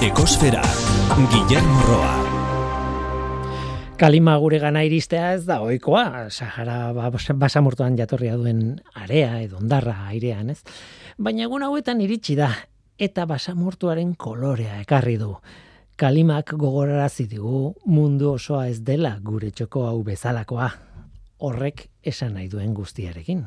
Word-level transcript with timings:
Ekosfera, 0.00 0.62
Guillermo 1.28 1.82
Roa. 1.84 2.12
Kalima 4.00 4.38
gure 4.40 4.56
gana 4.56 4.80
iristea 4.88 5.34
ez 5.36 5.42
da 5.44 5.58
ohikoa, 5.60 6.30
Sahara 6.32 6.94
ba, 6.96 7.10
basamortuan 7.36 7.98
jatorria 7.98 8.38
duen 8.40 8.80
area 8.96 9.42
edo 9.44 9.58
ondarra 9.60 10.06
airean, 10.08 10.48
ez? 10.54 10.62
Baina 11.20 11.44
egun 11.44 11.66
hauetan 11.68 12.00
iritsi 12.00 12.38
da 12.38 12.48
eta 12.96 13.26
basamortuaren 13.28 14.14
kolorea 14.16 14.80
ekarri 14.80 15.18
du. 15.20 15.34
Kalimak 16.00 16.56
gogorarazi 16.56 17.28
digu 17.28 17.74
mundu 17.84 18.32
osoa 18.38 18.70
ez 18.72 18.80
dela 18.80 19.18
gure 19.20 19.52
txoko 19.52 19.84
hau 19.84 19.98
bezalakoa. 20.02 20.70
Horrek 21.44 21.90
esan 22.00 22.38
nahi 22.40 22.48
duen 22.48 22.72
guztiarekin. 22.72 23.44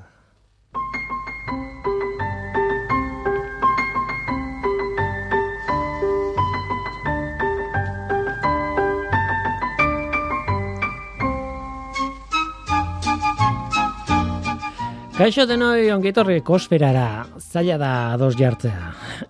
Kaixo 15.14 15.44
denoi 15.46 15.92
ongitorri 15.94 16.40
kosferara, 16.42 17.28
zaila 17.38 17.76
da 17.78 17.90
ados 18.16 18.32
jartzea. 18.34 18.88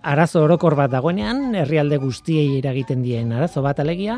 Arazo 0.08 0.40
orokor 0.46 0.78
bat 0.78 0.88
dagoenean, 0.94 1.50
herrialde 1.60 1.98
guztiei 2.00 2.54
eragiten 2.56 3.02
dien 3.04 3.34
arazo 3.36 3.60
bat 3.60 3.82
alegia, 3.84 4.16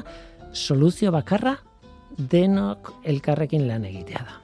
soluzio 0.52 1.10
bakarra 1.10 1.56
denok 2.16 2.92
elkarrekin 3.02 3.66
lan 3.66 3.82
egitea 3.90 4.22
da. 4.22 4.38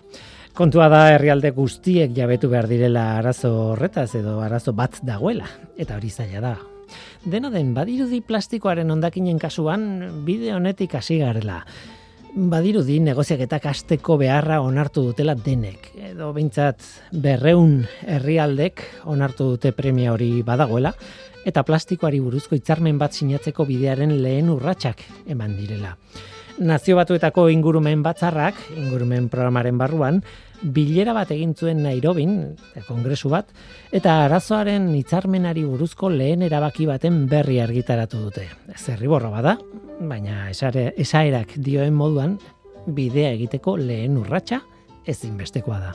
Kontua 0.59 0.91
da 0.91 1.05
herrialde 1.13 1.55
guztiek 1.55 2.11
jabetu 2.19 2.51
behar 2.51 2.67
direla 2.67 3.07
arazo 3.21 3.55
horretaz 3.71 4.11
edo 4.19 4.41
arazo 4.43 4.75
bat 4.75 4.99
dagoela, 5.07 5.47
eta 5.79 6.01
hori 6.01 6.11
zaila 6.11 6.43
da. 6.43 6.57
Dena 7.23 7.55
den, 7.55 7.71
badirudi 7.73 8.19
plastikoaren 8.27 8.91
ondakinen 8.91 9.39
kasuan, 9.39 10.25
bide 10.27 10.57
honetik 10.59 10.99
hasi 10.99 11.23
garela 11.23 11.63
badirudi 12.35 12.99
negoziak 13.05 13.43
eta 13.45 13.59
kasteko 13.61 14.17
beharra 14.21 14.61
onartu 14.65 15.05
dutela 15.11 15.35
denek. 15.37 15.91
Edo 16.13 16.33
bintzat 16.33 16.81
berreun 17.13 17.83
herrialdek 18.09 18.83
onartu 19.13 19.51
dute 19.53 19.73
premia 19.77 20.13
hori 20.15 20.43
badagoela, 20.47 20.95
eta 21.45 21.65
plastikoari 21.67 22.21
buruzko 22.23 22.57
hitzarmen 22.57 22.99
bat 22.99 23.13
sinatzeko 23.13 23.67
bidearen 23.69 24.15
lehen 24.23 24.49
urratsak 24.53 25.03
eman 25.27 25.57
direla. 25.59 25.97
Nazio 26.63 26.97
batuetako 26.97 27.49
ingurumen 27.51 28.03
batzarrak, 28.05 28.59
ingurumen 28.77 29.29
programaren 29.33 29.79
barruan, 29.81 30.23
bilera 30.63 31.13
bat 31.17 31.31
egin 31.35 31.55
zuen 31.55 31.83
Nairobin, 31.83 32.57
kongresu 32.87 33.31
bat, 33.33 33.49
eta 33.93 34.23
arazoaren 34.25 34.91
hitzarmenari 34.95 35.65
buruzko 35.67 36.11
lehen 36.13 36.43
erabaki 36.47 36.87
baten 36.87 37.27
berri 37.31 37.61
argitaratu 37.61 38.23
dute. 38.27 38.49
Zerriborra 38.79 39.31
bada, 39.31 39.57
baina 40.01 40.49
esare, 40.51 40.93
esaerak 40.97 41.57
dioen 41.57 41.95
moduan, 41.95 42.39
bidea 42.87 43.33
egiteko 43.37 43.77
lehen 43.79 44.17
urratsa 44.19 44.63
ezinbestekoa 45.07 45.79
da. 45.83 45.93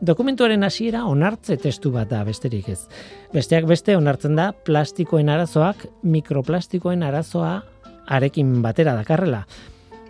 Dokumentuaren 0.00 0.62
hasiera 0.62 1.04
onartze 1.10 1.56
testu 1.58 1.90
bat 1.94 2.10
da 2.10 2.20
besterik 2.26 2.68
ez. 2.70 2.84
Besteak 3.32 3.66
beste 3.66 3.96
onartzen 3.98 4.36
da 4.38 4.52
plastikoen 4.52 5.28
arazoak 5.28 5.88
mikroplastikoen 6.06 7.02
arazoa 7.02 7.56
arekin 8.06 8.60
batera 8.62 8.94
dakarrela. 8.94 9.42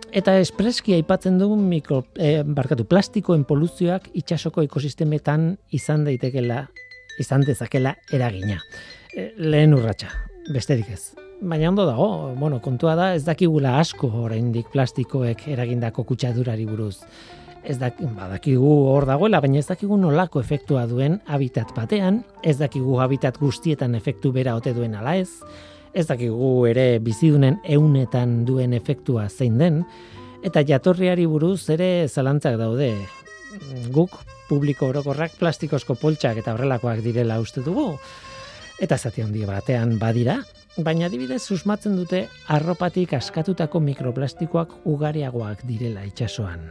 Eta 0.09 0.33
espreski 0.41 0.95
aipatzen 0.95 1.37
du 1.37 1.51
mikro, 1.55 2.03
eh, 2.17 2.41
barkatu, 2.41 2.85
plastikoen 2.89 3.43
poluzioak 3.45 4.09
itxasoko 4.17 4.63
ekosistemetan 4.65 5.51
izan 5.71 6.03
daitekela, 6.03 6.63
izan 7.21 7.45
dezakela 7.45 7.93
eragina. 8.11 8.57
E, 9.15 9.33
lehen 9.37 9.73
urratsa, 9.73 10.09
besterik 10.53 10.89
ez. 10.89 11.13
Baina 11.41 11.69
ondo 11.69 11.85
dago, 11.85 12.33
bueno, 12.35 12.59
kontua 12.59 12.95
da 12.95 13.13
ez 13.13 13.23
dakigula 13.23 13.77
asko 13.79 14.09
oraindik 14.25 14.71
plastikoek 14.73 15.47
eragindako 15.47 16.03
kutsadurari 16.03 16.65
buruz. 16.65 16.97
Ez 17.63 17.77
dak, 17.77 18.01
badakigu 18.01 18.69
hor 18.89 19.05
dagoela, 19.05 19.39
baina 19.39 19.59
ez 19.59 19.67
dakigu 19.67 19.97
nolako 19.97 20.41
efektua 20.41 20.87
duen 20.87 21.19
habitat 21.27 21.75
batean, 21.75 22.23
ez 22.43 22.57
dakigu 22.57 22.97
habitat 22.99 23.37
guztietan 23.37 23.93
efektu 23.95 24.31
bera 24.31 24.55
ote 24.55 24.73
duen 24.73 24.95
ala 24.95 25.17
ez, 25.21 25.29
ez 25.93 26.05
dakigu 26.07 26.65
ere 26.69 26.99
bizidunen 27.03 27.59
eunetan 27.63 28.43
duen 28.45 28.73
efektua 28.73 29.27
zein 29.29 29.57
den, 29.57 29.83
eta 30.43 30.63
jatorriari 30.63 31.25
buruz 31.27 31.69
ere 31.69 32.07
zalantzak 32.07 32.57
daude. 32.59 32.93
Guk 33.93 34.15
publiko 34.49 34.89
orokorrak 34.93 35.35
plastikozko 35.39 35.95
poltsak 35.99 36.39
eta 36.41 36.53
horrelakoak 36.53 37.01
direla 37.05 37.39
uste 37.41 37.63
dugu, 37.65 37.91
eta 38.79 38.97
zati 38.97 39.25
handi 39.25 39.45
batean 39.45 39.97
badira, 39.99 40.39
baina 40.77 41.09
adibidez 41.09 41.41
susmatzen 41.41 41.97
dute 41.97 42.27
arropatik 42.47 43.13
askatutako 43.17 43.81
mikroplastikoak 43.83 44.85
ugariagoak 44.87 45.65
direla 45.67 46.05
itsasoan 46.07 46.61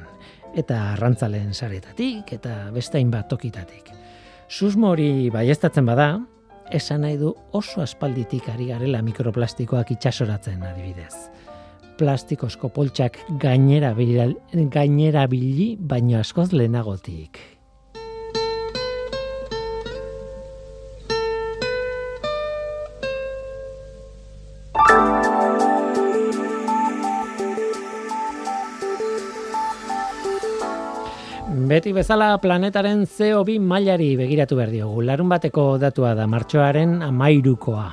eta 0.57 0.79
arrantzaleen 0.95 1.53
saretatik 1.55 2.33
eta 2.39 2.71
bestain 2.75 3.11
bat 3.13 3.29
tokitatik. 3.29 3.91
Susmo 4.49 4.95
hori 4.95 5.29
baiestatzen 5.31 5.87
bada, 5.87 6.09
esan 6.73 7.03
nahi 7.03 7.17
du 7.21 7.35
oso 7.53 7.83
aspalditik 7.83 8.49
ari 8.53 8.71
garela 8.71 9.03
mikroplastikoak 9.03 9.93
itxasoratzen 9.97 10.63
adibidez. 10.63 11.15
Plastikozko 11.99 12.71
poltsak 12.71 13.19
gainera, 13.43 13.95
gainera 14.71 15.27
bili 15.27 15.77
baino 15.81 16.21
askoz 16.21 16.53
lehenagotik. 16.53 17.58
Beti 31.69 31.91
bezala 31.93 32.31
planetaren 32.41 33.03
CO2 33.05 33.59
mailari 33.61 34.15
begiratu 34.17 34.57
behar 34.57 34.71
diogu. 34.73 35.03
Larun 35.05 35.29
bateko 35.29 35.65
datua 35.77 36.15
da 36.17 36.25
martxoaren 36.31 37.03
amairukoa. 37.05 37.89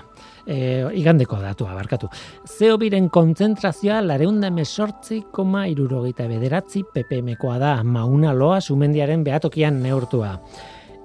E, 0.47 0.59
igandeko 0.95 1.41
datua, 1.41 1.73
barkatu. 1.75 2.07
CO2-ren 2.47 3.09
kontzentrazioa 3.11 3.97
lareunda 4.05 4.51
mesortzi 4.53 5.23
koma 5.35 5.65
irurogeita 5.67 6.27
bederatzi 6.29 6.85
ppm-koa 6.93 7.57
da 7.59 7.73
mauna 7.83 8.31
loa 8.37 8.61
sumendiaren 8.61 9.25
behatokian 9.27 9.81
neurtua. 9.83 10.37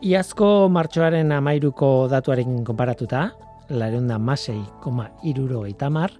Iazko 0.06 0.69
martxoaren 0.70 1.32
amairuko 1.41 2.06
datuarekin 2.12 2.62
konparatuta, 2.69 3.25
lareunda 3.75 4.20
masei 4.20 4.60
koma 4.84 5.08
irurogeita 5.26 5.91
mar, 5.91 6.14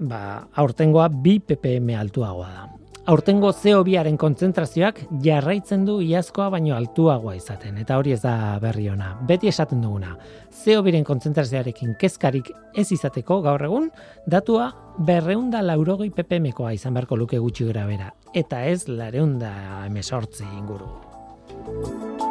ba, 0.00 0.48
aurtengoa 0.58 1.06
bi 1.22 1.38
ppm 1.38 1.94
altuagoa 2.02 2.50
da 2.56 2.66
aurtengo 3.08 3.54
CO2aren 3.56 4.18
kontzentrazioak 4.20 4.98
jarraitzen 5.24 5.86
du 5.88 5.94
iazkoa 6.04 6.50
baino 6.52 6.74
altuagoa 6.76 7.38
izaten, 7.38 7.78
eta 7.80 7.96
hori 7.96 8.12
ez 8.12 8.20
da 8.20 8.58
berri 8.60 8.84
ona. 8.92 9.14
Beti 9.28 9.48
esaten 9.48 9.80
duguna, 9.80 10.12
CO2ren 10.52 11.06
kontzentrazioarekin 11.08 11.96
kezkarik 12.00 12.52
ez 12.76 12.90
izateko 12.92 13.40
gaur 13.46 13.64
egun, 13.64 13.88
datua 14.28 14.68
berreunda 15.08 15.64
laurogoi 15.64 16.10
ppmkoa 16.12 16.74
izan 16.76 16.98
beharko 16.98 17.16
luke 17.16 17.40
gutxi 17.40 17.70
gara 17.72 17.88
bera, 17.88 18.12
eta 18.36 18.66
ez 18.68 18.82
lareunda 18.92 19.54
emesortzi 19.88 20.44
inguru. 20.58 22.27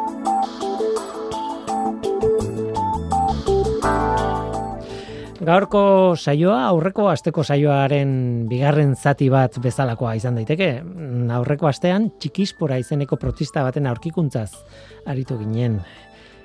Gaurko 5.38 6.16
saioa, 6.18 6.64
aurreko 6.66 7.04
asteko 7.12 7.44
saioaren 7.46 8.10
bigarren 8.50 8.96
zati 8.98 9.28
bat 9.30 9.54
bezalakoa 9.62 10.16
izan 10.18 10.34
daiteke. 10.34 10.80
Mm, 10.82 11.28
aurreko 11.36 11.68
astean 11.70 12.08
txikispora 12.18 12.80
izeneko 12.82 13.14
protista 13.22 13.62
baten 13.62 13.86
aurkikuntzaz 13.86 14.50
aritu 15.06 15.38
ginen. 15.38 15.78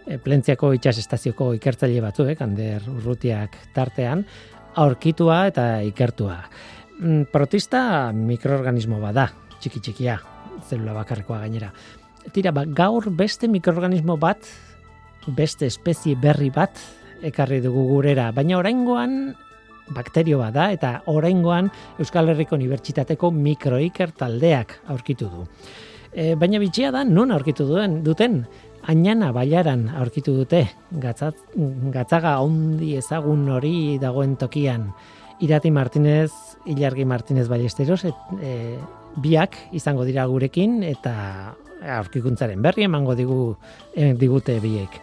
E, 0.05 0.19
Plentziako 0.21 0.75
itxas 0.77 0.99
estazioko 1.01 1.49
ikertzaile 1.57 2.05
batzuek, 2.05 2.45
Ander 2.45 2.85
Urrutiak 2.93 3.57
tartean, 3.73 4.27
aurkitua 4.77 5.41
eta 5.49 5.67
ikertua. 5.89 6.43
Mm, 6.99 7.31
protista 7.33 8.13
mikroorganismo 8.13 9.01
bada, 9.01 9.31
txiki 9.57 9.81
txikia, 9.87 10.19
zelula 10.69 10.93
bakarrekoa 11.01 11.41
gainera. 11.47 11.73
Tira, 12.29 12.53
ba, 12.53 12.69
gaur 12.69 13.09
beste 13.09 13.49
mikroorganismo 13.49 14.21
bat, 14.21 14.45
beste 15.33 15.65
espezie 15.65 16.13
berri 16.13 16.53
bat, 16.53 16.77
ekarri 17.23 17.61
dugu 17.63 17.87
gurera, 17.89 18.31
baina 18.35 18.57
oraingoan 18.59 19.33
bakterio 19.93 20.39
bada 20.39 20.69
eta 20.71 20.93
oraingoan 21.11 21.69
Euskal 21.99 22.29
Herriko 22.31 22.55
Unibertsitateko 22.55 23.31
mikroiker 23.35 24.13
taldeak 24.17 24.77
aurkitu 24.93 25.29
du. 25.31 25.47
E, 26.13 26.35
baina 26.39 26.61
bitxia 26.61 26.91
da 26.93 27.03
non 27.03 27.33
aurkitu 27.33 27.65
duen 27.67 28.01
duten? 28.05 28.43
Ainana 28.87 29.31
baiaran 29.31 29.87
aurkitu 29.95 30.35
dute. 30.35 30.65
Gatzat, 30.91 31.37
gatzaga 31.93 32.37
ondi 32.43 32.93
ezagun 32.99 33.47
hori 33.49 33.97
dagoen 33.99 34.35
tokian. 34.37 34.89
Irati 35.43 35.71
Martinez, 35.71 36.31
Ilargi 36.69 37.05
Martinez 37.05 37.47
Ballesteros 37.49 38.03
et, 38.07 38.19
e, 38.39 38.77
biak 39.23 39.57
izango 39.75 40.05
dira 40.07 40.25
gurekin 40.29 40.81
eta 40.87 41.13
aurkikuntzaren 41.97 42.61
berri 42.63 42.85
emango 42.87 43.15
digu 43.15 43.39
e, 43.95 44.13
digute 44.15 44.59
biek 44.63 44.99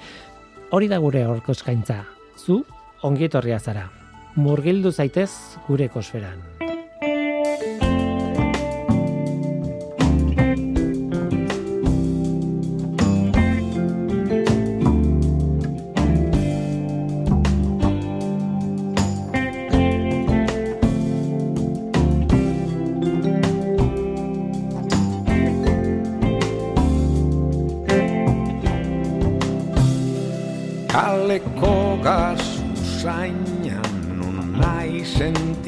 hori 0.70 0.88
da 0.88 0.99
gure 1.02 1.25
horko 1.26 1.52
eskaintza. 1.56 2.05
Zu, 2.38 2.62
ongi 3.02 3.26
etorria 3.31 3.58
zara. 3.58 3.88
murgildu 4.37 4.90
zaitez 4.90 5.31
gure 5.67 5.84
ekosferan. 5.90 6.69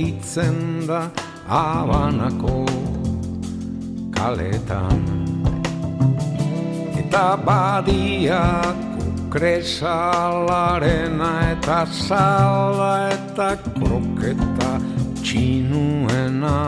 Sentitzen 0.03 0.87
da 0.87 1.11
abanako 1.47 2.67
kaletan. 4.11 5.03
Eta 6.99 7.37
badiak 7.47 8.77
ukresalarena 9.29 11.53
eta 11.53 11.87
sala 11.87 13.09
eta 13.15 13.57
kroketa 13.79 14.81
txinuena. 15.23 16.59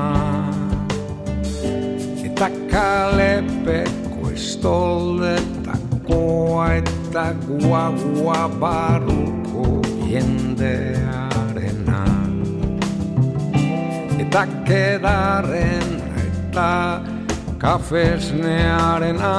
Eta 2.25 2.49
kalepeko 2.71 4.31
estoletakoa 4.35 6.67
eta 6.83 7.27
guagua 7.47 8.43
baruko 8.61 9.65
jendea 10.11 11.14
eta 14.35 14.51
kedarren 14.67 15.91
eta 16.19 16.99
kafesnearena 17.63 19.31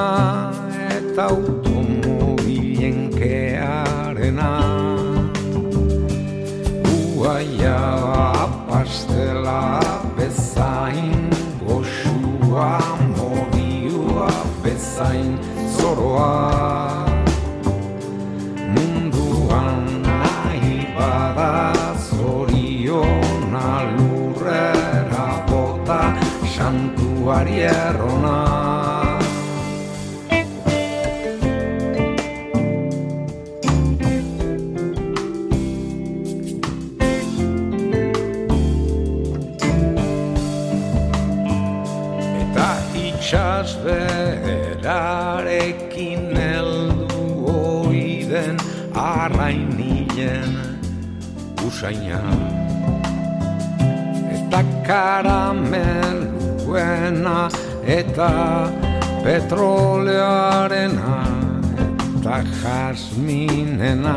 eta 0.88 1.26
automobilen 1.36 3.12
kearena. 3.12 4.48
Uaia 7.12 7.76
pastela 8.70 9.84
bezain 10.16 11.28
goxua 11.60 12.80
modiua 13.18 14.32
bezain 14.64 15.36
zoroa 15.76 17.05
santuari 27.26 27.58
errona. 27.66 28.38
Eta 42.42 42.68
itxas 42.94 43.70
berarekin 43.82 45.02
eldu 46.38 47.26
oiden 47.50 48.56
arrainien 48.94 50.54
usaina. 51.66 52.22
Eta 54.30 54.62
karamel 54.86 56.35
buena 56.66 57.46
eta 57.86 58.66
petrolearena 59.22 61.36
eta 62.26 62.42
jasminena. 62.60 64.16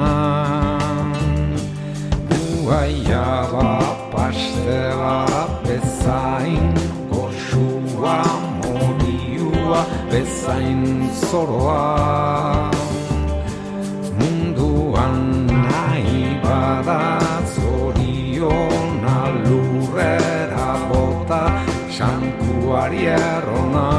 Guaia 2.66 3.30
ba 3.54 3.74
pastela 4.14 5.18
bezain 5.66 6.74
goxua 7.12 8.18
moriua 8.62 9.82
bezain 10.12 10.82
zoroa. 11.30 12.72
Munduan 14.18 15.46
nahi 15.46 16.42
bada 16.44 17.02
zoriona 17.54 19.18
lurrera. 19.46 20.20
bota 20.20 20.39
santuari 22.70 23.06
errona. 23.10 23.90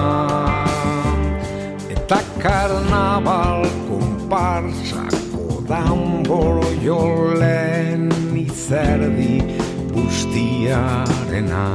Eta 1.90 2.18
karnaval 2.38 3.66
konparsako 3.88 5.62
danboro 5.66 6.70
jolen 6.82 8.10
izerdi 8.38 9.42
bustiarena 9.90 11.66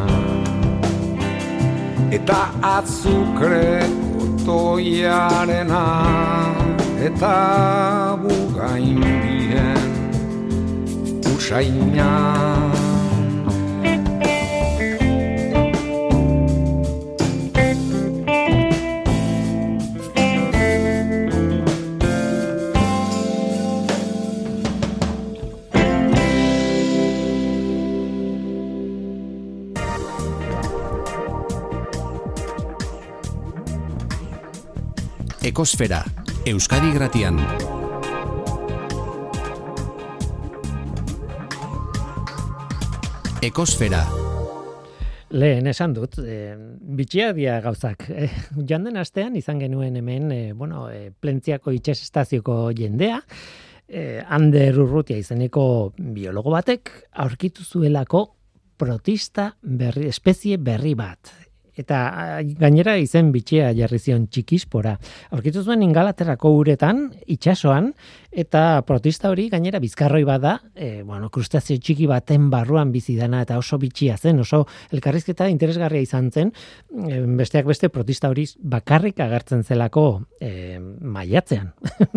eta 2.15 2.39
azukre 2.63 3.83
toiarena 4.45 5.83
eta 7.07 7.35
bugain 8.23 9.03
diren 9.03 9.91
usainan 11.35 12.74
Ekosfera, 35.55 36.01
Euskadi 36.43 36.89
Gratian. 36.91 37.37
Ekosfera. 43.39 44.01
Lehen 45.31 45.69
esan 45.71 45.95
dut, 45.95 46.19
e, 46.19 46.57
bitxia 46.99 47.29
dia 47.39 47.61
gauzak. 47.63 48.03
E, 48.11 48.27
joan 48.67 48.89
den 48.89 48.99
astean 48.99 49.39
izan 49.39 49.63
genuen 49.63 49.95
hemen, 49.95 50.27
e, 50.35 50.41
bueno, 50.51 50.89
e, 50.91 51.13
plentziako 51.15 51.71
itxas 51.71 52.01
estazioko 52.03 52.57
jendea, 52.75 53.21
e, 53.87 54.25
Ander 54.27 54.83
Urrutia 54.83 55.23
izeneko 55.23 55.93
biologo 55.95 56.51
batek, 56.51 56.91
aurkitu 57.23 57.63
zuelako 57.63 58.27
protista 58.75 59.53
berri, 59.63 60.09
espezie 60.11 60.59
berri 60.59 60.97
bat 60.99 61.31
eta 61.75 62.41
gainera 62.59 62.95
izen 63.01 63.31
bitxea 63.33 63.71
jarri 63.77 63.99
zion 63.99 64.27
txikispora. 64.31 64.95
Aurkitu 65.35 65.63
zuen 65.63 65.83
ingalaterrako 65.83 66.53
uretan, 66.59 67.09
itsasoan 67.27 67.91
eta 68.35 68.81
protista 68.87 69.29
hori 69.31 69.47
gainera 69.49 69.79
bizkarroi 69.79 70.23
bada, 70.27 70.57
e, 70.75 71.03
bueno, 71.07 71.29
krustazio 71.31 71.77
txiki 71.79 72.07
baten 72.11 72.49
barruan 72.51 72.91
bizi 72.91 73.15
dana 73.15 73.41
eta 73.45 73.57
oso 73.57 73.79
bitxia 73.79 74.17
zen, 74.17 74.41
oso 74.43 74.65
elkarrizketa 74.91 75.47
interesgarria 75.51 76.03
izan 76.03 76.31
zen, 76.31 76.51
e, 76.91 77.21
besteak 77.39 77.67
beste 77.69 77.89
protista 77.89 78.29
hori 78.31 78.45
bakarrik 78.59 79.19
agertzen 79.23 79.63
zelako 79.63 80.25
e, 80.39 80.79
maiatzean. 80.79 81.71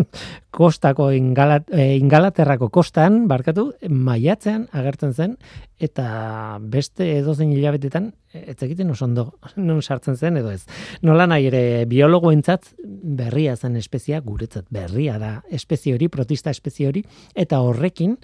Kostako 0.58 1.12
ingalat, 1.14 1.68
e, 1.70 1.92
ingalaterrako 2.00 2.66
kostan, 2.74 3.28
barkatu, 3.30 3.68
maiatzean 3.86 4.66
agertzen 4.74 5.14
zen, 5.14 5.36
eta 5.78 6.58
beste 6.58 7.06
edozein 7.20 7.52
hilabetetan 7.54 8.10
ez 8.34 8.56
egiten 8.66 8.90
oso 8.90 9.06
ondo 9.06 9.24
non 9.56 9.80
sartzen 9.82 10.16
zen 10.16 10.36
edo 10.40 10.50
ez. 10.50 10.64
Nola 11.02 11.28
nahi 11.30 11.46
ere 11.48 11.62
biologoentzat 11.88 12.72
berria 13.18 13.56
zen 13.56 13.78
espezia 13.78 14.20
guretzat 14.20 14.66
berria 14.74 15.18
da 15.22 15.32
espezie 15.50 15.94
hori 15.94 16.08
protista 16.08 16.50
espezie 16.50 16.88
hori 16.88 17.04
eta 17.34 17.60
horrekin 17.62 18.16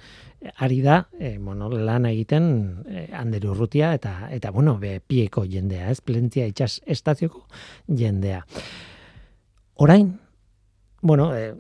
ari 0.60 0.80
da 0.82 1.04
e, 1.18 1.38
bueno, 1.38 1.70
lan 1.70 2.06
egiten 2.10 2.50
e, 2.84 3.06
Anderu 3.16 3.54
Urrutia 3.54 3.94
eta 3.94 4.28
eta 4.34 4.50
bueno 4.50 4.76
be 4.78 4.98
pieko 5.00 5.46
jendea, 5.46 5.90
ez 5.90 6.00
plentzia 6.00 6.46
itsas 6.50 6.80
estazioko 6.84 7.46
jendea. 7.88 8.44
Orain 9.80 10.12
bueno, 11.04 11.36
e, 11.36 11.52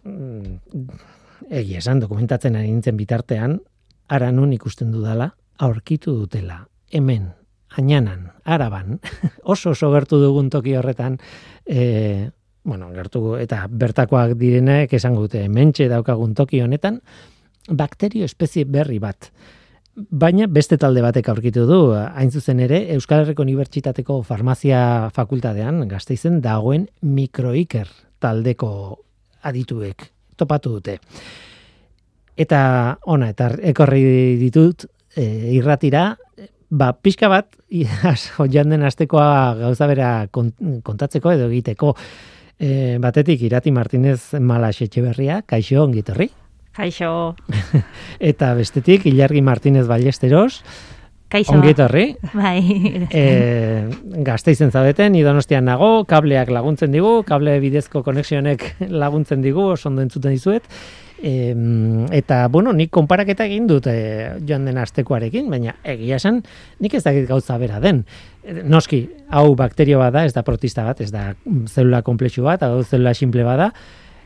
egia 1.52 1.78
esan 1.82 2.00
dokumentatzen 2.00 2.56
ari 2.56 2.70
nintzen 2.72 2.96
bitartean, 2.96 3.58
ara 4.08 4.30
nun 4.32 4.54
ikusten 4.56 4.88
dudala, 4.90 5.34
aurkitu 5.60 6.14
dutela, 6.16 6.62
hemen, 6.90 7.28
ainanan, 7.76 8.30
araban, 8.44 8.98
oso 9.54 9.74
oso 9.76 9.92
gertu 9.92 10.18
dugun 10.22 10.48
toki 10.50 10.74
horretan, 10.80 11.18
e, 11.66 12.30
bueno, 12.64 12.88
gertu 12.96 13.36
eta 13.36 13.66
bertakoak 13.68 14.32
direnek 14.40 14.96
esango 14.96 15.26
dute, 15.26 15.44
mentxe 15.52 15.90
daukagun 15.92 16.32
toki 16.34 16.62
honetan, 16.64 17.02
bakterio 17.68 18.24
espezie 18.24 18.64
berri 18.64 18.98
bat. 18.98 19.28
Baina 19.94 20.48
beste 20.50 20.80
talde 20.80 21.04
batek 21.04 21.28
aurkitu 21.28 21.68
du, 21.68 21.82
hain 21.92 22.32
zuzen 22.32 22.64
ere, 22.64 22.80
Euskal 22.96 23.22
Herriko 23.22 23.44
Unibertsitateko 23.44 24.22
Farmazia 24.24 25.10
Fakultatean 25.14 25.84
gazteizen 25.92 26.40
dagoen 26.42 26.88
mikroiker 27.04 27.92
taldeko 28.24 29.03
adituek 29.44 30.08
topatu 30.36 30.76
dute. 30.78 30.98
Eta 32.34 32.60
ona, 33.06 33.30
eta 33.30 33.52
ekorri 33.70 34.02
ditut 34.40 34.88
e, 35.14 35.24
irratira, 35.54 36.16
ba, 36.70 36.92
pixka 36.98 37.30
bat, 37.30 37.52
joan 38.50 38.74
den 38.74 38.86
astekoa 38.86 39.54
gauza 39.60 39.86
bera 39.90 40.14
kontatzeko 40.32 41.34
edo 41.36 41.50
egiteko, 41.52 41.94
e, 42.58 42.96
batetik 43.02 43.44
Irati 43.46 43.70
Martinez 43.74 44.34
Malas 44.40 44.80
Etxeberria, 44.82 45.42
kaixo 45.46 45.84
ongitorri. 45.84 46.30
Kaixo. 46.74 47.36
Eta 48.32 48.50
bestetik, 48.58 49.06
Ilargi 49.06 49.42
Martínez 49.46 49.86
Ballesteros. 49.86 50.64
Kaixo. 51.34 51.56
Ongetorri. 51.56 52.12
Bai. 52.38 53.08
E, 53.10 53.22
gazte 54.22 54.52
izen 54.54 54.70
zabeten, 54.70 55.16
idonostian 55.18 55.66
nago, 55.66 56.04
kableak 56.06 56.52
laguntzen 56.54 56.94
digu, 56.94 57.24
kable 57.26 57.56
bidezko 57.64 58.04
konexionek 58.06 58.68
laguntzen 59.02 59.42
digu, 59.42 59.72
oso 59.74 59.90
ondo 59.90 60.04
entzuten 60.04 60.36
dizuet. 60.36 60.68
E, 61.24 61.50
eta, 62.14 62.44
bueno, 62.52 62.74
nik 62.76 62.92
konparaketa 62.94 63.48
egin 63.48 63.66
dut 63.66 63.88
e, 63.90 63.96
joan 64.46 64.68
den 64.68 64.78
astekoarekin, 64.78 65.50
baina 65.50 65.74
egia 65.82 66.20
esan, 66.20 66.38
nik 66.84 66.94
ez 66.94 67.02
dakit 67.02 67.26
gauza 67.26 67.58
bera 67.58 67.82
den. 67.82 68.04
E, 68.44 68.60
noski, 68.62 69.02
hau 69.34 69.48
bakterio 69.58 69.98
bada, 70.04 70.22
ez 70.28 70.36
da 70.36 70.46
protista 70.46 70.86
bat, 70.86 71.02
ez 71.02 71.10
da 71.10 71.32
zelula 71.66 72.04
komplexu 72.06 72.46
bat, 72.46 72.62
hau 72.62 72.84
zelula 72.86 73.16
simple 73.18 73.46
bada, 73.46 73.72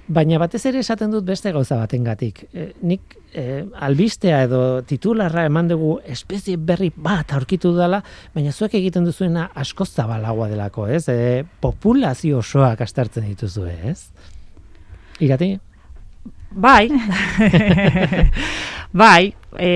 Baina 0.08 0.38
batez 0.40 0.62
ere 0.70 0.80
esaten 0.80 1.12
dut 1.12 1.26
beste 1.28 1.50
gauza 1.52 1.76
batengatik. 1.76 2.46
E, 2.56 2.70
nik 2.80 3.17
e, 3.34 3.64
albistea 3.74 4.42
edo 4.46 4.60
titularra 4.88 5.44
eman 5.48 5.68
dugu 5.70 5.98
espezie 6.06 6.56
berri 6.56 6.90
bat 6.94 7.32
aurkitu 7.36 7.74
dela, 7.76 8.00
baina 8.34 8.52
zuek 8.52 8.74
egiten 8.80 9.06
duzuena 9.08 9.48
asko 9.54 9.86
zabalagoa 9.86 10.48
delako, 10.52 10.86
ez? 10.88 11.06
E, 11.08 11.44
populazio 11.60 12.42
osoak 12.42 12.82
astartzen 12.86 13.28
dituzu, 13.28 13.66
ez? 13.68 14.10
Irati? 15.24 15.56
Bai. 16.50 16.88
bai. 19.02 19.32
E, 19.58 19.72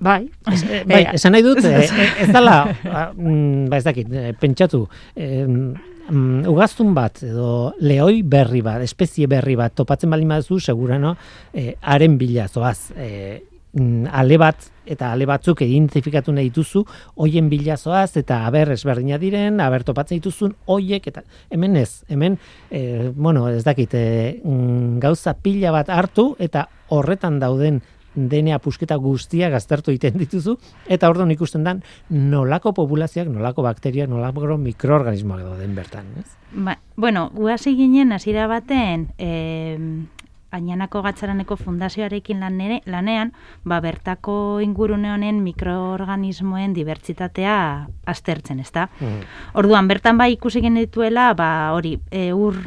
bai. 0.00 0.20
E, 0.50 0.84
bai, 0.88 1.02
esan 1.14 1.34
nahi 1.36 1.44
dut, 1.46 1.62
e, 1.64 1.88
ez 2.24 2.30
dala, 2.34 2.62
mm, 3.14 3.66
ba 3.70 3.78
ez 3.78 3.84
dakit, 3.86 4.10
pentsatu, 4.40 4.84
e, 5.14 5.44
um, 6.10 6.44
ugaztun 6.50 6.94
bat 6.96 7.22
edo 7.24 7.72
lehoi 7.80 8.22
berri 8.22 8.62
bat, 8.64 8.82
espezie 8.84 9.28
berri 9.30 9.56
bat 9.56 9.74
topatzen 9.76 10.12
baldin 10.12 10.34
baduzu 10.34 10.60
segura 10.60 10.98
no, 10.98 11.14
e, 11.52 11.74
haren 11.80 12.18
bila 12.18 12.48
zoaz, 12.48 12.92
e, 12.96 13.42
ale 13.74 14.38
bat 14.38 14.70
eta 14.86 15.10
ale 15.12 15.26
batzuk 15.26 15.62
identifikatu 15.64 16.32
nahi 16.32 16.50
dituzu, 16.50 16.84
hoien 17.24 17.48
bila 17.50 17.76
zoaz 17.76 18.16
eta 18.20 18.42
aber 18.46 18.74
ezberdina 18.74 19.18
diren, 19.18 19.58
aber 19.64 19.82
topatzen 19.82 20.20
dituzun 20.20 20.52
hoiek 20.70 21.08
eta 21.10 21.24
hemen 21.50 21.76
ez, 21.80 22.04
hemen 22.08 22.38
e, 22.70 23.10
bueno, 23.16 23.48
ez 23.48 23.64
dakit, 23.64 23.94
e, 23.94 24.04
gauza 25.02 25.34
pila 25.40 25.72
bat 25.74 25.90
hartu 25.90 26.34
eta 26.38 26.68
horretan 26.94 27.40
dauden 27.40 27.80
DNA 28.14 28.58
pusketa 28.62 28.96
guztia 28.96 29.50
gaztertu 29.50 29.92
egiten 29.92 30.18
dituzu, 30.18 30.56
eta 30.86 31.10
orduan 31.10 31.32
ikusten 31.34 31.64
dan 31.66 31.82
nolako 32.10 32.74
populazioak, 32.76 33.28
nolako 33.28 33.66
bakteriak, 33.66 34.10
nolako 34.10 34.58
mikroorganismoak 34.58 35.42
dauden 35.42 35.74
bertan. 35.74 36.10
Ez? 36.20 36.28
Ba, 36.54 36.78
bueno, 36.96 37.30
guazi 37.34 37.74
ginen 37.76 38.12
hasiera 38.12 38.46
baten, 38.46 39.08
e, 39.18 39.78
Añanako 40.54 41.02
Gatzaraneko 41.02 41.56
Fundazioarekin 41.56 42.38
lanean, 42.86 43.32
ba, 43.64 43.80
bertako 43.82 44.60
ingurune 44.62 45.10
honen 45.10 45.42
mikroorganismoen 45.42 46.76
dibertsitatea 46.76 47.56
aztertzen, 48.06 48.60
ezta? 48.62 48.86
Mm. 49.00 49.24
Orduan, 49.58 49.90
bertan 49.90 50.20
bai 50.20 50.30
ikusi 50.36 50.62
genituela, 50.62 51.32
ba, 51.34 51.48
hori, 51.74 51.96
e, 52.10 52.28
ur, 52.32 52.60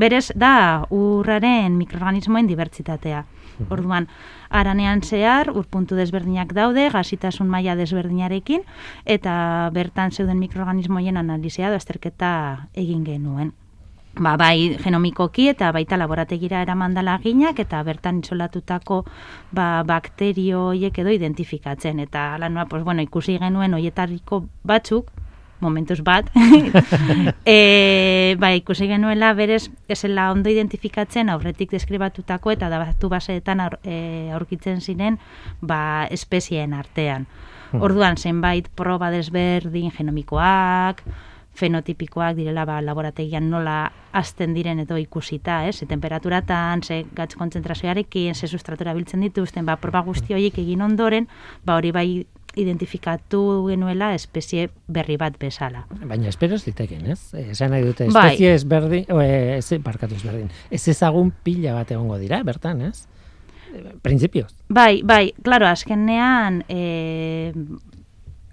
berez 0.00 0.32
da 0.34 0.82
urraren 0.90 1.78
mikroorganismoen 1.78 2.50
dibertsitatea. 2.50 3.22
Orduan, 3.68 4.08
aranean 4.48 5.02
zehar, 5.02 5.50
urpuntu 5.50 5.96
desberdinak 5.98 6.54
daude, 6.56 6.88
gazitasun 6.90 7.48
maila 7.48 7.76
desberdinarekin, 7.76 8.62
eta 9.04 9.70
bertan 9.74 10.12
zeuden 10.12 10.38
mikroorganismoien 10.38 11.16
analizia 11.16 11.70
da 11.70 11.76
azterketa 11.76 12.30
egin 12.74 13.04
genuen. 13.04 13.52
Ba, 14.18 14.34
bai 14.36 14.74
genomikoki 14.82 15.46
eta 15.52 15.70
baita 15.72 15.96
laborategira 15.96 16.64
eramandala 16.64 17.14
ginak 17.22 17.60
eta 17.62 17.78
bertan 17.86 18.18
isolatutako 18.24 19.04
ba, 19.54 19.84
bakterioiek 19.86 20.98
edo 20.98 21.14
identifikatzen. 21.14 22.00
Eta 22.00 22.36
lan, 22.42 22.58
pues, 22.68 22.82
bueno, 22.82 23.02
ikusi 23.06 23.38
genuen 23.38 23.74
oietariko 23.78 24.42
batzuk, 24.66 25.12
momentuz 25.60 26.00
bat, 26.06 26.30
e, 27.44 28.36
ba, 28.40 28.52
ikusi 28.56 28.88
genuela 28.90 29.32
berez 29.34 29.68
esela 29.88 30.30
ondo 30.32 30.50
identifikatzen 30.50 31.30
aurretik 31.30 31.70
deskribatutako 31.70 32.54
eta 32.56 32.70
datu 32.72 33.08
baseetan 33.12 33.62
e, 33.82 34.30
aurkitzen 34.34 34.80
ziren 34.80 35.18
ba, 35.60 36.06
espezieen 36.10 36.74
artean. 36.74 37.26
Hmm. 37.70 37.82
Orduan, 37.86 38.16
zenbait 38.18 38.68
proba 38.74 39.10
desberdin 39.14 39.92
genomikoak, 39.94 41.04
fenotipikoak 41.60 42.36
direla 42.38 42.64
ba, 42.66 42.80
laborategian 42.84 43.50
nola 43.50 43.90
azten 44.16 44.54
diren 44.54 44.80
edo 44.82 44.98
ikusita, 44.98 45.64
ez? 45.68 45.76
Ze 45.80 45.86
temperaturatan, 45.86 46.82
ze 46.82 47.04
gatz 47.14 47.34
kontzentrazioarekin, 47.38 48.34
ze 48.34 48.48
sustratura 48.48 48.94
biltzen 48.94 49.20
dituzten, 49.26 49.66
ba, 49.66 49.76
proba 49.76 50.02
guzti 50.06 50.34
horiek 50.34 50.58
egin 50.62 50.82
ondoren, 50.82 51.28
ba, 51.64 51.76
hori 51.76 51.92
bai 51.94 52.08
identifikatu 52.58 53.66
genuela 53.68 54.14
espezie 54.14 54.68
berri 54.88 55.16
bat 55.20 55.36
bezala. 55.38 55.84
Baina 56.02 56.28
espero 56.30 56.58
ez 56.58 56.64
diteken, 56.66 57.06
ez? 57.12 57.20
Esan 57.38 57.74
nahi 57.74 57.86
dute, 57.86 58.08
bai. 58.10 58.32
espezie 58.32 58.50
bai. 58.50 58.56
ez 58.56 58.64
berdin, 58.64 59.06
o, 59.12 59.20
ez, 59.22 59.82
barkatu 59.84 60.18
ez 60.18 60.24
berdin, 60.26 60.50
ez 60.70 60.82
ezagun 60.88 61.32
pila 61.44 61.76
bat 61.78 61.90
egongo 61.94 62.18
dira, 62.18 62.42
bertan, 62.46 62.82
ez? 62.90 63.06
Principios. 64.02 64.56
Bai, 64.68 65.02
bai, 65.06 65.32
claro, 65.46 65.68
azkenean, 65.70 66.64
eh, 66.68 67.52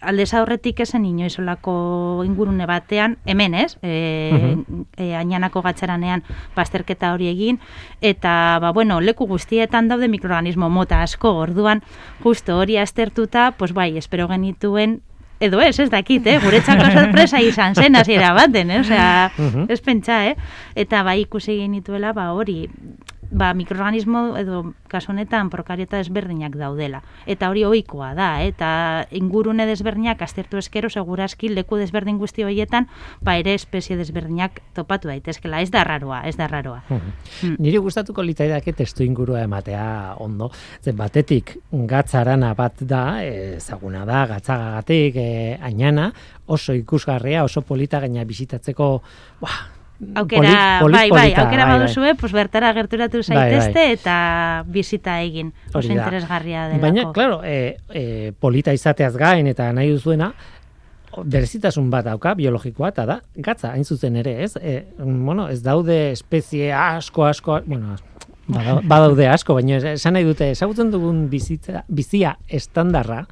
aldez 0.08 0.32
aurretik 0.38 0.80
esen 0.86 1.06
inoizolako 1.06 2.24
ingurune 2.26 2.66
batean, 2.70 3.18
hemen 3.26 3.58
ez, 3.58 3.76
e, 3.82 3.94
uh 4.32 4.84
e, 4.98 5.14
ainianako 5.16 5.62
gatzaranean 5.62 6.24
pasterketa 6.56 7.12
hori 7.14 7.28
egin, 7.30 7.60
eta, 8.02 8.58
ba, 8.62 8.72
bueno, 8.74 9.00
leku 9.02 9.28
guztietan 9.28 9.90
daude 9.92 10.08
mikroorganismo 10.08 10.70
mota 10.70 11.02
asko, 11.04 11.34
orduan, 11.44 11.84
justo 12.24 12.58
hori 12.58 12.78
aztertuta, 12.78 13.52
pues 13.58 13.74
bai, 13.74 13.92
espero 13.98 14.28
genituen, 14.28 15.02
edo 15.40 15.62
ez, 15.62 15.78
ez 15.80 15.90
dakit, 15.94 16.26
eh? 16.28 16.40
guretzako 16.44 16.90
sorpresa 16.92 17.42
izan 17.42 17.76
zen, 17.76 17.96
hasiera 17.96 18.34
baten, 18.34 18.72
eh? 18.72 18.80
Osea, 18.82 19.32
ez 19.70 19.82
pentsa, 19.86 20.24
eh? 20.32 20.36
Eta 20.76 21.04
bai 21.06 21.20
ikusi 21.26 21.60
genituela, 21.60 22.14
ba 22.18 22.32
hori, 22.34 22.64
ba, 23.32 23.54
mikroorganismo 23.54 24.38
edo 24.40 24.74
kasu 24.88 25.12
honetan 25.12 25.50
prokariota 25.50 26.00
desberdinak 26.00 26.56
daudela. 26.58 27.02
Eta 27.28 27.50
hori 27.52 27.64
ohikoa 27.68 28.14
da, 28.18 28.30
eh? 28.42 28.52
eta 28.54 28.70
ingurune 29.16 29.66
desberdinak 29.68 30.22
aztertu 30.24 30.60
eskero 30.62 30.90
segurazki 30.90 31.50
leku 31.52 31.78
desberdin 31.80 32.18
guzti 32.18 32.46
horietan 32.48 32.88
ba 33.22 33.38
ere 33.38 33.54
espezie 33.58 33.98
desberdinak 34.00 34.62
topatu 34.78 35.12
daitezkela. 35.12 35.62
Ez 35.62 35.72
da 35.72 35.84
raroa, 35.84 36.22
ez 36.28 36.36
da 36.38 36.48
raroa. 36.48 36.82
Hmm. 36.88 37.56
Niri 37.60 37.82
gustatuko 37.84 38.24
litzaidake 38.24 38.74
testu 38.74 39.04
ingurua 39.04 39.44
ematea 39.46 40.16
ondo. 40.24 40.52
Zen 40.82 40.98
batetik 40.98 41.58
gatzarana 41.72 42.54
bat 42.58 42.82
da, 42.82 43.24
ezaguna 43.24 44.06
da, 44.08 44.26
gatzagagatik, 44.34 45.16
eh, 45.22 45.58
ainana, 45.62 46.12
oso 46.48 46.74
ikusgarria, 46.74 47.44
oso 47.44 47.62
polita 47.62 48.00
gaina 48.00 48.24
bizitatzeko, 48.28 48.92
ba, 49.42 49.56
aukera, 50.16 50.82
bai, 50.84 51.10
bai, 51.10 51.34
aukera 51.34 51.66
bai, 51.66 51.80
baduzue, 51.80 52.12
bai. 52.12 52.18
pues 52.20 52.34
bertara 52.34 52.74
gerturatu 52.74 53.24
zaitezte 53.24 53.74
bai, 53.74 53.86
bai. 53.86 53.94
eta 53.94 54.18
bizita 54.68 55.22
egin. 55.22 55.54
Oso 55.74 55.92
interesgarria 55.92 56.68
delako. 56.68 56.82
Baina, 56.86 57.08
claro, 57.14 57.42
e, 57.44 57.78
e, 57.90 58.34
polita 58.40 58.74
izateaz 58.74 59.16
gain 59.18 59.48
eta 59.48 59.72
nahi 59.74 59.92
duzuena, 59.96 60.32
berezitasun 61.18 61.90
bat 61.90 62.06
dauka, 62.06 62.36
biologikoa, 62.38 62.92
eta 62.94 63.06
da, 63.10 63.20
gatza, 63.42 63.72
hain 63.74 63.86
zuzen 63.86 64.20
ere, 64.22 64.36
ez? 64.44 64.54
E, 64.62 64.80
bueno, 65.00 65.48
ez 65.50 65.62
daude 65.66 66.12
espezie 66.12 66.72
asko, 66.74 67.26
asko, 67.26 67.62
bueno, 67.66 67.96
badaude 68.92 69.28
asko, 69.30 69.58
baina 69.58 69.80
esan 69.94 70.18
nahi 70.18 70.28
dute, 70.28 70.52
esagutzen 70.54 70.92
dugun 70.94 71.26
bizitza, 71.32 71.84
bizia 71.88 72.38
estandarra, 72.48 73.24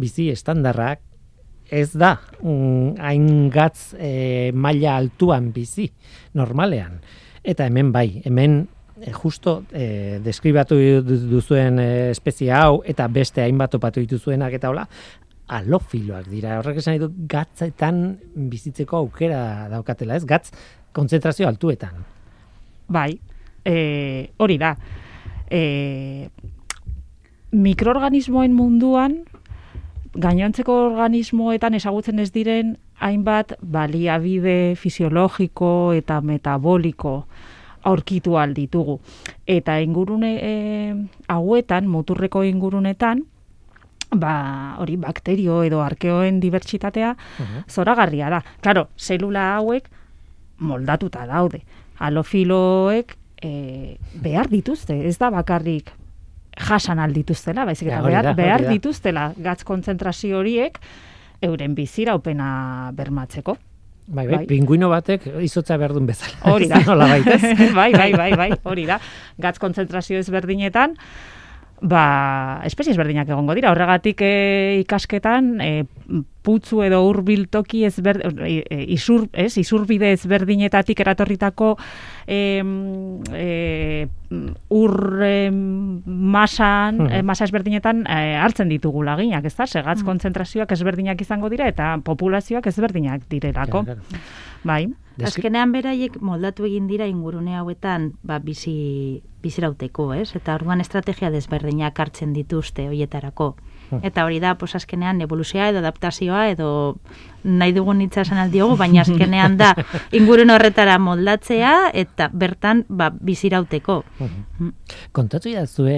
bizi 0.00 0.30
estandarrak, 0.32 1.00
ez 1.70 1.92
da 1.94 2.16
mm, 2.42 2.98
hain 2.98 3.48
gatz 3.52 3.94
e, 3.94 4.50
maila 4.52 4.96
altuan 4.98 5.50
bizi 5.54 5.88
normalean. 6.34 6.98
Eta 7.42 7.66
hemen 7.70 7.92
bai, 7.94 8.20
hemen 8.26 8.60
e, 9.00 9.12
justo 9.14 9.60
e, 9.72 10.18
deskribatu 10.24 10.76
duzuen 11.06 11.80
e, 11.80 11.88
espezie 12.10 12.52
hau 12.52 12.82
eta 12.84 13.08
beste 13.08 13.44
hainbat 13.44 13.76
topatu 13.76 14.02
dituzuenak 14.02 14.58
eta 14.58 14.70
hola, 14.72 14.86
alofiloak 15.50 16.28
dira. 16.30 16.58
Horrek 16.60 16.80
esan 16.82 16.98
ditu 16.98 17.10
gatzetan 17.30 18.04
bizitzeko 18.50 19.00
aukera 19.00 19.68
daukatela, 19.72 20.18
ez? 20.18 20.26
Gatz 20.28 20.50
kontzentrazio 20.94 21.48
altuetan. 21.48 22.04
Bai, 22.90 23.12
e, 23.66 24.30
hori 24.38 24.58
da. 24.58 24.74
E, 25.50 26.28
mikroorganismoen 27.50 28.54
munduan, 28.54 29.20
gainontzeko 30.18 30.74
organismoetan 30.88 31.74
ezagutzen 31.78 32.18
ez 32.18 32.30
diren 32.34 32.74
hainbat 33.00 33.54
baliabide 33.62 34.74
fisiologiko 34.76 35.92
eta 35.94 36.20
metaboliko 36.20 37.24
aurkitu 37.84 38.36
ditugu. 38.54 39.00
Eta 39.46 39.78
ingurune 39.80 40.38
e, 40.42 40.94
hauetan, 41.28 41.86
muturreko 41.86 42.42
ingurunetan, 42.44 43.24
ba, 44.10 44.76
hori 44.78 44.96
bakterio 44.96 45.62
edo 45.62 45.80
arkeoen 45.80 46.40
dibertsitatea 46.40 47.16
zoragarria 47.68 48.28
da. 48.28 48.42
Claro, 48.60 48.88
zelula 48.98 49.56
hauek 49.56 49.88
moldatuta 50.58 51.26
daude. 51.26 51.62
Alofiloek 51.98 53.16
e, 53.40 53.96
behar 54.14 54.48
dituzte, 54.48 55.06
ez 55.06 55.16
da 55.18 55.30
bakarrik 55.30 55.92
jasan 56.68 56.98
aldituztela, 57.02 57.64
baizik 57.68 57.88
eta 57.88 57.96
Ja, 57.98 58.02
behar, 58.06 58.24
da, 58.30 58.34
behar 58.38 58.62
da. 58.66 58.70
dituztela 58.74 59.32
gatz 59.36 59.64
kontzentrazio 59.64 60.38
horiek 60.38 60.78
euren 61.42 61.74
biziraupena 61.74 62.90
bermatzeko. 62.96 63.56
Bai, 64.10 64.26
bai, 64.26 64.36
Bai. 64.40 64.46
pinguino 64.50 64.88
batek 64.90 65.28
izotza 65.46 65.76
behar 65.78 65.92
duen 65.94 66.06
bezala. 66.08 66.34
Hori 66.54 66.66
da. 66.68 66.80
Nola 66.86 67.06
bai, 67.14 67.92
bai, 67.94 68.12
bai, 68.12 68.32
bai, 68.36 68.50
hori 68.64 68.86
da. 68.88 68.98
Gatz 69.38 69.58
kontzentrazio 69.62 70.18
ezberdinetan, 70.18 70.96
ba, 71.80 72.02
espezie 72.66 72.90
ezberdinak 72.92 73.30
egongo 73.30 73.54
dira. 73.54 73.70
Horregatik 73.70 74.20
e, 74.26 74.32
ikasketan, 74.82 75.52
e, 75.62 75.84
putzu 76.42 76.82
edo 76.82 77.02
hurbil 77.04 77.48
toki 77.52 77.84
ezber, 77.84 78.22
e, 78.46 78.64
e, 78.70 78.78
isur, 78.94 79.28
ez, 79.32 79.56
isurbide 79.60 80.12
ezberdinetatik 80.12 81.00
eratorritako 81.00 81.74
e, 82.26 82.62
e, 83.34 84.08
ur 84.68 85.22
e, 85.22 85.50
masan, 85.50 86.98
Mhm. 86.98 87.12
e, 87.12 87.22
masa 87.22 87.44
ezberdinetan 87.44 88.06
e, 88.06 88.36
hartzen 88.36 88.68
ditugu 88.68 89.02
laginak, 89.02 89.44
ez 89.44 89.56
da? 89.56 89.66
Segatz 89.66 90.02
kontzentrazioak 90.02 90.72
ezberdinak 90.72 91.20
izango 91.20 91.48
dira 91.48 91.68
eta 91.68 91.98
populazioak 92.04 92.66
ezberdinak 92.66 93.28
direlako. 93.28 93.84
Claro, 93.84 94.00
claro. 94.08 94.24
Bai. 94.64 94.88
Azkenean 95.24 95.72
beraiek 95.72 96.16
moldatu 96.24 96.64
egin 96.64 96.86
dira 96.88 97.06
ingurune 97.06 97.56
hauetan 97.56 98.12
ba, 98.22 98.38
bizi, 98.38 99.20
bizirauteko, 99.42 100.14
ez? 100.14 100.30
Eta 100.36 100.54
orduan 100.54 100.80
estrategia 100.80 101.30
desberdinak 101.30 101.98
hartzen 102.00 102.32
dituzte 102.32 102.86
hoietarako. 102.88 103.56
Eta 104.02 104.24
hori 104.24 104.38
da, 104.40 104.54
pues 104.58 104.74
azkenean 104.78 105.20
evoluzioa 105.24 105.70
edo 105.72 105.80
adaptazioa 105.82 106.48
edo 106.52 106.70
nahi 107.42 107.72
dugun 107.72 108.02
hitza 108.04 108.22
esan 108.22 108.38
aldiogu, 108.42 108.76
baina 108.76 109.02
azkenean 109.02 109.56
da 109.60 109.72
ingurune 110.18 110.54
horretara 110.54 110.98
moldatzea 111.00 111.90
eta 111.96 112.28
bertan 112.32 112.84
ba, 112.88 113.10
bizirauteko. 113.10 114.02
Mm. 114.20 114.72
Kontatu 115.16 115.50
zue 115.66 115.96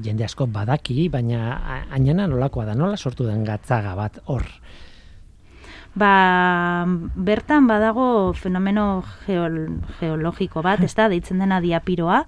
jende 0.00 0.24
asko 0.24 0.46
badaki, 0.46 1.08
baina 1.08 1.84
ainana 1.90 2.26
nolakoa 2.26 2.64
da, 2.64 2.74
nola 2.74 2.96
sortu 2.96 3.26
den 3.26 3.44
gatzaga 3.44 3.94
bat 3.94 4.20
hor. 4.26 4.46
Ba, 5.94 6.84
bertan 7.14 7.68
badago 7.70 8.32
fenomeno 8.34 9.04
geol, 9.26 9.78
geologiko 10.00 10.62
bat, 10.64 10.80
ez 10.82 10.90
da, 10.98 11.06
deitzen 11.08 11.38
dena 11.38 11.60
diapiroa, 11.62 12.24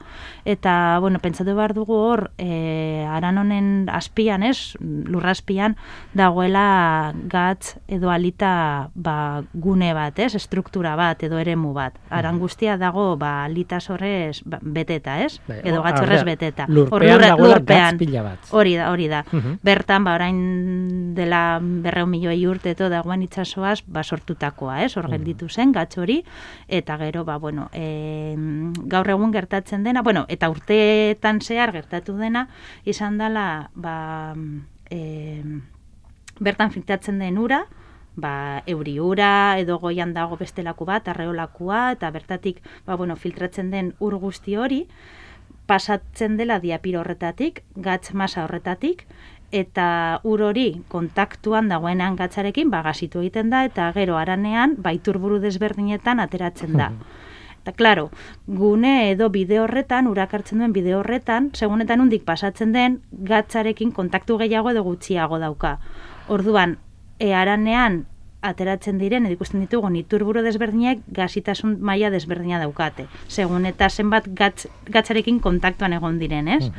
eta, 0.47 0.99
bueno, 1.03 1.19
pentsatu 1.19 1.55
behar 1.59 1.75
dugu 1.75 1.97
hor, 1.99 2.23
e, 2.39 3.03
aran 3.11 3.39
honen 3.43 3.89
azpian, 3.91 4.45
ez, 4.47 4.77
lurra 4.81 5.33
azpian, 5.35 5.75
dagoela 6.15 7.13
gatz 7.27 7.75
edo 7.89 8.11
alita 8.15 8.91
ba, 8.95 9.43
gune 9.53 9.91
bat, 9.99 10.19
ez, 10.23 10.37
estruktura 10.39 10.95
bat 10.95 11.23
edo 11.27 11.39
eremu 11.43 11.73
bat. 11.75 11.99
Aran 12.11 12.39
guztia 12.39 12.77
dago, 12.79 13.17
ba, 13.19 13.45
alita 13.49 13.81
sorrez 13.81 14.43
ba, 14.47 14.61
beteta, 14.63 15.19
ez, 15.25 15.41
Bai, 15.49 15.59
edo 15.65 15.81
hor- 15.81 15.89
gatz 15.91 16.01
horrez 16.05 16.21
hor- 16.23 16.31
beteta. 16.31 16.67
lurpean 16.69 17.17
Hor 17.19 17.27
dagoela 17.27 17.59
lurpean. 17.59 17.99
bat. 18.23 18.47
Hori 18.53 18.77
da, 18.77 18.91
hori 18.93 19.09
da. 19.09 19.25
Mhm. 19.33 19.59
Bertan, 19.63 20.05
ba, 20.05 20.15
orain 20.15 21.15
dela 21.19 21.59
berreun 21.61 22.11
milioi 22.11 22.47
urte 22.47 22.71
eto 22.77 22.89
dagoen 22.89 23.23
itsasoaz 23.57 23.83
ba, 23.87 24.03
sortutakoa, 24.03 24.83
ez? 24.85 24.97
Hor 24.97 25.09
gelditu 25.11 25.49
zen, 25.49 25.73
gatz 25.73 25.99
hori, 25.99 26.25
eta 26.69 26.97
gero, 26.99 27.25
ba, 27.25 27.39
bueno, 27.39 27.69
e, 27.73 28.35
gaur 28.87 29.09
egun 29.09 29.33
gertatzen 29.33 29.83
dena, 29.85 30.03
bueno, 30.03 30.27
eta 30.29 30.49
urteetan 30.51 31.41
zehar 31.41 31.73
gertatu 31.73 32.17
dena, 32.17 32.49
izan 32.85 33.19
dela, 33.19 33.71
ba, 33.75 34.35
e, 34.91 35.43
bertan 36.41 36.71
fintatzen 36.71 37.19
den 37.19 37.39
ura, 37.39 37.67
ba, 38.17 38.63
euri 38.67 38.99
ura, 39.01 39.59
edo 39.59 39.79
goian 39.79 40.13
dago 40.15 40.37
bestelako 40.37 40.85
bat, 40.85 41.09
arreolakua, 41.09 41.93
eta 41.93 42.11
bertatik, 42.11 42.63
ba, 42.87 42.97
bueno, 42.97 43.17
filtratzen 43.17 43.71
den 43.71 43.95
ur 44.01 44.19
guzti 44.19 44.57
hori, 44.57 44.87
pasatzen 45.67 46.37
dela 46.39 46.61
diapiro 46.61 47.01
horretatik, 47.01 47.65
gatz 47.75 48.15
masa 48.15 48.45
horretatik, 48.45 49.07
eta 49.53 50.21
ur 50.25 50.43
hori 50.43 50.83
kontaktuan 50.89 51.69
dagoenean 51.69 52.17
gatzarekin 52.17 52.71
bagasitu 52.71 53.21
egiten 53.23 53.51
da, 53.51 53.65
eta 53.65 53.91
gero 53.95 54.17
aranean 54.17 54.77
baiturburu 54.83 55.39
desberdinetan 55.41 56.21
ateratzen 56.21 56.77
da. 56.77 56.91
Eta, 57.67 57.73
klaro, 57.75 58.11
gune 58.47 59.11
edo 59.11 59.27
bide 59.35 59.57
horretan, 59.59 60.07
urak 60.07 60.37
hartzen 60.39 60.61
duen 60.63 60.71
bide 60.71 60.93
horretan, 60.95 61.49
segunetan 61.51 61.99
undik 61.99 62.23
pasatzen 62.23 62.71
den, 62.71 63.01
gatzarekin 63.11 63.91
kontaktu 63.91 64.37
gehiago 64.39 64.71
edo 64.71 64.85
gutxiago 64.87 65.41
dauka. 65.43 65.81
Orduan, 66.31 66.77
e, 67.19 67.33
aranean 67.35 68.05
ateratzen 68.47 69.01
diren, 69.03 69.27
edo 69.27 69.35
ikusten 69.35 69.65
ditugu, 69.65 69.91
niturburu 69.91 70.45
desberdinak 70.47 71.03
gasitasun 71.11 71.81
maila 71.83 72.13
desberdina 72.15 72.61
daukate. 72.63 73.09
Segun 73.27 73.67
eta 73.67 73.91
zenbat 73.91 74.31
gatz, 74.31 74.69
gatzarekin 74.87 75.41
kontaktuan 75.43 75.97
egon 75.99 76.21
diren, 76.23 76.47
ez? 76.47 76.71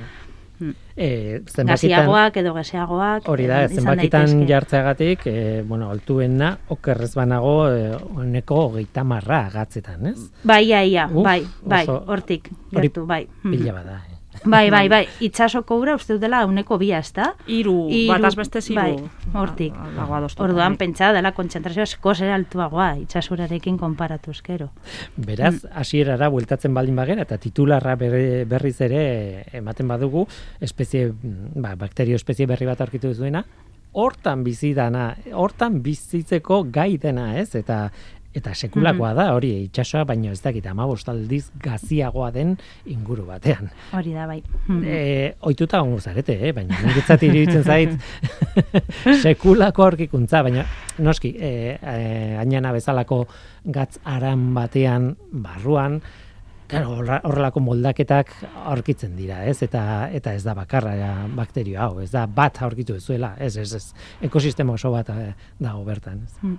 E, 0.60 1.42
zenbakitan, 1.46 1.68
Gaziagoak 1.68 2.38
edo 2.42 2.54
gaseagoak. 2.56 3.28
hori 3.30 3.46
da, 3.46 3.64
eh, 3.64 3.70
zenbakitan 3.70 4.48
jartzeagatik, 4.50 5.28
e, 5.30 5.62
bueno, 5.62 5.92
altuena, 5.92 6.58
okerrez 6.74 7.14
banago, 7.14 7.70
e, 7.70 7.94
honeko 7.94 8.56
hogeita 8.66 9.04
marra 9.04 9.50
gatzetan, 9.54 10.08
ez? 10.08 10.18
Bai, 10.44 10.66
ia, 10.66 10.84
ia, 10.84 11.08
Uf, 11.14 11.24
bai, 11.24 11.46
bai, 11.64 11.86
hortik, 11.88 12.50
gertu, 12.72 13.06
bai. 13.06 13.28
Pila 13.44 13.74
bada, 13.74 14.02
eh? 14.10 14.17
Bai, 14.46 14.70
bai, 14.70 14.88
bai, 14.90 15.08
itxasoko 15.20 15.76
ura 15.82 15.96
uste 15.96 16.18
dela 16.20 16.46
uneko 16.46 16.78
bia, 16.78 17.00
ez 17.00 17.12
da? 17.14 17.34
Hiru, 17.48 17.88
Hiru, 17.90 18.14
bataz 18.14 18.36
beste 18.36 18.62
ziru. 18.62 18.76
bai, 18.82 18.96
hortik. 19.34 19.74
Dago 19.96 20.16
adostuta, 20.16 20.44
Orduan 20.44 20.74
bai. 20.74 20.78
pentsa 20.86 21.12
dela 21.14 21.32
kontzentrazioa 21.34 21.84
eskoz 21.84 22.22
ere 22.22 22.34
altuagoa, 22.34 22.98
itsasurarekin 23.04 23.78
konparatuz 23.78 24.42
gero. 24.44 24.70
Beraz, 25.18 25.64
Mm. 25.64 25.70
hasierara 25.74 26.30
bueltatzen 26.30 26.74
baldin 26.74 26.96
bagera 26.96 27.22
eta 27.24 27.38
titularra 27.38 27.96
berri- 27.98 28.46
berriz 28.46 28.80
ere 28.82 29.46
ematen 29.54 29.88
badugu, 29.88 30.28
espezie, 30.62 31.12
ba, 31.56 31.76
bakterio 31.76 32.16
espezie 32.16 32.46
berri 32.46 32.66
bat 32.66 32.80
aurkitu 32.82 33.08
duzuena, 33.08 33.44
hortan 33.94 34.44
bizi 34.44 34.74
dana, 34.76 35.16
hortan 35.34 35.82
bizitzeko 35.82 36.66
gai 36.72 36.98
dena, 36.98 37.40
ez? 37.40 37.56
Eta 37.56 37.92
eta 38.38 38.54
sekulakoa 38.56 39.14
da 39.18 39.28
hori 39.36 39.52
itsasoa 39.66 40.04
baino 40.08 40.32
ez 40.32 40.42
dakit 40.44 40.66
15 40.68 41.12
aldiz 41.12 41.44
gaziagoa 41.64 42.30
den 42.36 42.56
inguru 42.86 43.26
batean. 43.28 43.72
Hori 43.98 44.14
da, 44.14 44.28
bai. 44.30 44.42
Mm. 44.68 44.84
E, 44.84 45.34
oituta 45.50 45.82
gongo 45.82 46.00
zarete, 46.00 46.38
eh? 46.38 46.54
baina 46.56 46.78
niretzat 46.86 47.26
iruditzen 47.28 47.64
zait 47.64 47.98
sekulako 49.24 49.88
aurkikuntza, 49.88 50.44
baina 50.46 50.66
noski, 51.04 51.34
e, 51.34 51.52
e, 51.78 51.98
ainana 52.42 52.74
bezalako 52.76 53.24
gatz 53.66 53.98
aran 54.06 54.50
batean 54.56 55.12
barruan, 55.32 56.02
Claro, 56.68 56.98
horrelako 57.00 57.62
moldaketak 57.64 58.34
aurkitzen 58.68 59.16
dira, 59.16 59.40
ez? 59.48 59.62
Eta 59.64 60.10
eta 60.12 60.34
ez 60.36 60.44
da 60.44 60.54
bakarra 60.58 60.96
ja, 61.00 61.12
bakterio 61.36 61.80
hau, 61.82 62.00
ez 62.04 62.12
da 62.12 62.26
bat 62.28 62.62
aurkitu 62.62 62.98
duzuela, 62.98 63.36
ez, 63.40 63.56
ez, 63.58 63.72
ez. 63.78 63.86
Ekosistema 64.28 64.76
oso 64.76 64.92
bat 64.92 65.10
eh, 65.16 65.34
dago 65.64 65.86
bertan, 65.88 66.26
ez? 66.28 66.54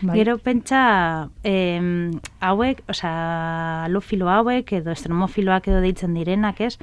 Bai. 0.00 0.14
Gero 0.16 0.38
pentsa 0.40 1.28
em, 1.44 2.12
hauek, 2.40 2.84
osea, 2.88 3.84
alofilo 3.84 4.30
hauek 4.32 4.70
edo 4.78 4.94
estromofiloak 4.94 5.68
edo 5.68 5.82
deitzen 5.84 6.14
direnak, 6.16 6.62
ez? 6.64 6.76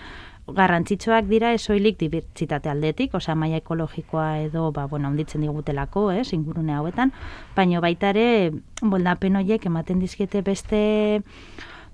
garrantzitsuak 0.48 1.26
dira 1.28 1.52
esoilik 1.52 1.98
dibertsitate 2.00 2.70
aldetik, 2.72 3.16
osea 3.20 3.36
maila 3.36 3.60
ekologikoa 3.60 4.28
edo 4.46 4.70
ba 4.72 4.86
bueno, 4.88 5.10
onditzen 5.12 5.44
digutelako, 5.44 6.08
ez, 6.16 6.32
ingurune 6.34 6.76
hauetan, 6.76 7.12
baino 7.56 7.82
baita 7.84 8.14
ere 8.16 8.54
moldapen 8.82 9.36
horiek 9.42 9.66
ematen 9.68 10.00
dizkiete 10.00 10.42
beste 10.48 10.80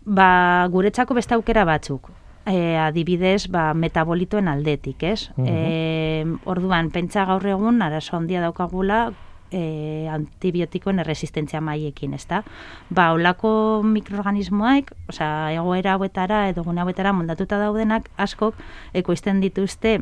ba 0.05 0.67
guretzako 0.71 1.13
beste 1.13 1.35
aukera 1.35 1.65
batzuk. 1.65 2.11
E, 2.45 2.75
adibidez, 2.75 3.47
ba, 3.47 3.73
metabolitoen 3.73 4.49
aldetik, 4.51 5.03
ez? 5.03 5.31
Mhm. 5.37 5.47
E, 5.47 6.25
orduan, 6.43 6.91
pentsa 6.91 7.23
gaur 7.25 7.45
egun, 7.47 7.81
arazo 7.81 8.17
handia 8.17 8.41
daukagula, 8.41 9.13
e, 9.53 10.09
antibiotikoen 10.11 10.99
erresistentzia 10.99 11.61
maiekin, 11.61 12.13
ezta? 12.17 12.41
Ba, 12.89 13.11
olako 13.13 13.81
mikroorganismoak, 13.85 14.91
osea, 15.13 15.53
egoera 15.53 15.93
hauetara 15.95 16.47
edo 16.49 16.65
gune 16.65 16.81
hauetara 16.81 17.13
moldatuta 17.13 17.61
daudenak 17.61 18.09
askok 18.17 18.57
ekoizten 18.97 19.39
dituzte 19.43 19.99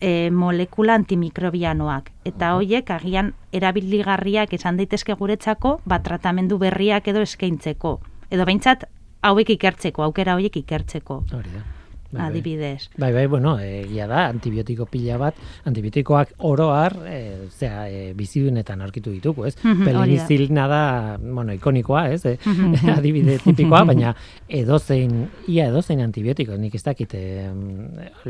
e, 0.00 0.30
molekula 0.32 0.96
antimikrobianoak. 0.98 2.10
Eta 2.26 2.54
hoiek 2.56 2.90
agian 2.90 3.34
erabiligarriak 3.52 4.56
izan 4.56 4.80
daitezke 4.80 5.14
guretzako, 5.14 5.78
ba, 5.84 6.00
tratamendu 6.02 6.58
berriak 6.58 7.08
edo 7.12 7.22
eskaintzeko. 7.22 8.00
Edo 8.30 8.44
behintzat 8.48 8.88
hauek 9.22 9.56
ikertzeko, 9.56 10.04
aukera 10.06 10.36
horiek 10.36 10.62
ikertzeko. 10.64 11.22
Hori 11.32 11.54
da. 11.54 11.64
bai. 12.10 12.26
adibidez. 12.30 12.88
Bai, 12.96 13.12
bai, 13.12 13.26
bueno, 13.26 13.56
egia 13.60 14.06
da, 14.10 14.26
antibiotiko 14.30 14.86
pila 14.90 15.16
bat, 15.20 15.38
antibiotikoak 15.68 16.34
oroar, 16.48 16.96
e, 17.08 17.18
zera, 17.50 17.86
e, 17.90 18.12
bizidunetan 18.16 18.82
aurkitu 18.84 19.12
ditugu, 19.14 19.46
ez? 19.48 19.54
Hori 19.62 19.78
da. 19.80 19.88
Pelinizilina 19.88 20.66
da, 20.70 20.82
bueno, 21.22 21.54
ikonikoa, 21.56 22.06
ez? 22.14 22.22
E, 22.26 22.36
adibide 22.96 23.38
tipikoa, 23.44 23.84
baina 23.90 24.14
edozein, 24.48 25.24
ia 25.52 25.68
edozein 25.72 26.04
antibiotiko, 26.04 26.58
nik 26.60 26.78
ez 26.78 26.84
dakit 26.86 27.16
e, 27.18 27.24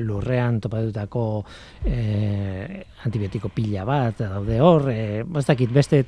lurrean 0.01 0.61
topatutako 0.65 1.27
e, 1.85 2.83
antibiotiko 3.05 3.53
pila 3.55 3.87
bat, 3.89 4.25
daude 4.25 4.61
hor, 4.65 4.91
e, 4.93 5.23
ez 5.23 5.47
dakit 5.47 5.73
beste 5.73 6.05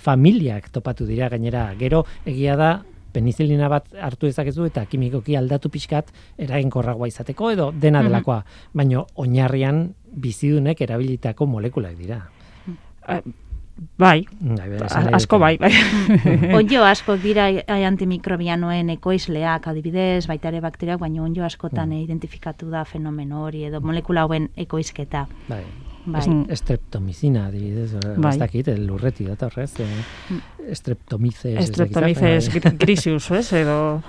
familiak 0.00 0.70
topatu 0.72 1.04
dira 1.04 1.28
gainera, 1.28 1.66
gero 1.76 2.06
egia 2.24 2.56
da 2.56 2.72
penizilina 3.12 3.68
bat 3.68 3.86
hartu 4.00 4.26
dezakezu 4.26 4.64
eta 4.66 4.86
kimikoki 4.86 5.36
aldatu 5.36 5.68
pixkat 5.70 6.12
eraginkorragoa 6.38 7.08
izateko 7.08 7.50
edo 7.50 7.72
dena 7.72 8.00
Mhm. 8.02 8.08
delakoa, 8.08 8.44
baino 8.74 9.06
oinarrian 9.14 9.94
bizidunek 10.12 10.80
erabilitako 10.80 11.46
molekulak 11.46 11.96
dira. 11.96 12.28
Bai, 13.96 14.26
Bai, 14.40 14.68
bai, 14.68 14.76
esan 14.84 15.00
a- 15.00 15.04
nahi 15.06 15.14
asko 15.16 15.36
dut. 15.36 15.40
bai, 15.40 15.56
bai. 15.58 15.72
Onjo 16.60 16.84
asko 16.84 17.16
dira 17.16 17.46
antimikrobianoen 17.66 18.90
ekoizleak 18.90 19.66
adibidez, 19.66 20.26
baita 20.28 20.48
ere 20.52 20.60
bakteriak, 20.60 21.00
baina 21.00 21.22
onjo 21.22 21.42
askotan 21.44 21.88
Mm. 21.88 22.02
identifikatu 22.04 22.68
da 22.70 22.84
fenomeno 22.84 23.42
hori 23.44 23.64
edo 23.64 23.80
molekula 23.80 24.22
hauen 24.26 24.50
ekoizketa. 24.56 25.26
Bai. 25.48 25.64
Bai. 26.04 26.22
Mm. 26.28 26.46
Estreptomizina, 26.50 27.46
adibidez, 27.46 27.92
bai. 27.94 28.14
Bai. 28.16 28.32
ez 28.32 28.38
dakit, 28.38 28.68
eh, 28.68 28.76
streptomizes. 30.72 31.44
ez 31.58 31.70
dakit 31.70 31.94
zer, 31.94 32.08
Estreptomizes 32.08 32.48
bai. 32.50 32.60
gri- 32.60 32.76
grisius, 32.78 33.30
ez, 33.30 33.52
edo... 33.52 34.02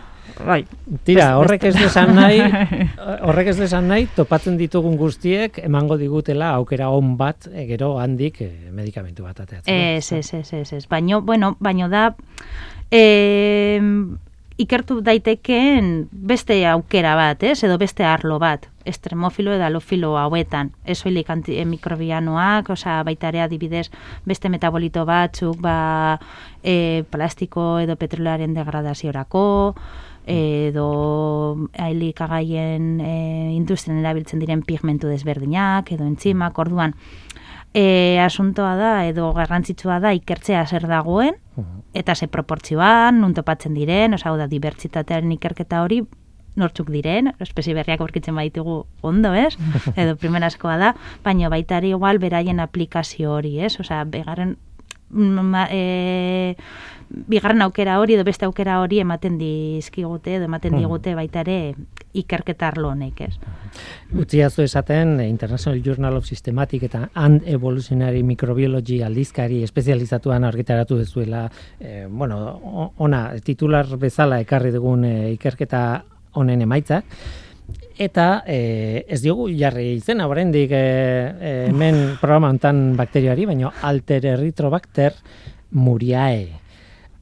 Bai, 0.45 0.63
Tira, 1.03 1.37
horrek 1.37 1.65
ez 1.67 1.75
du 1.75 1.83
esan 1.85 2.15
nahi, 2.15 2.39
horrek 3.27 3.47
ez 3.51 3.57
du 3.57 3.63
esan 3.67 3.87
nahi, 3.91 4.07
topatzen 4.15 4.55
ditugun 4.57 4.95
guztiek 4.97 5.59
emango 5.61 5.97
digutela 5.99 6.53
aukera 6.55 6.87
on 6.89 7.17
bat, 7.19 7.49
gero 7.67 7.99
handik 7.99 8.39
e, 8.41 8.47
medikamentu 8.71 9.23
bat 9.27 9.43
ateatzen. 9.43 9.75
Ez, 9.99 10.11
ez, 10.15 10.33
ez, 10.33 10.53
ez, 10.53 10.73
ez. 10.79 10.87
Baino, 10.89 11.21
bueno, 11.21 11.55
baino 11.59 11.89
da, 11.91 12.15
e, 12.89 13.79
ikertu 14.57 14.99
daitekeen 15.01 16.07
beste 16.11 16.59
aukera 16.69 17.15
bat, 17.17 17.43
ez? 17.43 17.63
Edo 17.65 17.77
beste 17.81 18.05
arlo 18.05 18.37
bat, 18.39 18.67
estremofilo 18.85 19.53
edo 19.55 19.65
alofilo 19.65 20.15
hauetan. 20.17 20.71
Ez 20.85 21.01
e, 21.05 21.65
mikrobianoak, 21.65 22.69
osea, 22.69 23.03
baita 23.03 23.29
ere 23.29 23.41
adibidez, 23.41 23.89
beste 24.25 24.49
metabolito 24.49 25.05
batzuk, 25.05 25.59
ba, 25.59 26.19
e, 26.63 27.03
plastiko 27.09 27.79
edo 27.79 27.95
petrolearen 27.95 28.53
degradaziorako, 28.53 29.75
edo 30.25 31.67
ailikagaien 31.73 33.01
e, 33.01 33.51
industrian 33.55 33.99
erabiltzen 33.99 34.39
diren 34.39 34.61
pigmentu 34.63 35.07
desberdinak, 35.07 35.91
edo 35.91 36.05
entzimak, 36.05 36.57
orduan, 36.59 36.95
e, 37.73 38.19
asuntoa 38.21 38.75
da, 38.77 38.91
edo 39.09 39.31
garrantzitsua 39.33 39.99
da, 40.03 40.13
ikertzea 40.13 40.65
zer 40.67 40.87
dagoen, 40.87 41.39
eta 41.93 42.15
ze 42.15 42.27
proportzioan, 42.27 43.19
nun 43.21 43.33
topatzen 43.33 43.73
diren, 43.77 44.13
osa, 44.13 44.29
hau 44.29 44.37
da, 44.37 44.47
dibertsitatearen 44.49 45.31
ikerketa 45.35 45.81
hori, 45.83 46.03
nortzuk 46.55 46.91
diren, 46.93 47.31
espezie 47.41 47.73
berriak 47.73 48.01
aurkitzen 48.05 48.35
baitugu 48.37 48.83
ondo, 49.01 49.33
ez? 49.33 49.55
Edo 49.99 50.15
primerazkoa 50.21 50.77
da, 50.81 50.93
baina 51.25 51.49
baita 51.49 51.81
ere 51.81 51.93
igual 51.95 52.21
beraien 52.21 52.61
aplikazio 52.61 53.33
hori, 53.39 53.57
ez? 53.65 53.75
Osea, 53.81 54.03
begarren 54.05 54.57
ma, 55.13 55.67
e, 55.71 56.55
bigarren 57.09 57.61
aukera 57.61 57.99
hori 58.01 58.15
edo 58.15 58.23
beste 58.25 58.45
aukera 58.45 58.79
hori 58.81 58.99
ematen 58.99 59.37
dizkigute 59.37 60.35
edo 60.35 60.45
ematen 60.45 60.73
Mhm. 60.73 60.79
digute 60.81 61.13
baita 61.15 61.41
ere 61.41 61.75
ikerketa 62.13 62.67
arlo 62.67 62.89
honek, 62.89 63.21
ez? 63.21 63.35
Utziazu 64.13 64.63
esaten 64.63 65.19
International 65.21 65.81
Journal 65.81 66.17
of 66.17 66.25
Systematic 66.25 66.83
eta 66.83 67.09
and 67.13 67.41
Evolutionary 67.45 68.23
Microbiology 68.23 69.01
aldizkari 69.01 69.63
espezializatuan 69.63 70.43
argitaratu 70.43 70.97
dezuela, 70.97 71.51
eh, 71.79 72.07
bueno, 72.09 72.91
ona 72.97 73.33
titular 73.43 73.85
bezala 73.97 74.39
ekarri 74.41 74.71
dugun 74.71 75.05
eh, 75.05 75.31
ikerketa 75.33 76.03
honen 76.33 76.61
emaitzak, 76.61 77.05
eta 77.97 78.43
eh, 78.47 79.05
ez 79.07 79.21
diogu 79.21 79.49
jarri 79.57 79.93
izena 79.99 80.27
oraindik 80.27 80.71
eh, 80.71 80.79
eh, 80.79 81.53
hemen 81.69 82.17
programa 82.21 82.49
hontan 82.49 82.95
bakterioari, 82.97 83.45
baino 83.45 83.71
Alter 83.81 84.25
Erythrobacter 84.37 85.13
muriae. 85.71 86.59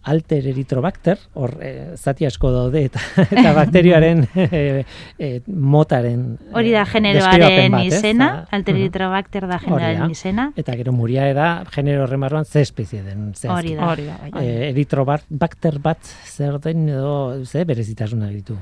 Alter 0.03 0.47
Erythrobacter, 0.49 1.19
hor 1.37 1.51
eh, 1.61 1.91
zati 1.93 2.25
asko 2.25 2.49
daude 2.49 2.81
eta, 2.87 2.97
eta 3.37 3.51
bakterioaren 3.53 4.23
eh, 4.33 4.81
eh, 5.21 5.41
motaren 5.45 6.23
Hori 6.57 6.71
da 6.73 6.87
generoaren 6.89 7.75
bat, 7.75 7.85
ez? 7.85 7.99
izena, 7.99 8.29
Eta- 8.47 8.57
Alteritrobacter 8.57 9.45
da 9.45 9.59
Hori 9.59 9.67
generoaren 9.67 10.01
da. 10.01 10.09
izena. 10.09 10.47
Eta 10.57 10.73
gero 10.79 10.91
muriae 10.97 11.35
da 11.37 11.51
genero 11.69 12.07
horren 12.07 12.25
barruan 12.25 12.45
ze 12.49 12.63
espezie 12.65 13.03
den 13.05 13.35
zehazki. 13.35 13.53
Hori 13.53 13.75
da. 13.77 13.91
hori 13.91 14.07
da, 14.09 14.17
bai. 14.31 14.41
Eh, 14.47 14.69
eritrobacter 14.71 15.77
bat 15.85 16.01
zer 16.25 16.57
den 16.65 16.89
edo 16.89 17.45
ze 17.45 17.61
berezitasuna 17.69 18.33
ditu. 18.33 18.57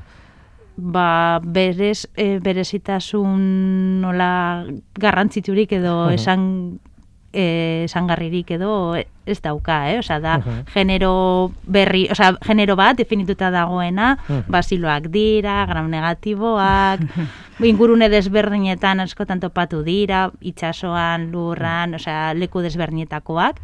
Ba, 0.82 1.40
berez, 1.44 2.08
e, 2.16 2.40
berezitasun 2.40 4.00
nola 4.02 4.66
garrantziturik 4.96 5.72
edo 5.74 6.06
Mhm. 6.08 6.14
esan 6.16 6.80
e, 7.32 7.84
esangarririk 7.86 8.50
edo 8.58 8.96
ez 8.96 9.40
dauka, 9.42 9.92
eh? 9.94 10.00
Osea, 10.00 10.20
da 10.20 10.38
Mhm. 10.40 10.66
genero 10.74 11.52
berri, 11.68 12.08
osea, 12.10 12.34
genero 12.42 12.76
bat 12.76 12.98
definituta 12.98 13.52
dagoena, 13.52 14.18
Mhm. 14.28 14.44
basiloak 14.50 15.10
dira, 15.14 15.64
gram 15.68 15.92
negatiboak, 15.92 17.00
ingurune 17.62 18.10
desberdinetan 18.10 19.00
askotan 19.00 19.40
topatu 19.40 19.84
dira, 19.84 20.32
itsasoan, 20.42 21.30
lurran, 21.32 21.94
osea, 21.94 22.34
leku 22.34 22.62
desberdinetakoak, 22.62 23.60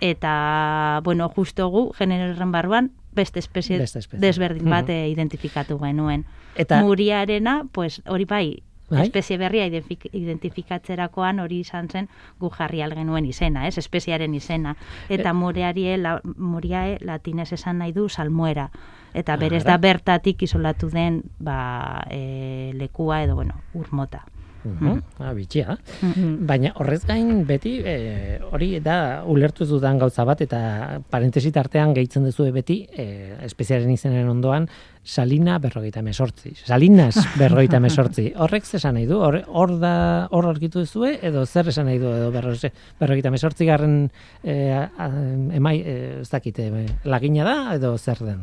eta, 0.00 1.00
bueno, 1.02 1.28
justo 1.30 1.68
gu, 1.68 1.92
generoren 1.96 2.52
barruan, 2.52 2.90
beste 3.14 3.38
espezie, 3.40 3.78
Beste 3.78 3.98
espezie. 4.00 4.20
desberdin 4.20 4.68
bat 4.70 4.84
Mhm. 4.84 4.90
eh, 4.92 5.08
identifikatu 5.08 5.78
genuen. 5.80 6.24
Eta 6.58 6.82
Muriarena, 6.82 7.64
pues, 7.72 8.02
hori 8.06 8.24
bai, 8.24 8.62
Bai? 8.90 9.02
espezie 9.06 9.36
berria 9.38 9.66
identifik- 9.68 10.08
identifikatzerakoan 10.12 11.40
hori 11.40 11.60
izan 11.60 11.88
zen 11.88 12.08
gu 12.40 12.50
jarri 12.50 12.80
al 12.82 12.94
genuen 12.96 13.24
izena, 13.28 13.66
ez? 13.68 13.76
Espeziaren 13.78 14.34
izena. 14.34 14.76
Eta 15.08 15.30
Eh. 15.30 15.32
muriarie, 15.34 15.96
la, 15.98 16.20
muriae 16.36 16.98
latinez 17.00 17.52
esan 17.52 17.78
nahi 17.78 17.92
du 17.92 18.08
salmuera. 18.08 18.70
Eta 19.14 19.36
berez 19.36 19.64
Ara. 19.64 19.72
da 19.72 19.78
bertatik 19.78 20.42
isolatu 20.42 20.88
den 20.90 21.22
ba, 21.38 22.04
e, 22.10 22.72
lekua 22.74 23.22
edo, 23.22 23.34
bueno, 23.34 23.54
urmota. 23.74 24.24
Mhm, 24.64 25.02
ah, 25.22 25.32
bitxia. 25.36 25.76
Mhm. 26.02 26.46
Baina 26.46 26.72
horrez 26.76 27.04
gain 27.06 27.44
beti 27.46 27.76
e, 27.84 28.40
hori 28.50 28.80
da 28.82 29.22
ulertu 29.26 29.66
dudan 29.68 29.98
gauza 29.98 30.24
bat 30.26 30.40
eta 30.42 31.00
parentesi 31.10 31.52
tartean 31.54 31.94
gehitzen 31.94 32.24
duzu 32.26 32.48
beti 32.52 32.80
e, 32.90 33.36
espeziaren 33.46 33.90
izenen 33.90 34.28
ondoan 34.28 34.68
salina 35.04 35.58
berrogeita 35.62 36.02
mesortzi. 36.02 36.52
Salinas 36.64 37.16
berrogeita 37.40 37.80
mesortzi. 37.80 38.32
Horrek 38.36 38.66
ze 38.66 38.76
esan 38.80 38.98
nahi 38.98 39.06
du? 39.06 39.20
Hor, 39.22 39.40
hor 39.46 39.76
da 39.80 39.94
hor 40.30 40.50
aurkitu 40.50 40.82
duzue 40.84 41.14
edo 41.22 41.46
zer 41.46 41.70
esan 41.70 41.86
nahi 41.88 42.02
du 42.02 42.10
edo 42.12 42.32
berroze, 42.34 42.72
berrogeita 42.98 43.30
mesortzi 43.30 43.68
garren 43.68 44.10
e, 44.42 44.58
a, 44.74 45.08
emai, 45.56 45.78
e, 45.80 45.98
ez 46.24 46.28
dakite, 46.32 46.68
lagina 47.04 47.46
da 47.46 47.56
edo 47.78 47.94
zer 47.96 48.20
den? 48.26 48.42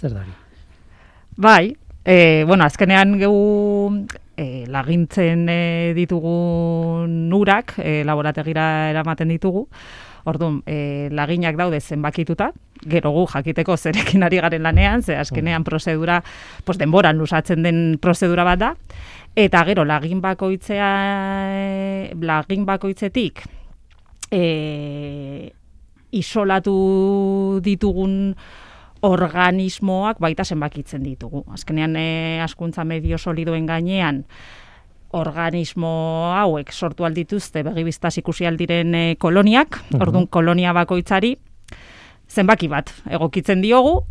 Zer 0.00 0.12
da 0.12 0.26
hori? 0.26 0.36
Bai, 1.36 1.72
e, 2.04 2.44
bueno, 2.46 2.66
azkenean 2.66 3.16
geu 3.20 3.32
e, 4.36 4.64
lagintzen 4.68 5.46
e, 5.48 5.92
ditugun 5.96 7.32
urak 7.32 7.76
e, 7.78 8.02
laborategira 8.04 8.90
eramaten 8.90 9.32
ditugu. 9.32 9.66
Orduan, 10.24 10.60
e, 10.70 11.08
laginak 11.10 11.56
daude 11.58 11.80
zenbakituta, 11.80 12.52
gero 12.86 13.10
gu 13.10 13.24
jakiteko 13.32 13.76
zerekin 13.76 14.22
ari 14.22 14.38
garen 14.38 14.62
lanean, 14.62 15.02
ze 15.02 15.16
azkenean 15.18 15.64
prozedura, 15.64 16.22
pues 16.64 16.78
denboran 16.78 17.18
lusatzen 17.18 17.62
den 17.62 17.98
prozedura 18.00 18.44
bat 18.44 18.60
da, 18.60 18.74
eta 19.34 19.64
gero 19.66 19.84
lagin 19.84 20.20
bakoitzea, 20.22 20.92
lagin 22.20 22.66
bakoitzetik, 22.66 23.42
e, 24.30 25.52
isolatu 26.12 27.60
ditugun 27.64 28.36
organismoak 29.02 30.18
baita 30.22 30.44
zenbakitzen 30.44 31.02
ditugu. 31.02 31.44
Azkenean 31.52 31.96
e, 31.96 32.40
askuntza 32.44 32.84
medio 32.84 33.18
solidoen 33.18 33.66
gainean 33.66 34.24
organismo 35.12 35.88
hauek 36.32 36.70
sortu 36.72 37.04
aldituzte 37.04 37.62
begibiztaz 37.66 38.14
ikusi 38.18 38.46
aldiren 38.48 38.94
e, 38.94 39.16
koloniak, 39.20 39.76
Mhm. 39.90 40.00
orduan 40.02 40.26
kolonia 40.26 40.72
bakoitzari 40.72 41.36
zenbaki 42.28 42.68
bat 42.68 42.94
egokitzen 43.10 43.60
diogu, 43.60 44.04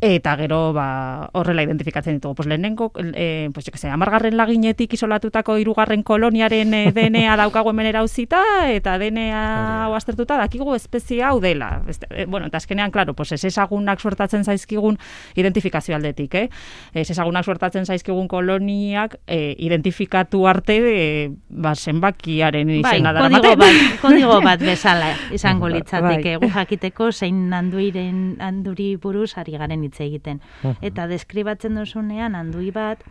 Eta 0.00 0.36
gero 0.38 0.72
ba, 0.72 1.28
horrela 1.34 1.64
identifikatzen 1.64 2.14
ditugu. 2.14 2.36
Pues 2.36 2.46
lehenengo, 2.46 2.92
e, 3.14 3.50
pues, 3.52 3.66
jo 3.66 3.90
amargarren 3.90 4.36
laginetik 4.36 4.92
isolatutako 4.94 5.56
hirugarren 5.58 6.04
koloniaren 6.06 6.74
e, 6.74 6.82
DNA 6.94 7.34
daukagu 7.40 7.70
hemen 7.70 7.88
erauzita, 7.90 8.42
eta 8.70 8.94
DNA 8.98 9.40
hau 9.86 9.96
aztertuta 9.98 10.36
dakigu 10.38 10.76
espezie 10.76 11.24
hau 11.26 11.40
dela. 11.40 11.82
Este, 11.88 12.06
e, 12.10 12.26
bueno, 12.26 12.46
eta 12.46 12.58
azkenean, 12.58 12.92
klaro, 12.92 13.14
pues, 13.14 13.32
ez 13.32 13.42
ezagunak 13.44 13.98
suertatzen 13.98 14.44
zaizkigun 14.44 15.00
identifikazio 15.34 15.96
aldetik, 15.96 16.34
eh? 16.34 16.48
Ez 16.94 17.10
ezagunak 17.10 17.44
suertatzen 17.44 17.86
zaizkigun 17.86 18.28
koloniak 18.28 19.18
e, 19.26 19.56
identifikatu 19.58 20.46
arte 20.46 20.78
de, 20.80 21.32
ba, 21.48 21.74
zenbakiaren 21.74 22.68
Bai, 22.68 22.98
izena 22.98 23.12
dara 23.16 23.32
kodigo 23.34 23.56
bat, 23.56 23.82
kodigo 24.00 24.40
bat 24.46 24.62
bezala 24.62 25.10
izango 25.34 25.66
Bai. 25.66 25.80
litzateke, 25.80 26.36
gu 26.38 26.54
jakiteko 26.54 27.10
zein 27.10 27.52
handuiren 27.52 28.36
handuri 28.38 28.94
buruz 28.94 29.32
ari 29.42 29.58
garen 29.58 29.87
hitz 29.88 30.00
egiten. 30.04 30.42
Eta 30.80 31.08
deskribatzen 31.10 31.80
duzunean 31.80 32.36
handui 32.38 32.70
bat, 32.74 33.02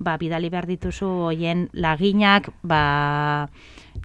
ba, 0.00 0.16
bidali 0.16 0.48
behar 0.50 0.66
dituzu 0.66 1.06
hoien 1.28 1.68
laginak, 1.76 2.48
ba, 2.62 3.48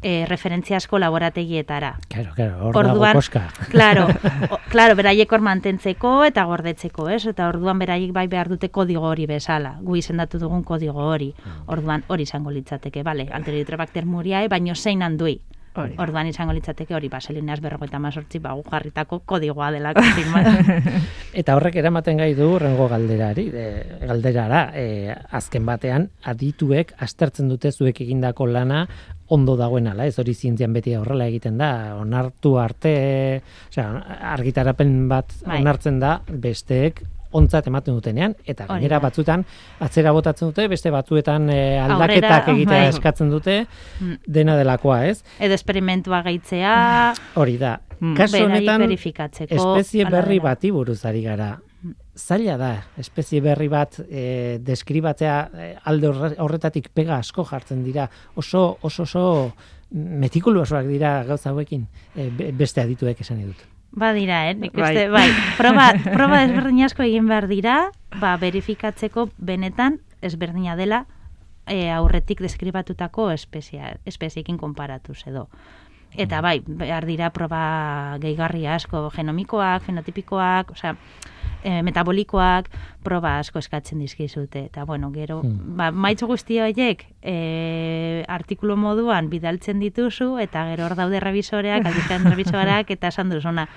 e, 0.02 0.26
referentziasko 0.28 1.00
laborategietara. 1.00 1.96
Claro, 2.10 2.34
claro, 2.36 2.68
hor 2.68 2.78
Orduan, 2.78 3.16
koska. 3.16 3.48
claro, 3.74 4.08
o, 4.50 4.60
claro, 4.70 4.96
beraiek 5.00 5.32
hor 5.32 5.42
mantentzeko 5.46 6.18
eta 6.28 6.46
gordetzeko, 6.50 7.08
ez? 7.10 7.24
Eta 7.32 7.48
orduan 7.48 7.80
beraiek 7.80 8.12
bai 8.14 8.28
behar 8.28 8.52
dute 8.52 8.70
kodigo 8.70 9.08
hori 9.08 9.26
bezala, 9.26 9.78
gu 9.82 9.98
izendatu 10.02 10.42
dugun 10.42 10.64
kodigo 10.68 11.08
hori. 11.08 11.32
Orduan 11.72 12.04
hori 12.08 12.28
izango 12.28 12.52
litzateke, 12.52 13.04
bale, 13.04 13.30
Enterobacter 13.36 14.06
muriae, 14.06 14.50
baino 14.52 14.76
zein 14.76 15.02
handui. 15.02 15.40
Hori. 15.76 15.96
Orduan 16.00 16.30
izango 16.30 16.54
litzateke 16.56 16.96
hori 16.96 17.10
baselineaz 17.12 17.60
berrogeita 17.64 18.00
mazortzi 18.00 18.40
bagu 18.40 18.64
jarritako 18.70 19.20
kodigoa 19.28 19.72
dela. 19.76 19.92
Eta 21.42 21.56
horrek 21.58 21.76
eramaten 21.82 22.22
gai 22.22 22.32
du 22.38 22.48
rengo 22.62 22.88
galderari, 22.92 23.50
e, 23.52 23.66
galderara, 24.06 24.62
e, 24.78 25.16
azken 25.36 25.66
batean 25.68 26.08
adituek 26.32 26.96
aztertzen 27.04 27.52
dute 27.52 27.72
zuek 27.72 28.00
egindako 28.06 28.48
lana 28.48 28.86
ondo 29.36 29.56
dagoen 29.58 29.90
ala, 29.90 30.06
ez 30.06 30.20
hori 30.22 30.36
zientzian 30.38 30.74
beti 30.74 30.94
horrela 30.96 31.28
egiten 31.28 31.58
da, 31.58 31.70
onartu 31.98 32.56
arte, 32.62 32.96
osea, 33.72 33.90
argitarapen 34.36 34.96
bat 35.10 35.34
Bai. 35.44 35.60
onartzen 35.64 36.00
da 36.00 36.20
besteek 36.30 37.02
ontzat 37.36 37.68
ematen 37.68 37.96
dutenean, 37.98 38.36
eta 38.48 38.66
gainera 38.70 39.00
batzutan 39.04 39.44
atzera 39.84 40.12
botatzen 40.16 40.50
dute, 40.54 40.68
beste 40.72 40.92
batzuetan 40.94 41.50
e, 41.50 41.60
aldaketak 41.84 42.32
Aurrera, 42.48 42.54
egitea 42.56 42.80
bai. 42.86 42.90
eskatzen 42.94 43.30
dute, 43.34 43.58
Mm. 44.00 44.16
dena 44.28 44.56
delakoa, 44.58 45.02
ez? 45.10 45.24
Edo 45.40 45.54
esperimentua 45.54 46.22
gaitzea, 46.24 47.14
Hori 47.36 47.58
da. 47.58 47.80
Mm. 48.00 48.16
Kasu 48.18 48.44
honetan, 48.44 48.82
espezie 48.92 50.06
berri 50.12 50.40
bati 50.40 50.72
buruz 50.72 51.04
ari 51.06 51.22
gara. 51.24 51.54
Zaila 52.18 52.56
da, 52.58 52.72
espezie 52.98 53.42
berri 53.44 53.68
bat 53.70 54.00
e, 54.10 54.58
deskribatzea 54.64 55.36
e, 55.54 55.76
alde 55.86 56.08
horre- 56.08 56.36
horretatik 56.40 56.90
pega 56.96 57.18
asko 57.20 57.44
jartzen 57.46 57.84
dira. 57.84 58.08
Oso, 58.36 58.78
oso, 58.82 59.04
oso 59.04 59.54
metikulosoak 59.92 60.88
dira 60.90 61.24
gauza 61.28 61.52
hauekin, 61.52 61.86
e, 62.16 62.30
be- 62.30 62.52
beste 62.52 62.82
adituek 62.82 63.22
esan 63.22 63.42
dut. 63.46 63.62
Badira, 63.96 64.50
eh? 64.50 64.56
Nik 64.60 64.76
Bai. 64.76 64.92
uste, 64.92 65.08
bai. 65.10 65.30
Proba, 65.58 65.90
proba 66.18 66.44
ezberdin 66.44 66.84
asko 66.86 67.04
egin 67.08 67.30
behar 67.32 67.48
dira, 67.48 67.76
ba, 68.20 68.36
verifikatzeko 68.42 69.30
benetan 69.38 70.02
ezberdina 70.22 70.76
dela 70.76 71.06
e, 71.66 71.90
aurretik 71.92 72.44
deskribatutako 72.44 73.30
espezia, 73.32 73.96
espeziekin 74.06 74.60
konparatuz 74.62 75.22
edo. 75.32 75.48
Eta 76.18 76.42
bai, 76.42 76.62
behar 76.66 77.06
dira 77.06 77.30
proba 77.36 78.18
gehigarri 78.22 78.66
asko, 78.68 79.10
genomikoak, 79.16 79.84
fenotipikoak, 79.84 80.72
osea, 80.72 80.96
e, 81.66 81.82
metabolikoak, 81.84 82.70
proba 83.04 83.40
asko 83.40 83.60
eskatzen 83.60 84.00
dizkizute. 84.00 84.66
Eta 84.70 84.86
bueno, 84.86 85.12
gero, 85.12 85.42
Hmm. 85.44 85.76
ba, 85.78 85.92
maitzu 85.92 86.28
guzti 86.28 86.60
horiek 86.60 87.06
e, 87.22 88.24
artikulu 88.28 88.76
moduan 88.78 89.30
bidaltzen 89.30 89.80
dituzu, 89.80 90.38
eta 90.40 90.66
gero 90.70 90.86
hor 90.86 90.96
daude 90.96 91.20
revisoreak, 91.20 91.86
alditzen 91.90 92.26
revisorak, 92.30 92.92
eta 92.92 93.08
esan 93.08 93.30
duzuna, 93.30 93.68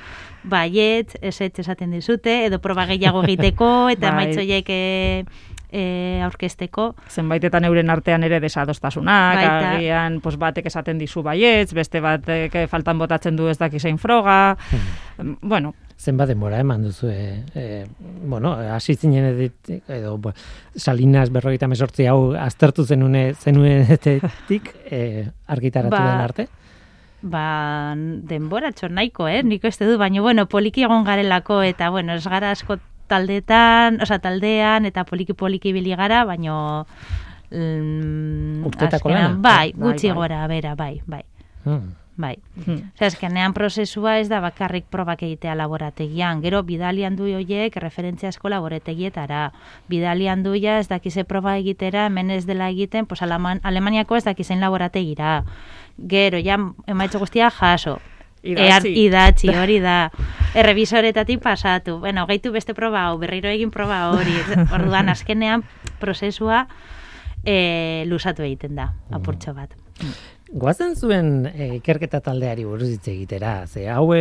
baiet, 0.45 1.17
esetz 1.23 1.59
esaten 1.59 1.91
dizute, 1.91 2.45
edo 2.47 2.61
proba 2.61 2.87
gehiago 2.87 3.25
egiteko, 3.25 3.89
eta 3.91 4.13
Bai. 4.13 4.17
maitzu 4.27 4.41
horiek 4.45 4.67
e, 4.69 5.25
e, 5.71 6.21
aurkezteko. 6.25 6.95
zenbaitetan 7.09 7.65
euren 7.65 7.91
artean 7.91 8.23
ere 8.25 8.41
desadostasunak, 8.41 9.37
Baita. 9.37 9.73
agian 9.77 10.21
pues, 10.21 10.37
batek 10.37 10.67
esaten 10.67 10.99
dizu 10.99 11.23
baietz, 11.23 11.73
beste 11.75 12.01
batek 12.01 12.57
faltan 12.69 12.99
botatzen 12.99 13.37
du 13.37 13.49
ez 13.49 13.59
daki 13.59 13.79
zein 13.81 13.99
froga, 13.99 14.57
Hmm. 15.19 15.37
bueno, 15.43 15.75
Zenbat 15.99 16.29
denbora 16.29 16.61
eman 16.61 16.85
duzu, 16.85 17.09
e, 17.11 17.43
e, 17.59 17.87
bueno, 18.23 18.53
hasi 18.53 18.95
zinen 18.95 19.25
edo, 19.25 19.49
edo 19.89 20.17
bo, 20.17 20.33
Salinas 20.77 21.33
berrogeita 21.35 21.67
mesortzi 21.67 22.07
hau 22.07 22.35
aztertu 22.39 22.85
zenune, 22.87 23.35
zenuenetik 23.35 24.71
e, 24.91 25.27
argitaratu 25.49 25.97
Ba, 25.97 26.05
den 26.05 26.21
arte? 26.21 26.49
Ba, 27.21 27.95
denbora 27.97 28.71
nahiko, 28.91 29.27
eh? 29.27 29.43
Nik 29.43 29.65
uste 29.65 29.87
du, 29.87 29.99
baina, 29.99 30.21
bueno, 30.21 30.47
poliki 30.47 30.85
egon 30.85 31.03
garelako, 31.03 31.63
eta, 31.63 31.91
bueno, 31.91 32.15
ez 32.15 32.25
gara 32.29 32.53
asko 32.53 32.79
taldetan, 33.09 34.01
oza, 34.05 34.19
taldean, 34.23 34.87
eta 34.87 35.05
poliki-poliki 35.09 35.73
bili 35.73 35.97
gara, 35.97 36.25
baino... 36.29 36.87
Mm, 37.51 38.67
Urtetako 38.69 39.09
lana? 39.11 39.31
Bai, 39.41 39.73
Bai, 39.73 39.73
gutxi 39.73 40.09
bai. 40.13 40.17
gora, 40.17 40.47
bera, 40.51 40.75
bai, 40.77 41.01
bai, 41.07 41.23
Hmm. 41.65 41.95
bai. 42.17 42.37
hmm, 42.67 42.91
Osea, 42.95 43.07
azkenean 43.09 43.53
prozesua 43.55 44.19
ez 44.19 44.29
da 44.29 44.41
bakarrik 44.41 44.85
probak 44.91 45.23
egitea 45.23 45.55
laborategian. 45.55 46.41
Gero 46.43 46.63
bidalian 46.63 47.17
du 47.17 47.25
hoiek 47.25 47.77
referentziasko 47.77 48.49
laborategietara. 48.49 49.53
Bidalian 49.89 50.43
du 50.43 50.55
ja 50.55 50.79
ez 50.79 50.89
dakize 50.89 51.25
proba 51.25 51.57
egitera, 51.59 52.07
hemen 52.07 52.31
ez 52.31 52.45
dela 52.47 52.69
egiten, 52.71 53.07
pues 53.07 53.23
Alaman, 53.23 53.61
Alemaniako 53.63 54.17
ez 54.17 54.25
dakizen 54.25 54.61
laborategira. 54.61 55.45
Gero 55.99 56.39
ja 56.39 56.59
emaitzo 56.87 57.19
guztia 57.19 57.51
jaso. 57.51 57.99
Idatzi. 58.53 58.95
idatzi, 59.05 59.53
hori 59.55 59.79
da. 59.85 60.11
Errevisoretatik 60.59 61.43
pasatu. 61.45 61.99
Bueno, 62.01 62.27
gaitu 62.27 62.53
beste 62.53 62.75
proba 62.75 63.07
hau, 63.09 63.19
berriro 63.21 63.51
egin 63.53 63.71
proba 63.71 64.07
hori. 64.15 64.37
Orduan, 64.77 65.11
azkenean, 65.13 65.65
prozesua 66.01 66.67
e, 67.45 68.05
lusatu 68.09 68.47
egiten 68.47 68.79
da, 68.79 68.93
apurtxo 69.13 69.55
bat. 69.55 69.75
Goazen 70.49 70.95
zuen 70.97 71.45
e, 71.51 71.75
ikerketa 71.77 72.23
taldeari 72.25 72.63
buruz 72.65 72.87
hitz 72.95 73.09
egitera. 73.13 73.67
Ze 73.69 73.83
hau 73.93 74.07
e, 74.17 74.21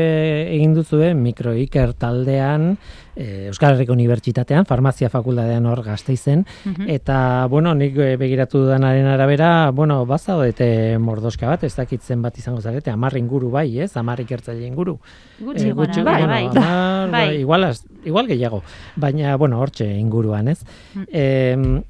egin 0.58 0.74
duzue 0.76 1.14
mikroiker 1.16 1.94
taldean 1.96 2.74
e, 3.16 3.46
Euskal 3.48 3.78
Herriko 3.78 3.96
Unibertsitatean, 3.96 4.66
farmazia 4.68 5.08
fakultatean 5.10 5.66
hor 5.72 5.80
gazteizen, 5.86 6.44
Mhm. 6.66 6.90
eta, 6.98 7.48
bueno, 7.50 7.74
nik 7.74 7.96
e, 7.98 8.18
begiratu 8.20 8.60
dudanaren 8.66 9.08
arabera, 9.08 9.72
bueno, 9.72 10.02
bazaudete 10.06 10.98
mordoska 11.00 11.48
bat, 11.48 11.64
ez 11.64 11.74
dakitzen 11.80 12.22
bat 12.22 12.38
izango 12.38 12.60
zarete, 12.62 12.92
amar 12.92 13.16
inguru 13.18 13.50
bai, 13.50 13.80
ez? 13.80 13.96
Amar 13.96 14.20
ikertzaile 14.20 14.68
inguru. 14.68 14.98
Gutxi 15.40 15.70
Eh, 15.70 15.74
gora, 15.74 15.88
gutxi, 15.88 16.02
bai, 16.04 16.22
bueno, 16.22 16.28
bai. 16.34 16.46
hamar, 16.48 17.10
Bai. 17.12 17.28
bai, 17.30 17.40
igual, 17.40 17.70
igual 18.04 18.28
gehiago, 18.28 18.64
baina, 18.98 19.36
bueno, 19.38 19.62
hortxe 19.62 19.86
inguruan, 19.98 20.50
ez? 20.50 20.60
Mm. 20.94 21.04
Em, 21.12 21.84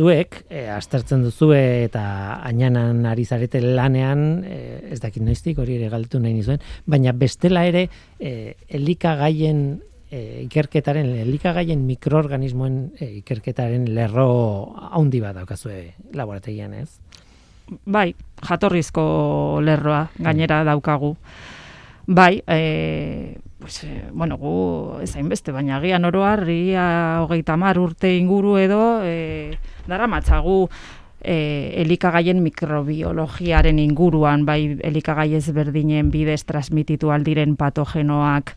zuek 0.00 0.40
eh, 0.48 0.68
aztertzen 0.72 1.24
duzue 1.26 1.60
eta 1.84 2.02
ainanan 2.48 3.04
ari 3.10 3.26
zarete 3.26 3.60
lanean, 3.60 4.42
eh, 4.48 4.94
ez 4.94 5.00
dakit 5.02 5.24
noiztik 5.26 5.60
hori 5.60 5.76
ere 5.76 5.90
galdetu 5.92 6.22
nahi 6.22 6.38
nizuen, 6.38 6.62
baina 6.88 7.12
bestela 7.12 7.66
ere 7.68 7.86
eh, 8.18 8.56
elikagaien 8.80 9.62
eh, 10.10 10.46
ikerketaren, 10.46 11.12
elikagaien 11.26 11.84
mikroorganismoen 11.86 12.80
eh, 12.98 13.12
ikerketaren 13.20 13.90
lerro 13.94 14.30
haundi 14.90 15.20
bat 15.20 15.36
daukazue 15.36 15.82
laborategian, 16.16 16.74
ez? 16.80 16.88
bai, 17.84 18.14
jatorrizko 18.46 19.60
lerroa 19.62 20.08
gainera 20.18 20.62
daukagu. 20.66 21.14
Bai, 22.10 22.42
e, 22.48 23.36
pues, 23.60 23.84
e, 23.84 24.08
bueno, 24.12 24.36
gu 24.38 24.98
ezain 25.02 25.28
beste, 25.28 25.52
baina 25.52 25.76
agian 25.76 26.04
oroar, 26.08 26.48
ia 26.48 27.20
hogeita 27.22 27.56
mar 27.60 27.78
urte 27.78 28.16
inguru 28.16 28.56
edo, 28.58 29.02
e, 29.04 29.52
dara 29.86 30.08
matzagu 30.08 30.68
e, 31.20 31.74
elikagaien 31.82 32.40
mikrobiologiaren 32.42 33.78
inguruan, 33.78 34.46
bai 34.48 34.78
elikagai 34.82 35.34
ezberdinen 35.36 36.10
bidez 36.10 36.42
transmititu 36.48 37.12
aldiren 37.12 37.54
patogenoak, 37.60 38.56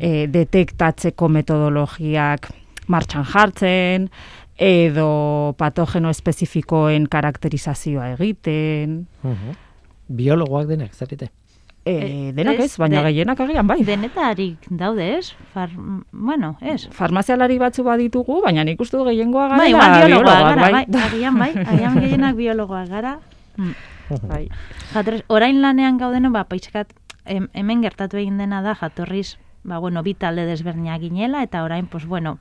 e, 0.00 0.26
detektatzeko 0.32 1.28
metodologiak 1.28 2.48
martxan 2.88 3.28
jartzen, 3.28 4.08
edo 4.58 5.54
patogeno 5.60 6.10
espezifikoen 6.10 7.06
karakterizazioa 7.06 8.14
egiten, 8.16 9.06
Mhm. 9.22 9.56
Biologoak 10.08 10.66
denak, 10.66 10.94
zarete. 10.94 11.28
E, 11.88 12.32
denak 12.36 12.58
ez, 12.60 12.76
baina 12.78 13.00
de- 13.02 13.08
gehienak 13.08 13.40
agian 13.40 13.66
bai. 13.66 13.78
Denetarik 13.84 14.66
daude, 14.70 15.18
ez? 15.18 15.32
Far, 15.54 15.70
bueno, 16.12 16.56
ez. 16.60 16.88
Farmazialari 16.92 17.58
batzu 17.58 17.82
baditugu, 17.86 18.40
baina 18.44 18.64
nik 18.64 18.80
uste 18.80 18.96
du 18.96 19.04
gehiengoa 19.08 19.48
gara 19.48 19.58
Bai, 19.62 19.70
igual 19.70 19.96
biologoak 20.06 20.44
gara, 20.44 20.62
bai. 20.62 20.72
bai. 20.86 21.02
Agian 21.08 21.38
bai, 21.38 21.50
agian 21.66 22.00
gehienak 22.00 22.36
biologoak 22.36 22.88
gara. 22.88 23.18
Mm. 23.56 23.72
bai. 24.28 24.48
Jatorriz, 24.94 25.22
orain 25.28 25.60
lanean 25.62 25.98
gaudeno, 25.98 26.30
ba, 26.30 26.44
peixkat, 26.44 26.92
hem- 27.24 27.50
hemen 27.52 27.82
gertatu 27.82 28.16
egin 28.16 28.38
dena 28.38 28.62
da, 28.62 28.74
jatorriz 28.74 29.36
ba, 29.64 29.78
bueno, 29.78 30.02
bi 30.02 30.14
talde 30.14 30.46
desberdinak 30.46 31.00
ginela, 31.02 31.42
eta 31.42 31.62
orain, 31.64 31.86
pues, 31.86 32.06
bueno, 32.06 32.38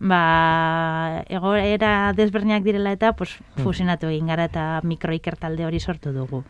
ba, 0.00 1.22
egoera 1.28 2.12
desberdinak 2.16 2.62
direla 2.64 2.92
eta 2.92 3.12
pues, 3.16 3.36
fusionatu 3.62 4.08
egin 4.10 4.26
gara 4.32 4.44
eta 4.50 4.80
mikroiker 4.82 5.36
talde 5.40 5.64
hori 5.66 5.80
sortu 5.80 6.12
dugu. 6.12 6.42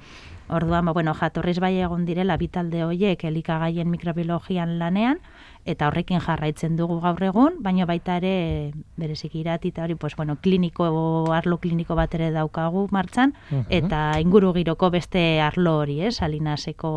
Orduan, 0.48 0.84
ba, 0.86 0.92
bueno, 0.92 1.12
jatorriz 1.14 1.58
bai 1.58 1.74
egon 1.82 2.04
direla 2.06 2.36
bi 2.38 2.46
talde 2.48 2.84
horiek 2.84 3.24
elikagaien 3.26 3.90
mikrobiologian 3.90 4.76
lanean, 4.78 5.18
eta 5.66 5.88
horrekin 5.88 6.22
jarraitzen 6.22 6.76
dugu 6.78 7.00
gaur 7.02 7.22
egun, 7.26 7.56
baina 7.64 7.86
baita 7.86 8.18
ere 8.20 8.72
berezik 8.96 9.34
irati 9.34 9.72
eta 9.74 9.82
hori, 9.82 9.96
pues, 9.98 10.14
bueno, 10.16 10.36
kliniko, 10.40 10.86
arlo 11.34 11.58
kliniko 11.58 11.96
bat 11.98 12.14
ere 12.14 12.30
daukagu 12.30 12.86
martxan, 12.94 13.34
eta 13.68 14.20
inguru 14.22 14.52
giroko 14.54 14.90
beste 14.90 15.40
arlo 15.40 15.78
hori, 15.80 16.00
eh, 16.02 16.12
salinaseko 16.12 16.92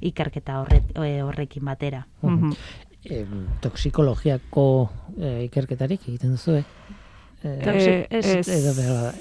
ikerketa 0.00 0.60
horret, 0.60 0.90
eh, 0.96 1.22
horrekin 1.22 1.64
batera. 1.64 2.06
Mhm. 2.22 2.56
E, 3.02 3.24
toksikologiako 3.58 4.64
e, 5.18 5.30
ikerketarik 5.48 6.04
egiten 6.06 6.36
duzu, 6.36 6.60
eh? 6.60 6.91
Eh, 7.44 7.58
Toxi- 7.64 8.06
ez- 8.10 8.36
ez- 8.46 8.48
edo 8.48 9.12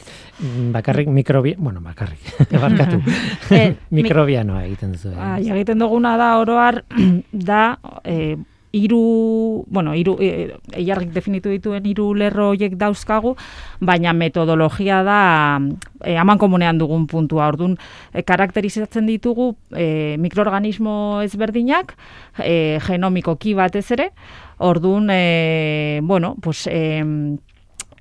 bakarrik 0.71 1.07
mikrobia, 1.07 1.55
bueno, 1.57 1.81
bakarrik, 1.81 2.19
barkatu, 2.61 3.01
Eh, 3.49 3.75
mi- 3.89 4.01
mikrobianoa 4.03 4.65
egiten 4.65 4.91
duzu. 4.93 5.11
Bai, 5.15 5.47
Eh? 5.47 5.51
egiten 5.53 5.79
duguna 5.79 6.15
da 6.17 6.37
oroar 6.39 6.83
da 7.31 7.77
e, 8.03 8.37
hiru, 8.73 9.65
bueno, 9.67 9.91
hiru 9.93 10.15
e, 10.23 10.55
eiarrik 10.79 11.09
definitu 11.11 11.49
dituen 11.51 11.83
hiru 11.85 12.13
lerro 12.15 12.51
hoiek 12.53 12.77
dauzkagu, 12.79 13.35
baina 13.81 14.13
metodologia 14.13 15.01
da 15.03 15.59
e, 16.05 16.15
aman 16.17 16.37
komunean 16.39 16.77
dugun 16.79 17.05
puntua. 17.07 17.49
Ordun 17.51 17.75
e, 18.13 18.23
karakterizatzen 18.23 19.05
ditugu 19.11 19.55
e, 19.75 20.15
mikroorganismo 20.17 21.21
ezberdinak, 21.25 21.97
e, 22.39 22.79
genomikoki 22.87 23.53
batez 23.53 23.91
ere. 23.91 24.11
Ordun 24.59 25.09
e, 25.11 25.99
bueno, 26.03 26.35
pues 26.41 26.65
e, 26.71 27.03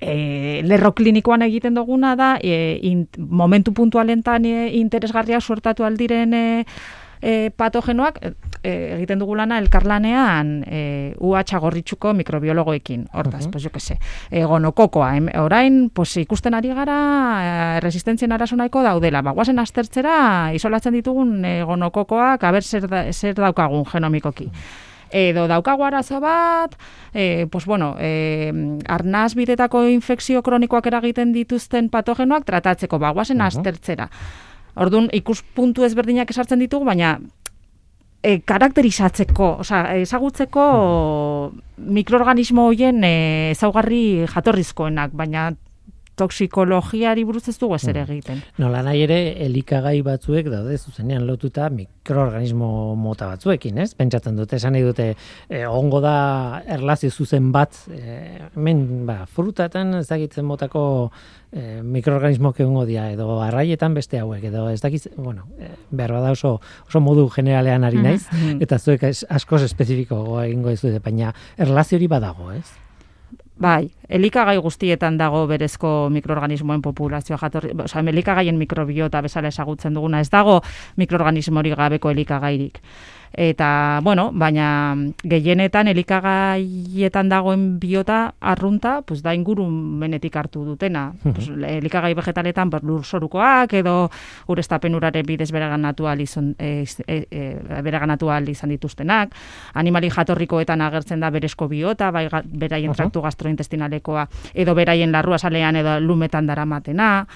e, 0.01 0.61
lerro 0.65 0.91
klinikoan 0.97 1.41
egiten 1.45 1.75
duguna 1.77 2.15
da 2.15 2.37
e, 2.41 2.79
in, 2.81 3.07
momentu 3.17 3.71
puntualentan 3.73 4.45
e, 4.45 4.71
interesgarriak 4.81 5.41
suertatu 5.41 5.85
aldiren 5.85 6.33
e, 6.33 6.65
e, 7.21 7.51
patogenoak 7.55 8.17
e, 8.63 8.71
egiten 8.97 9.19
dugu 9.21 9.35
lana 9.37 9.59
elkarlanean 9.61 10.63
e, 10.65 11.13
UH 11.21 11.59
gorritxuko 11.61 12.13
mikrobiologoekin. 12.17 13.07
Hortaz, 13.13 13.45
Mhm. 13.45 13.51
pues 13.51 13.63
jo 13.63 13.69
que 13.69 13.79
se. 13.79 13.99
E, 14.31 14.43
gonokokoa, 14.43 15.15
em, 15.17 15.29
orain 15.37 15.89
pues, 15.93 16.17
ikusten 16.17 16.53
ari 16.53 16.73
gara 16.73 17.77
e, 17.77 17.79
resistentzien 17.79 18.31
arazo 18.31 18.55
nahiko 18.55 18.81
daudela. 18.83 19.21
Ba, 19.21 19.31
guazen 19.37 19.59
aztertzera 19.59 20.51
isolatzen 20.53 20.93
ditugun 20.93 21.45
e, 21.45 21.61
gonokokoak, 21.63 22.43
aber 22.43 22.63
zer, 22.63 22.87
da, 22.89 23.05
zer 23.13 23.35
daukagun 23.35 23.85
genomikoki 23.85 24.49
edo 25.11 25.47
daukagu 25.47 25.83
arazo 25.83 26.19
bat, 26.19 26.75
e, 27.13 27.47
pues 27.51 27.65
bueno, 27.65 27.95
e, 27.99 28.51
arnaz 28.87 29.35
bidetako 29.35 29.85
infekzio 29.87 30.41
kronikoak 30.43 30.87
eragiten 30.87 31.33
dituzten 31.33 31.89
patogenoak 31.89 32.45
tratatzeko 32.45 32.99
bagoazen 32.99 33.37
Mhm. 33.37 33.47
aztertzera. 33.47 34.09
Orduan, 34.75 35.09
ikuspuntu 35.11 35.83
ezberdinak 35.83 36.29
esartzen 36.29 36.59
ditugu, 36.59 36.85
baina 36.85 37.19
e, 38.23 38.39
karakterizatzeko, 38.39 39.57
osea, 39.59 39.95
ezagutzeko 39.97 41.51
mikroorganismo 41.77 42.67
hoien 42.69 43.03
e, 43.03 43.51
ezaugarri 43.51 44.25
jatorrizkoenak, 44.29 45.11
baina 45.17 45.51
toksikologiari 46.19 47.23
buruz 47.25 47.47
ez 47.49 47.57
dugu 47.59 47.75
ezer 47.77 47.97
egiten. 48.03 48.41
Nola 48.61 48.81
nahi 48.85 49.03
ere, 49.05 49.17
elikagai 49.45 50.01
batzuek 50.05 50.49
daude 50.51 50.77
zuzenean 50.77 51.25
lotuta 51.27 51.69
mikroorganismo 51.73 52.95
mota 52.99 53.27
batzuekin, 53.31 53.77
ez? 53.83 53.93
Pentsatzen 53.97 54.35
dute, 54.37 54.55
esan 54.59 54.75
nahi 54.75 54.83
dute, 54.85 55.07
e, 55.49 55.63
ongo 55.67 56.01
da 56.03 56.61
erlazio 56.67 57.09
zuzen 57.11 57.51
bat, 57.55 57.77
e, 57.89 58.01
hemen, 58.55 59.05
ba, 59.07 59.21
frutatan 59.25 59.95
ezagitzen 60.01 60.45
motako 60.45 60.83
e, 61.51 61.81
mikroorganismo 61.83 62.53
egongo 62.57 62.85
dira, 62.85 63.09
edo 63.11 63.39
arraietan 63.41 63.93
beste 63.97 64.19
hauek, 64.19 64.43
edo 64.51 64.67
ez 64.69 64.79
dakiz, 64.83 65.07
bueno, 65.17 65.47
e, 65.59 65.71
behar 65.91 66.13
bada 66.19 66.31
oso, 66.35 66.59
oso 66.87 66.99
modu 67.01 67.27
generalean 67.29 67.83
ari 67.87 67.97
naiz, 68.03 68.27
Mhm. 68.31 68.61
eta 68.61 68.77
zuek 68.79 69.03
askoz 69.29 69.63
espezifiko 69.63 70.41
egingo 70.43 70.69
ez 70.69 70.81
dute, 70.81 70.99
baina 70.99 71.33
erlazio 71.57 71.97
hori 71.97 72.07
badago, 72.07 72.51
ez? 72.51 72.65
Bai, 73.61 73.91
elikagai 74.09 74.55
guztietan 74.57 75.19
dago 75.19 75.43
berezko 75.45 76.09
mikroorganismoen 76.09 76.81
populazioa 76.81 77.37
jatorri, 77.37 77.75
osea, 77.83 78.01
elikagaien 78.09 78.57
mikrobiota 78.57 79.21
bezala 79.21 79.51
ezagutzen 79.53 79.93
duguna, 79.93 80.19
ez 80.19 80.31
dago 80.33 80.55
mikroorganismori 80.97 81.75
gabeko 81.77 82.09
elikagairik. 82.09 82.79
Eta, 83.33 84.01
bueno, 84.03 84.31
baina 84.33 84.95
gehienetan 85.23 85.87
elikagaietan 85.87 87.29
dagoen 87.31 87.79
biota 87.79 88.33
arrunta, 88.39 89.01
pues 89.07 89.23
da 89.23 89.33
ingurumenetik 89.33 90.35
hartu 90.35 90.65
dutena. 90.65 91.13
pues, 91.23 91.47
elikagai 91.47 92.13
vegetaletan 92.13 92.69
pues, 92.69 92.83
lurzorukoak 92.83 93.73
edo 93.73 94.09
urestapen 94.47 94.95
uraren 94.95 95.25
bidez 95.25 95.51
bereganatu 95.51 96.07
ahal 96.07 96.21
izan, 96.21 96.55
e, 96.59 96.83
e, 97.07 97.27
e, 97.31 98.51
izan 98.51 98.69
dituztenak. 98.69 99.33
Animali 99.73 100.09
jatorrikoetan 100.09 100.81
agertzen 100.81 101.19
da 101.19 101.29
berezko 101.29 101.67
biota, 101.67 102.11
bai 102.11 102.27
beraien 102.43 102.91
Aha. 102.91 102.95
traktu 102.95 103.21
gastrointestinalekoa 103.21 104.27
edo 104.53 104.75
beraien 104.75 105.11
larrua 105.11 105.37
salean 105.37 105.75
edo 105.75 105.99
lumetan 105.99 106.45
daramatena. 106.45 107.27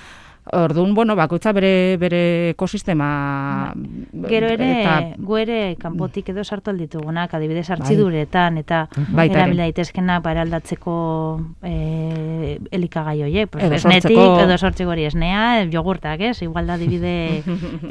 Orduan, 0.54 0.94
bueno, 0.94 1.16
bakoitza 1.18 1.52
bere 1.58 1.98
bere 1.98 2.50
ekosistema 2.52 3.74
Gero 4.30 4.48
ere, 4.54 4.68
eta 4.82 5.16
gu 5.18 5.38
ere 5.42 5.58
kanpotik 5.82 6.30
edo 6.30 6.44
sartu 6.46 6.70
alditugunak, 6.70 7.34
adibidez 7.34 7.66
hartziduretan, 7.74 8.60
eta 8.62 8.84
ere. 8.94 9.26
erabil 9.34 9.58
daitezkenak 9.64 10.22
baraldatzeko 10.24 10.96
e, 11.64 12.60
elikagai 12.72 13.24
hoiek, 13.24 13.50
pues, 13.50 13.64
Edo 13.64 13.76
esnetik, 13.76 14.12
sortzeko- 14.12 14.44
edo 14.46 14.58
sortzeko 14.58 14.92
hori 14.94 15.06
esnea, 15.10 15.64
eh, 15.64 15.70
jogurtak, 15.74 16.22
ez? 16.22 16.42
Igual 16.44 16.68
da 16.68 16.74
adibide 16.78 17.16
eh, 17.40 17.44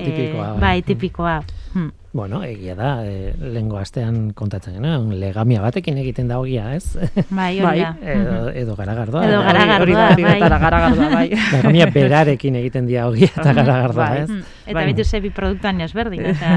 Tipikoa, 0.05 0.53
bai. 0.53 0.61
bai, 0.61 0.83
tipikoa. 0.83 1.41
Hmm. 1.75 1.91
Bueno, 2.15 2.45
egia 2.47 2.77
da, 2.79 2.89
e, 3.03 3.33
lehengo 3.43 3.75
astean 3.81 4.29
kontatzen 4.39 4.77
genuen, 4.77 5.09
legamia 5.19 5.59
batekin 5.65 5.97
egiten 5.99 6.29
da 6.31 6.37
hogia, 6.39 6.69
ez? 6.77 6.95
Bai, 7.35 7.57
Bai. 7.65 7.81
hori 7.81 7.81
da. 7.83 8.13
edo, 8.13 8.37
edo 8.61 8.77
garagardoa. 8.79 9.25
Edo 9.27 9.41
garagardoa, 9.43 10.05
bai. 10.21 10.37
eta 10.37 10.59
garagardoa, 10.63 11.09
bai. 11.11 11.25
Legamia 11.57 11.89
berarekin 11.91 12.59
egiten 12.61 12.87
dia 12.87 13.09
hogia 13.09 13.33
eta 13.33 13.57
garagardoa, 13.59 14.07
Bai. 14.07 14.21
ez? 14.21 14.29
Hmm. 14.31 14.45
Eta 14.63 14.77
Bai. 14.79 14.85
bitu 14.93 15.05
ze 15.05 15.21
bi 15.25 15.33
produktuan 15.35 15.83
ezberdin, 15.89 16.23
eta... 16.31 16.53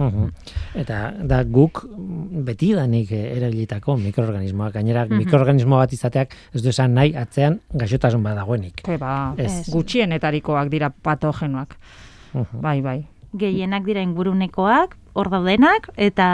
Eta 0.80 0.98
da 1.26 1.40
guk 1.44 1.80
betidanik 2.46 3.10
eh, 3.14 3.22
erabilitako 3.36 3.96
mikroorganismoak, 4.02 4.74
gainera 4.74 5.06
mikroorganismo 5.10 5.78
bat 5.80 5.94
izateak 5.94 6.34
ez 6.54 6.62
du 6.62 6.70
esan 6.70 6.94
nahi 6.94 7.14
atzean 7.18 7.60
gaixotasun 7.74 8.22
bat 8.26 8.38
dagoenik. 8.38 8.82
Ke 8.86 8.98
ba, 8.98 9.34
Ez. 9.38 9.50
Ez. 9.50 9.70
gutxienetarikoak 9.74 10.70
dira 10.70 10.90
patogenoak. 10.90 11.74
Bai, 12.62 12.80
bai. 12.82 12.98
Gehienak 13.36 13.84
dira 13.86 14.02
ingurunekoak, 14.02 14.96
hor 15.12 15.30
daudenak, 15.30 15.88
eta 15.98 16.26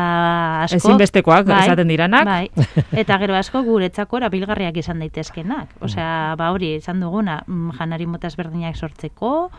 asko... 0.65 0.79
Ezinbestekoak 0.81 1.49
Bai, 1.49 1.63
esaten 1.67 1.89
diranak. 1.89 2.29
Bai, 2.29 2.67
eta 3.03 3.19
gero 3.23 3.37
asko 3.37 3.63
guretzako 3.67 4.21
erabilgarriak 4.21 4.77
izan 4.81 5.01
daitezkenak. 5.05 5.77
Osea, 5.85 6.35
ba 6.39 6.51
hori, 6.55 6.77
izan 6.81 7.01
duguna, 7.05 7.43
mm, 7.47 7.77
janari 7.79 8.07
mota 8.09 8.31
ezberdinak 8.33 8.77
sortzeko, 8.77 9.51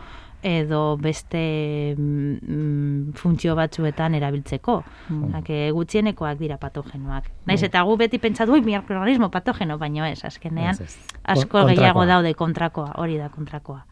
edo 0.42 0.96
beste 1.02 1.96
mm, 1.98 3.14
funtzio 3.18 3.56
batzuetan 3.58 4.14
erabiltzeko. 4.14 4.82
Mm. 5.10 5.42
gutxienekoak 5.74 6.38
dira 6.38 6.58
patogenoak. 6.58 7.30
Naiz 7.46 7.62
eta 7.66 7.82
gu 7.82 7.96
beti 7.96 8.18
pentsa 8.18 8.46
du, 8.46 8.60
mikroorganismo 8.62 9.30
patogeno, 9.30 9.78
baino 9.78 10.06
ez, 10.06 10.24
azkenean 10.24 10.76
asko 11.24 11.48
Kon- 11.58 11.74
gehiago 11.74 12.06
daude 12.06 12.34
kontrakoa, 12.34 12.92
hori 13.02 13.18
da 13.18 13.28
kontrakoa. 13.28 13.84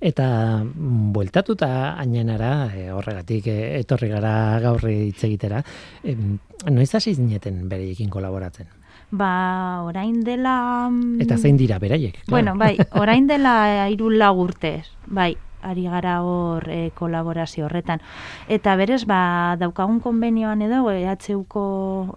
Eta 0.00 0.64
mm, 0.64 1.12
bueltatuta 1.12 1.96
ainenara, 2.00 2.70
e, 2.74 2.90
horregatik 2.92 3.46
e, 3.46 3.58
etorri 3.80 4.08
gara 4.12 4.34
gaur 4.62 4.86
hitz 4.90 5.24
egitera, 5.24 5.62
em, 6.04 6.38
noiz 6.70 6.94
hasi 6.94 7.14
zineten 7.14 7.68
bereiekin 7.68 8.10
kolaboratzen? 8.10 8.68
Ba, 9.10 9.82
orain 9.82 10.20
dela... 10.22 10.88
mm, 10.90 11.20
Eta 11.20 11.38
zein 11.38 11.56
dira 11.58 11.78
beraiek? 11.82 12.22
claro. 12.24 12.30
Bueno, 12.30 12.56
bai, 12.58 12.76
orain 13.02 13.26
dela 13.26 13.88
hiru 13.90 14.10
lau 14.10 14.36
urtez, 14.44 14.86
bai, 15.06 15.34
ari 15.62 15.84
gara 15.84 16.20
hor 16.22 16.64
e, 16.70 16.90
kolaborazio 16.96 17.66
horretan. 17.66 18.00
Eta 18.48 18.74
berez, 18.80 19.04
ba, 19.06 19.56
daukagun 19.60 20.00
konbenioan 20.00 20.62
edo, 20.64 20.82
EHUko 20.90 21.64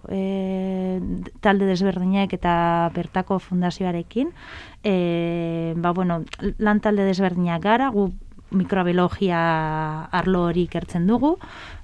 e, 0.08 1.00
talde 1.44 1.68
desberdinak 1.68 2.32
eta 2.32 2.90
bertako 2.94 3.38
fundazioarekin, 3.38 4.32
e, 4.84 5.74
ba, 5.76 5.92
bueno, 5.92 6.22
lan 6.58 6.80
talde 6.84 7.08
desberdinak 7.08 7.62
gara, 7.64 7.88
gu 7.90 8.10
mikrobiologia 8.54 9.40
arlo 10.14 10.44
hori 10.50 10.68
ikertzen 10.68 11.08
dugu, 11.08 11.34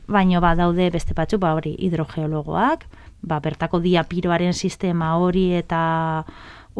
baino 0.06 0.40
ba 0.44 0.54
daude 0.54 0.90
beste 0.92 1.16
batzu, 1.16 1.40
ba 1.42 1.54
hori 1.56 1.74
hidrogeologoak, 1.78 2.86
ba 3.22 3.40
bertako 3.40 3.80
diapiroaren 3.80 4.54
sistema 4.54 5.16
hori 5.18 5.50
eta 5.58 5.80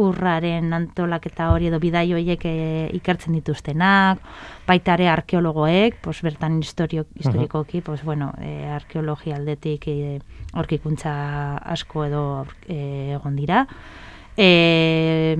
urraren 0.00 0.72
antolaketa 0.72 1.50
hori 1.50 1.66
edo 1.68 1.80
bidai 1.82 2.06
horiek 2.14 2.44
e, 2.46 2.54
ikertzen 2.96 3.34
dituztenak, 3.34 4.20
baita 4.68 4.94
ere 4.94 5.08
arkeologoek, 5.10 5.98
pues, 6.04 6.20
bertan 6.22 6.60
historio, 6.62 7.06
historikoki, 7.18 7.80
pues, 7.82 8.04
bueno, 8.06 8.30
e, 8.38 8.68
arkeologia 8.70 9.36
aldetik 9.36 9.88
e, 9.90 10.20
aurkikuntza 10.54 11.12
asko 11.74 12.06
edo 12.06 12.22
egon 12.68 13.36
dira, 13.36 13.64
e, 14.36 15.36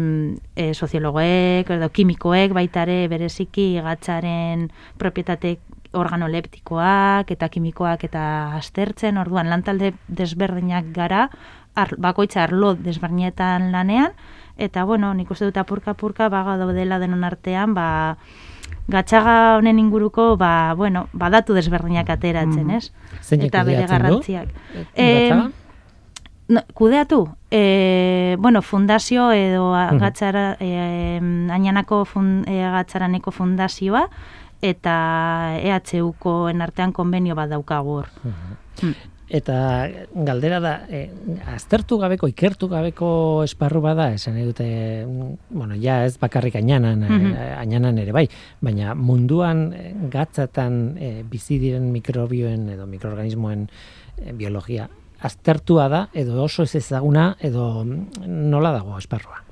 e, 0.57 0.75
soziologoek 0.75 1.71
edo 1.71 1.89
kimikoek 1.91 2.53
baita 2.57 2.83
ere 2.83 3.09
bereziki 3.09 3.81
gatzaren 3.83 4.71
propietate 4.99 5.59
organoleptikoak 5.93 7.31
eta 7.35 7.49
kimikoak 7.51 8.05
eta 8.07 8.25
aztertzen, 8.59 9.19
orduan 9.19 9.51
lantalde 9.51 9.95
desberdinak 10.09 10.93
gara, 10.95 11.29
ar, 11.75 11.95
bakoitza 11.99 12.45
arlo 12.45 12.75
desberdinetan 12.75 13.73
lanean, 13.73 14.13
eta 14.57 14.85
bueno, 14.85 15.13
nik 15.15 15.31
uste 15.31 15.49
dut 15.49 15.57
apurka-apurka 15.59 16.29
baga 16.29 16.57
daudela 16.61 16.99
denon 17.03 17.25
artean, 17.25 17.75
ba, 17.75 18.17
gatxaga 18.91 19.57
honen 19.59 19.79
inguruko, 19.79 20.37
ba, 20.37 20.75
bueno, 20.77 21.09
badatu 21.13 21.55
desberdinak 21.55 22.11
ateratzen, 22.11 22.67
Mhm. 22.67 22.77
ez? 22.77 22.93
Zeinek 23.23 23.47
eta 23.49 23.65
bere 23.65 23.87
garrantziak. 23.87 24.49
Gatzaga? 24.95 25.51
No, 26.51 26.65
kudeatu, 26.75 27.29
e, 27.51 28.35
bueno, 28.41 28.61
fundazio 28.61 29.31
edo 29.31 29.71
Mhm. 29.73 29.99
gatzara, 30.03 30.57
e, 30.59 31.21
ainanako 31.51 32.05
fun, 32.05 32.43
e, 32.49 32.59
gatzaraneko 32.59 33.31
fundazioa 33.31 34.09
eta 34.61 35.57
EHUkoen 35.63 36.61
artean 36.61 36.93
konbenio 36.93 37.37
bat 37.39 37.49
daukagu 37.51 38.01
hor. 38.01 38.09
Hmm. 38.83 38.95
Eta 39.31 39.87
galdera 40.13 40.59
da, 40.59 40.73
e, 40.91 41.05
aztertu 41.55 42.01
gabeko, 42.03 42.27
ikertu 42.27 42.67
gabeko 42.69 43.45
esparru 43.47 43.81
bada, 43.81 44.09
esan 44.13 44.35
nahi 44.35 44.45
dute, 44.49 44.67
mm, 45.07 45.37
bueno, 45.55 45.77
ja 45.79 46.05
ez 46.05 46.19
bakarrik 46.19 46.57
ainanan, 46.57 46.99
Mhm. 47.07 47.33
e, 47.37 47.55
ainanan 47.63 47.99
ere 47.99 48.11
bai, 48.11 48.29
baina 48.61 48.97
munduan 48.97 49.73
e, 49.73 49.95
gatzatan 50.11 50.97
e, 50.99 51.23
bizi 51.23 51.61
diren 51.61 51.93
mikrobioen 51.93 52.69
edo 52.71 52.87
mikroorganismoen 52.91 53.69
e, 54.19 54.33
biologia, 54.33 54.89
aztertua 55.21 55.89
da, 55.89 56.09
edo 56.13 56.43
oso 56.43 56.65
ez 56.65 56.75
ezaguna, 56.75 57.35
edo 57.41 57.85
nola 57.85 58.73
dago 58.73 58.97
esparrua. 58.99 59.43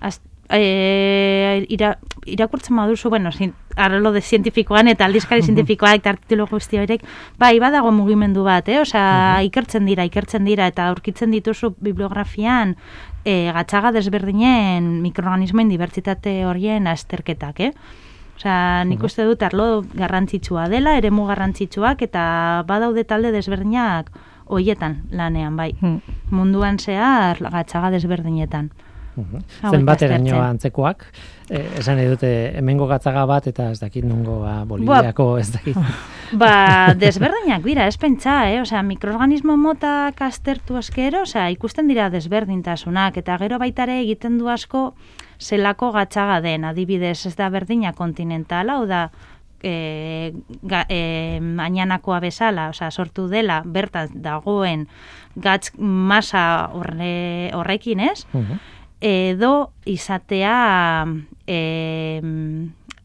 Az, 0.00 0.20
e, 0.50 1.64
ira, 1.68 1.96
irakurtzen 2.26 2.76
baduzu, 2.76 3.10
bueno, 3.10 3.30
zin, 3.32 3.54
arlo 3.76 4.12
de 4.12 4.20
zientifikoan 4.20 4.88
eta 4.88 5.06
aldizkari 5.06 5.42
zientifikoak 5.42 6.00
eta 6.00 6.14
artitulo 6.14 6.46
guzti 6.50 6.80
horiek, 6.80 7.04
bai, 7.38 7.58
badago 7.62 7.92
mugimendu 7.92 8.44
bat, 8.46 8.68
eh? 8.68 8.80
Osea, 8.80 9.42
ikertzen 9.46 9.86
dira, 9.86 10.04
ikertzen 10.08 10.44
dira, 10.44 10.66
eta 10.66 10.88
aurkitzen 10.90 11.30
dituzu 11.34 11.74
bibliografian 11.78 12.76
e, 13.24 13.52
gatzaga 13.54 13.92
desberdinen 13.94 15.00
mikroorganismoen 15.06 15.70
dibertsitate 15.70 16.40
horien 16.46 16.90
azterketak, 16.90 17.60
eh? 17.60 17.72
Osea, 18.36 18.84
nik 18.84 19.02
uste 19.06 19.24
dut 19.24 19.42
arlo 19.46 19.84
garrantzitsua 19.96 20.66
dela, 20.68 20.96
eremu 20.98 21.24
garrantzitsuak, 21.30 22.02
eta 22.04 22.64
badaude 22.68 23.06
talde 23.08 23.30
desberdinak 23.32 24.10
hoietan 24.46 25.02
lanean, 25.10 25.56
bai. 25.56 25.72
Hmm. 25.80 26.00
Munduan 26.30 26.78
zehar 26.78 27.40
gatzaga 27.50 27.90
desberdinetan. 27.94 28.70
Zenbateraino 29.16 30.34
aztertzen. 30.34 30.44
antzekoak, 30.44 31.04
e, 31.48 31.62
esan 31.80 31.96
nahi 31.96 32.08
dute 32.10 32.30
hemengo 32.58 32.86
gatzaga 32.90 33.24
bat 33.28 33.46
eta 33.48 33.70
ez 33.72 33.78
dakit 33.80 34.04
nungo 34.04 34.42
ba, 34.42 34.58
Boliviako 34.68 35.38
ez 35.40 35.48
dakit. 35.54 35.78
Ba, 36.40 36.92
desberdinak 36.98 37.62
dira, 37.62 37.84
ez 37.86 37.96
pentsa, 38.02 38.48
eh? 38.50 38.58
Osea, 38.58 38.80
mikroorganismo 38.82 39.54
motak 39.56 40.18
aztertu 40.26 40.74
eskero, 40.80 41.20
osea, 41.22 41.44
ikusten 41.54 41.86
dira 41.86 42.08
desberdintasunak, 42.10 43.20
eta 43.22 43.36
gero 43.38 43.60
baitare 43.62 44.00
egiten 44.00 44.40
du 44.40 44.50
asko 44.50 44.88
zelako 45.38 45.92
gatzaga 45.94 46.40
den, 46.42 46.66
adibidez, 46.66 47.20
ez 47.30 47.36
da 47.38 47.48
berdina 47.48 47.92
kontinentala, 47.94 48.80
hau 48.80 48.88
da, 48.90 49.06
e, 49.66 50.32
ga, 50.62 50.84
e, 50.88 51.40
ainanakoa 51.58 52.20
bezala, 52.22 52.68
osea, 52.70 52.92
sortu 52.94 53.26
dela, 53.32 53.62
bertan 53.64 54.14
dagoen 54.22 54.86
gatz 55.34 55.72
masa 55.78 56.70
horre, 56.72 57.50
horrekin, 57.54 58.00
ez? 58.00 58.26
Mhm. 58.32 58.62
edo 59.06 59.50
izatea 59.84 61.04
e, 61.46 61.58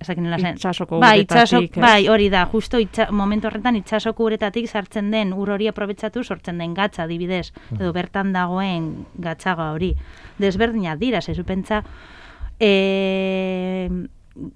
ezakin 0.01 0.23
nola 0.23 0.37
zen. 0.39 0.55
Itsasoko 0.55 0.99
bai, 1.01 1.19
uretatik, 1.19 1.27
itxaso- 1.27 1.63
ez? 1.65 1.81
bai, 1.83 2.07
hori 2.07 2.29
da, 2.31 2.45
justo 2.49 2.79
itxa, 2.79 3.09
momentu 3.11 3.49
horretan 3.49 3.75
itsasoko 3.75 4.23
uretatik 4.29 4.69
sartzen 4.69 5.11
den 5.11 5.33
ur 5.33 5.51
hori 5.51 5.67
aprobetsatu 5.67 6.23
sortzen 6.23 6.57
den 6.63 6.73
gatza 6.73 7.03
adibidez, 7.03 7.51
edo 7.77 7.91
bertan 7.93 8.31
dagoen 8.33 9.05
gatzaga 9.19 9.71
hori. 9.75 9.91
Desberdinak 10.39 10.97
dira, 10.99 11.21
zezu 11.21 11.43
pentsa, 11.43 11.83
e, 12.57 13.89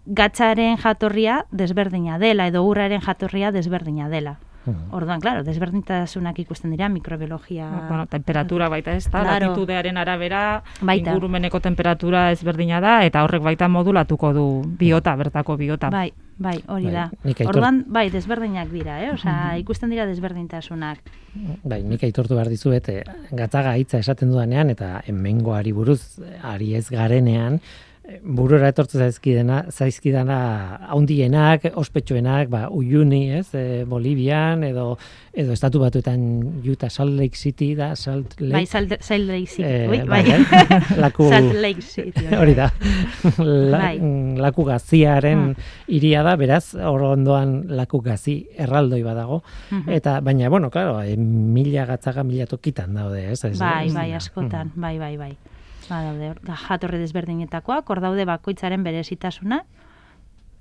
gatzaren 0.05 0.78
jatorria 0.78 1.45
desberdina 1.51 2.17
dela, 2.19 2.47
edo 2.47 2.63
urraren 2.63 3.01
jatorria 3.01 3.51
desberdina 3.51 4.09
dela. 4.09 4.38
Mhm. 4.65 4.95
Orduan, 4.97 5.19
claro, 5.21 5.43
desberdintasunak 5.45 6.39
ikusten 6.41 6.71
dira 6.71 6.88
mikrobiologia. 6.89 7.67
Bueno, 7.88 8.07
temperatura 8.07 8.67
baita 8.67 8.95
ez 8.95 9.03
da, 9.11 9.21
Claro. 9.21 9.49
latitudearen 9.51 9.95
arabera, 9.97 10.63
Baita. 10.82 11.11
ingurumeneko 11.11 11.59
temperatura 11.59 12.32
ezberdina 12.32 12.82
da, 12.82 13.05
eta 13.05 13.23
horrek 13.23 13.43
baita 13.43 13.67
modulatuko 13.67 14.34
du 14.34 14.63
biota, 14.65 15.15
bertako 15.15 15.55
biota. 15.57 15.91
Bai, 15.91 16.11
bai, 16.39 16.63
hori 16.67 16.86
Bai, 16.86 16.93
da. 16.93 17.11
aitor- 17.23 17.47
Orduan, 17.49 17.84
bai, 17.88 18.09
desberdinak 18.09 18.69
dira, 18.69 19.03
eh? 19.05 19.11
Osea, 19.11 19.55
ikusten 19.59 19.91
dira 19.91 20.07
desberdintasunak. 20.07 20.97
Bai, 21.63 21.84
nik 21.84 22.01
aitortu 22.03 22.34
behar 22.34 22.49
dizuet, 22.49 22.89
e, 22.89 23.03
gatzaga 23.32 23.78
hitza 23.78 23.99
esaten 23.99 24.32
dudanean, 24.32 24.71
eta 24.71 25.03
hemengoari 25.05 25.73
buruz, 25.73 26.17
eh, 26.26 26.39
ari 26.41 26.73
ez 26.73 26.89
garenean, 26.89 27.55
eh, 27.55 27.95
burura 28.24 28.68
etortu 28.70 28.99
zaizkidena, 29.01 29.64
zaizkidana 29.74 30.36
haundienak, 30.93 31.64
ospetsuenak, 31.76 32.49
ba, 32.53 32.68
Uyuni, 32.70 33.32
ez, 33.39 33.47
e, 33.58 33.84
Bolivian, 33.89 34.64
edo, 34.64 34.97
edo 35.34 35.53
estatu 35.56 35.80
batuetan 35.82 36.22
Utah, 36.64 36.89
Salt 36.93 37.16
Lake 37.18 37.36
City 37.36 37.72
da, 37.76 37.95
Salt 37.95 38.36
Lake. 38.39 38.53
Bai, 38.53 38.66
Salt, 38.70 38.93
Salt 39.01 39.26
Lake 39.26 39.47
City. 39.47 39.66
Eh, 39.66 39.89
Ui, 39.89 40.01
bai, 40.06 40.22
bai. 40.24 40.36
eh? 40.38 40.80
Laku- 41.03 41.30
Salt 41.30 41.56
Lake 41.56 41.82
City. 41.82 42.28
Hori 42.38 42.53
da. 42.56 42.70
La, 43.39 43.80
Bai. 43.80 43.97
mm, 43.99 44.38
Laku 44.38 44.64
gaziaren 44.70 45.39
Mm. 45.49 45.56
iria 45.97 46.22
da, 46.24 46.36
beraz, 46.39 46.76
hor 46.76 47.01
ondoan 47.10 47.66
laku 47.76 47.99
gazi 48.06 48.38
erraldoi 48.58 49.01
badago. 49.03 49.41
Mhm. 49.72 49.89
Eta, 49.97 50.20
baina, 50.22 50.47
bueno, 50.49 50.70
claro, 50.70 51.01
e, 51.01 51.18
mila 51.18 51.86
gatzaga 51.86 52.24
mila 52.24 52.45
tokitan 52.45 52.93
daude, 52.93 53.32
ez? 53.32 53.43
ez 53.45 53.58
Bai, 53.60 53.88
ez 53.88 53.93
bai, 53.93 54.12
askotan, 54.14 54.72
bai, 54.76 54.97
bai, 54.99 55.18
bai. 55.18 55.34
Ba, 55.90 56.02
daude, 56.04 56.34
ga- 56.44 56.56
jatorri 56.68 56.98
desberdinetakoak, 56.98 57.90
hor 57.90 58.00
daude 58.02 58.26
bakoitzaren 58.26 58.84
berezitasuna, 58.84 59.64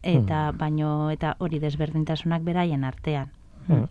eta 0.02 0.50
baino 0.52 1.10
eta 1.10 1.36
hori 1.38 1.58
desberdintasunak 1.62 2.42
beraien 2.44 2.84
artean. 2.84 3.30
Mm. 3.68 3.86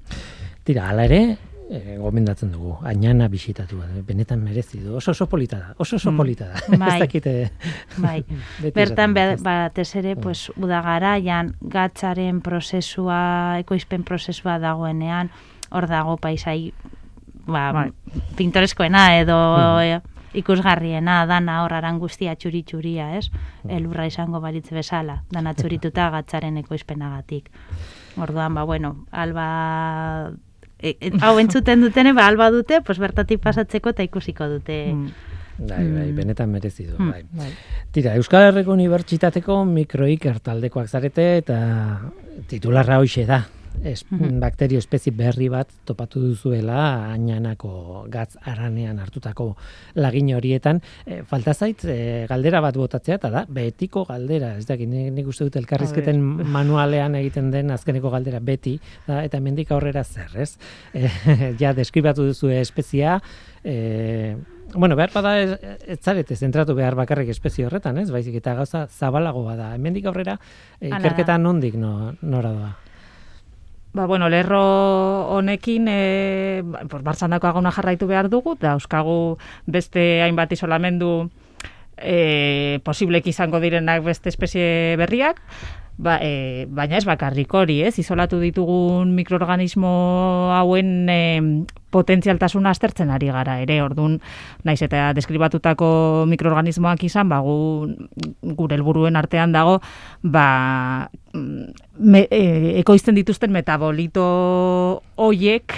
Tira, 0.64 0.90
hala 0.92 1.06
ere, 1.10 1.38
e, 1.74 1.96
gomendatzen 1.98 2.52
dugu, 2.54 2.76
ainana 2.86 3.28
bisitatu, 3.34 3.80
eh, 3.82 4.04
benetan 4.06 4.44
merezi 4.46 4.78
du, 4.84 4.96
oso 5.00 5.12
oso 5.12 5.26
polita 5.28 5.58
da, 5.58 5.74
oso 5.78 5.96
oso 5.96 6.12
Mm. 6.12 6.18
polita 6.18 6.46
da. 6.52 6.62
Bai. 6.78 6.94
ez 6.94 7.00
dakite, 7.00 7.52
Bai. 7.98 8.24
Bertan 8.76 9.18
ez? 9.18 9.42
batez 9.42 9.96
ere 9.96 10.16
pues 10.16 10.52
udagaraian 10.56 11.56
gatzaren 11.62 12.42
prozesua, 12.42 13.58
ekoizpen 13.60 14.04
prozesua 14.04 14.60
dagoenean, 14.60 15.32
hor 15.72 15.88
dago 15.88 16.18
paisai 16.18 16.74
ba, 17.48 17.72
Bai. 17.74 17.92
pintoreskoena 18.38 19.18
edo 19.20 19.40
Mhm. 19.58 20.12
Ikusgarriena 20.34 21.26
dana 21.30 21.62
hor 21.64 21.74
aran 21.74 22.00
guztia 22.00 22.36
txuri 22.36 22.64
txuria, 22.64 23.18
ez? 23.18 23.30
Elurra 23.70 24.06
izango 24.08 24.40
baritz 24.42 24.70
bezala, 24.72 25.24
dana 25.32 25.54
txurituta 25.54 26.10
gatzaren 26.16 26.58
ekoizpenagatik. 26.58 27.50
Orduan, 28.18 28.54
ba, 28.54 28.64
bueno, 28.64 29.06
alba 29.12 30.32
e, 30.80 30.98
e, 31.00 31.12
hau 31.22 31.38
entzuten 31.40 31.82
dutene, 31.82 32.14
ba, 32.14 32.28
alba 32.28 32.50
dute, 32.52 32.82
pues 32.82 33.00
bertatik 33.00 33.40
pasatzeko 33.42 33.90
eta 33.96 34.04
ikusiko 34.04 34.48
dute. 34.58 34.80
Mm. 34.94 35.08
Bai, 35.54 35.84
bai, 35.86 36.08
Mm. 36.12 36.16
benetan 36.18 36.50
merezi 36.50 36.86
du, 36.88 36.96
Mm. 36.98 37.12
bai. 37.12 37.24
Bai. 37.32 37.52
Tira, 37.92 38.16
Euskal 38.16 38.48
Herriko 38.48 38.74
Unibertsitateko 38.74 39.64
mikroiker 39.66 40.40
taldekoak 40.40 40.88
zarete 40.90 41.38
eta 41.38 41.60
titularra 42.50 42.98
hoxe 43.00 43.26
da. 43.30 43.44
Es, 43.84 44.05
Mhm. 44.09 44.39
Bakterio 44.39 44.80
espezie 44.80 45.11
berri 45.11 45.49
bat 45.49 45.69
topatu 45.86 46.19
duzuela 46.21 47.11
ainanako 47.11 48.05
gatz 48.09 48.38
aranean 48.41 48.99
hartutako 48.99 49.55
lagin 49.95 50.34
horietan. 50.36 50.82
E, 51.05 51.24
falta 51.24 51.53
zait 51.53 51.84
e, 51.86 52.26
galdera 52.30 52.61
bat 52.61 52.76
botatzea 52.76 53.15
eta 53.15 53.30
da, 53.30 53.45
betiko 53.49 54.05
galdera. 54.05 54.57
Ez 54.57 54.65
dakit, 54.65 54.88
nik, 54.89 55.11
nik 55.13 55.28
uste 55.28 55.43
dut 55.43 55.55
elkarrizketen 55.55 56.21
manualean 56.21 57.15
egiten 57.15 57.51
den 57.51 57.71
azkeneko 57.71 58.09
galdera 58.09 58.39
beti, 58.39 58.80
da, 59.07 59.24
eta 59.24 59.38
hemendik 59.38 59.71
aurrera 59.71 60.03
zer, 60.03 60.32
ez? 60.38 60.57
E, 60.93 61.55
ja, 61.59 61.74
deskribatu 61.74 62.26
duzu 62.26 62.49
espezia, 62.49 63.21
e, 63.63 64.36
Bueno, 64.76 64.95
behar 64.95 65.11
bada 65.13 65.39
ez, 65.39 65.51
ez 65.86 65.99
zarete 66.01 66.36
zentratu 66.36 66.74
behar 66.74 66.95
bakarrik 66.95 67.30
espezie 67.30 67.65
horretan, 67.67 67.97
ez? 68.01 68.09
Baizik 68.09 68.39
eta 68.39 68.55
gauza 68.57 68.88
zabalagoa 68.88 69.55
da. 69.55 69.67
Hemendik 69.76 70.05
aurrera 70.09 70.39
da. 70.39 70.97
ikerketa 70.97 71.38
nondik 71.38 71.76
no, 71.76 72.15
nora 72.21 72.51
doa. 72.55 72.71
Ba, 73.94 74.08
bueno, 74.08 74.28
lerro 74.28 75.30
honekin, 75.30 75.86
e, 75.88 76.64
pues, 76.89 77.04
barzandako 77.04 77.46
aguna 77.48 77.72
jarraitu 77.72 78.08
behar 78.08 78.28
dugu, 78.30 78.56
da 78.60 78.76
beste 79.68 80.24
hainbat 80.24 80.52
isolamendu 80.52 81.30
e, 81.98 82.80
posiblek 82.84 83.28
izango 83.28 83.60
direnak 83.60 84.04
beste 84.04 84.30
espezie 84.30 84.96
berriak, 84.98 85.41
ba, 85.98 86.18
e, 86.22 86.66
baina 86.70 86.98
ez 86.98 87.06
bakarrik 87.06 87.54
hori, 87.54 87.82
ez? 87.86 87.98
Izolatu 88.02 88.39
ditugun 88.41 89.14
mikroorganismo 89.16 89.91
hauen 90.56 91.10
e, 91.10 91.20
potentzialtasuna 91.94 92.72
aztertzen 92.74 93.12
ari 93.14 93.30
gara 93.34 93.60
ere, 93.62 93.80
ordun 93.84 94.18
naiz 94.66 94.82
eta 94.82 95.12
deskribatutako 95.14 96.26
mikroorganismoak 96.32 97.04
izan, 97.06 97.30
ba, 97.30 97.39
gu, 97.46 97.94
gure 98.58 98.78
helburuen 98.78 99.20
artean 99.20 99.54
dago, 99.54 99.80
ba, 100.24 101.10
me, 101.34 102.26
e, 102.30 102.80
ekoizten 102.82 103.16
dituzten 103.16 103.54
metabolito 103.54 105.04
hoiek 105.16 105.78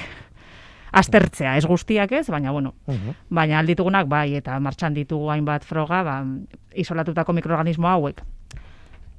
aztertzea, 0.95 1.57
ez 1.59 1.65
guztiak 1.67 2.13
ez, 2.15 2.29
baina 2.31 2.53
bueno, 2.55 2.71
baina 3.27 3.59
alditugunak 3.59 4.07
bai, 4.07 4.29
eta 4.39 4.55
martxan 4.63 4.95
ditugu 4.95 5.27
hainbat 5.33 5.67
froga, 5.67 6.03
ba, 6.07 6.21
isolatutako 6.71 7.35
mikroorganismo 7.35 7.91
hauek 7.91 8.23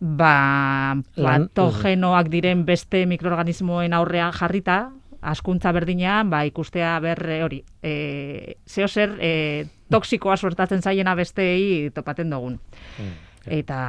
ba, 0.00 0.96
patogenoak 1.16 2.28
diren 2.32 2.64
beste 2.68 3.04
mikroorganismoen 3.08 3.94
aurrean 3.96 4.32
jarrita, 4.36 4.90
askuntza 5.26 5.72
berdinean, 5.72 6.30
ba, 6.30 6.44
ikustea 6.46 6.98
ber 7.00 7.22
hori, 7.42 7.62
e, 7.82 8.58
zeo 8.68 8.88
zer, 8.88 9.16
e, 9.20 9.66
toksikoa 9.90 10.36
suertatzen 10.36 10.82
zaiena 10.82 11.14
besteei 11.18 11.90
topaten 11.94 12.30
dugun. 12.30 12.60
Mm, 12.98 13.16
eta, 13.58 13.80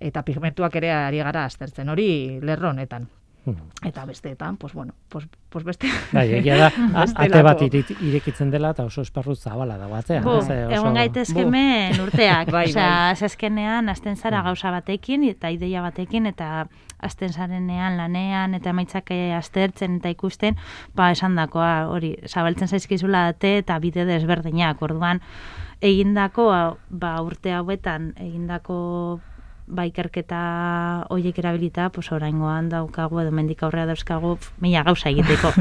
eta 0.00 0.22
pigmentuak 0.26 0.76
ere 0.82 0.92
ari 0.92 1.22
gara 1.22 1.46
aztertzen, 1.48 1.88
hori 1.88 2.40
lerro 2.42 2.70
honetan. 2.70 3.08
Hmm. 3.44 3.56
Eta 3.82 4.04
besteetan, 4.06 4.56
pues 4.56 4.72
bueno, 4.72 4.94
pues, 5.08 5.26
pues 5.48 5.64
beste... 5.64 5.88
Bai, 6.12 6.28
egia 6.34 6.56
da, 6.60 6.68
ate 7.24 7.40
bat 7.42 7.62
irekitzen 7.64 8.52
dela 8.54 8.70
eta 8.70 8.84
oso 8.86 9.02
esparru 9.02 9.34
zabala 9.34 9.74
da 9.80 9.88
batzean. 9.90 10.22
Bo, 10.22 10.36
oso... 10.38 10.54
Egon 10.54 10.94
gaitezkemen 10.94 11.98
urteak. 12.04 12.52
bai, 12.56 12.68
Osea, 12.70 12.86
bai. 13.08 13.16
zezkenean, 13.16 13.90
azten 13.90 14.14
zara 14.16 14.38
hmm. 14.40 14.52
gauza 14.52 14.70
batekin 14.70 15.26
eta 15.26 15.50
ideia 15.50 15.82
batekin 15.82 16.30
eta 16.30 16.68
azten 17.02 17.34
zarenean 17.34 17.98
lanean 17.98 18.54
eta 18.54 18.70
emaitzak 18.70 19.10
aztertzen 19.10 19.98
eta 19.98 20.14
ikusten, 20.14 20.54
ba, 20.94 21.10
esan 21.10 21.34
dakoa, 21.34 21.88
hori, 21.90 22.14
zabaltzen 22.28 22.70
zaizkizula 22.70 23.26
date 23.32 23.56
eta 23.64 23.80
bide 23.82 24.06
desberdinak, 24.06 24.78
orduan, 24.86 25.18
egindako, 25.82 26.46
ba, 26.94 27.16
urte 27.26 27.58
hauetan, 27.58 28.12
egindako 28.22 29.18
ba 29.72 29.86
ikerketa 29.88 30.38
hoiek 31.10 31.38
erabilita, 31.40 31.88
pues 31.94 32.12
oraingoan 32.12 32.68
daukagu 32.72 33.20
edo 33.22 33.30
mendik 33.34 33.62
aurrea 33.64 33.86
dauzkagu 33.88 34.36
mila 34.60 34.82
gauza 34.86 35.10
egiteko. 35.10 35.52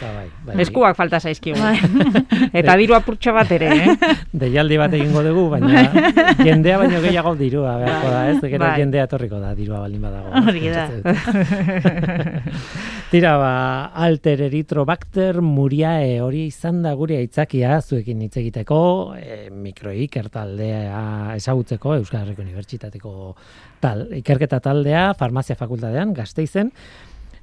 Ba, 0.00 0.08
bai, 0.14 0.28
bai. 0.46 0.54
Eskuak 0.62 0.96
falta 0.96 1.18
zaizkigu. 1.20 1.58
Bai. 1.60 1.76
Eta 2.60 2.76
diru 2.80 2.94
apurtxo 2.96 3.32
bat 3.36 3.50
ere, 3.52 3.68
eh? 3.74 3.88
Deialdi 4.32 4.78
bat 4.80 4.92
egingo 4.96 5.20
dugu, 5.26 5.42
baina 5.52 5.68
jendea 6.40 6.78
baino 6.80 6.98
gehiago 7.02 7.34
dirua, 7.36 7.74
beharko 7.82 8.08
da, 8.14 8.20
ez? 8.30 8.38
Gero 8.40 8.64
bai. 8.64 8.78
jendea 8.80 9.04
etorriko 9.08 9.38
da, 9.42 9.50
dirua 9.58 9.78
baldin 9.84 10.02
badago. 10.06 10.28
Hori 10.46 10.64
da. 10.72 10.84
Tira, 13.10 13.32
ba, 13.42 13.52
alter 14.06 14.38
eritrobacter 14.46 15.34
muriae 15.42 16.20
hori 16.22 16.44
izan 16.46 16.78
da 16.84 16.92
gure 16.94 17.16
aitzakia 17.18 17.80
zuekin 17.82 18.20
hitz 18.22 18.36
egiteko, 18.38 18.78
e, 19.18 19.50
mikroik 19.50 20.14
ertaldea 20.20 21.34
ezagutzeko 21.34 21.96
Euskal 21.98 22.22
Herriko 22.22 22.44
Unibertsitateko 22.46 23.34
tal, 23.80 24.06
ikerketa 24.20 24.60
taldea, 24.64 25.10
farmazia 25.18 25.56
fakultatean, 25.56 26.12
gazteizen, 26.14 26.72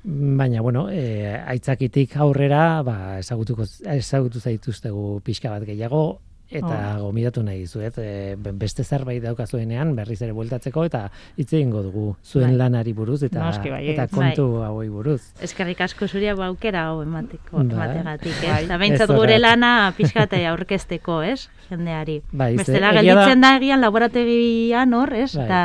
baina, 0.03 0.61
bueno, 0.61 0.87
e, 0.91 1.35
aitzakitik 1.35 2.15
aurrera, 2.23 2.81
ba, 2.87 2.97
ezagutuko, 3.19 3.65
ezagutu 3.97 4.39
zaituztegu 4.39 5.19
pixka 5.25 5.51
bat 5.51 5.65
gehiago, 5.67 6.03
eta 6.49 6.97
oh. 6.97 7.07
gomidatu 7.07 7.43
nahi 7.43 7.59
dizuet 7.65 7.97
e, 7.99 8.35
beste 8.37 8.83
zerbait 8.83 9.21
daukazuenean 9.23 9.95
berriz 9.97 10.21
ere 10.21 10.31
bueltatzeko 10.37 10.85
eta 10.87 11.03
hitz 11.35 11.49
egingo 11.51 11.83
dugu 11.83 12.05
zuen 12.23 12.53
bai. 12.53 12.57
lanari 12.63 12.93
buruz 12.93 13.21
eta 13.27 13.51
bai, 13.63 13.83
eta 13.93 14.07
kontu 14.07 14.47
bai. 14.57 14.67
hauei 14.69 14.89
buruz. 14.89 15.21
Eskerrik 15.43 15.81
asko 15.81 16.07
zuria 16.07 16.35
aukera 16.47 16.87
hau 16.89 17.01
emateko 17.03 17.57
bai. 17.59 17.65
emategatik, 17.65 18.35
ez? 18.43 18.67
Bai. 18.67 18.77
behintzat 18.77 19.11
gure 19.11 19.39
lana 19.39 19.93
pixkate 19.97 20.45
aurkezteko, 20.47 21.21
ez? 21.23 21.49
Jendeari. 21.69 22.21
Bai, 22.31 22.53
Bestela 22.55 22.93
gelditzen 22.95 23.43
da 23.43 23.55
egian 23.57 23.81
laborategian 23.83 24.93
hor, 24.93 25.13
ez? 25.13 25.33
Bai. 25.35 25.45
Eta 25.45 25.61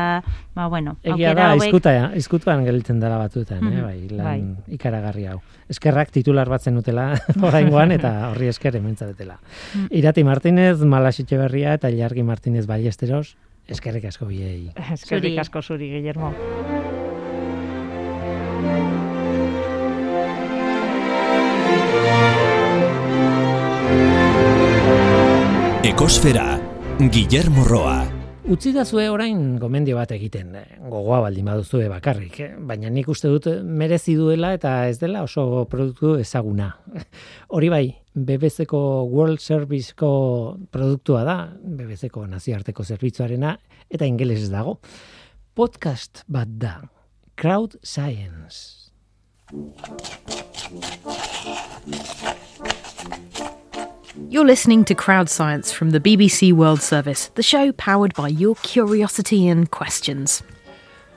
ba 0.54 0.66
bueno, 0.68 0.96
Egia 1.02 1.32
da, 1.34 1.50
hauek... 1.52 1.68
izkuta, 1.68 1.92
izkutuan 2.18 2.64
gelditzen 2.66 3.00
dela 3.00 3.16
batzuetan, 3.22 3.64
eh? 3.72 3.82
bai, 3.82 3.96
lan 4.10 4.24
bai. 4.26 4.74
ikaragarri 4.76 5.26
hau. 5.32 5.38
Eskerrak 5.72 6.12
titular 6.12 6.48
batzen 6.52 6.76
utela 6.76 7.12
oraingoan 7.48 7.94
eta 7.96 8.12
horri 8.30 8.50
esker 8.52 8.76
hementzatela. 8.76 9.38
Mm. 9.74 9.86
Irati 10.02 10.24
Martinez, 10.28 10.78
Malasitxe 10.84 11.40
Berria 11.40 11.74
eta 11.80 11.90
Ilargi 11.90 12.22
Martinez 12.22 12.66
Ballesteros, 12.66 13.36
eskerrik 13.66 14.10
asko 14.12 14.28
biei. 14.28 14.72
Eskerrik 14.92 15.40
asko 15.40 15.62
zuri, 15.62 15.88
Guillermo. 15.96 16.34
Ekosfera, 25.82 26.60
Guillermo 26.98 27.64
Roa. 27.64 28.11
Utzi 28.42 28.72
da 28.74 28.82
zue 28.82 29.04
orain 29.06 29.54
gomendio 29.62 29.94
bat 29.94 30.10
egiten, 30.16 30.48
gogoa 30.90 31.20
baldin 31.22 31.46
baduzue 31.46 31.86
bakarrik, 31.86 32.40
eh? 32.42 32.48
baina 32.58 32.90
nik 32.90 33.06
uste 33.12 33.30
dut 33.30 33.46
merezi 33.62 34.16
duela 34.18 34.50
eta 34.56 34.72
ez 34.90 34.96
dela 34.98 35.22
oso 35.22 35.62
produktu 35.70 36.16
ezaguna. 36.18 36.72
Hori 37.54 37.70
bai, 37.70 37.84
BBC-ko 38.18 38.80
World 39.12 39.38
Service-ko 39.38 40.10
produktua 40.74 41.22
da, 41.28 41.36
BBC-ko 41.62 42.26
naziarteko 42.26 42.82
zerbitzuarena, 42.82 43.54
eta 43.86 44.10
ingeles 44.10 44.50
dago. 44.50 44.80
Podcast 45.54 46.24
bat 46.26 46.50
da, 46.58 46.80
Crowd 47.38 47.78
Science. 47.84 48.90
You're 54.14 54.44
listening 54.44 54.84
to 54.84 54.94
Crowd 54.94 55.30
Science 55.30 55.72
from 55.72 55.88
the 55.90 55.98
BBC 55.98 56.52
World 56.52 56.82
Service, 56.82 57.30
the 57.34 57.42
show 57.42 57.72
powered 57.72 58.12
by 58.12 58.28
your 58.28 58.56
curiosity 58.56 59.48
and 59.48 59.70
questions. 59.70 60.42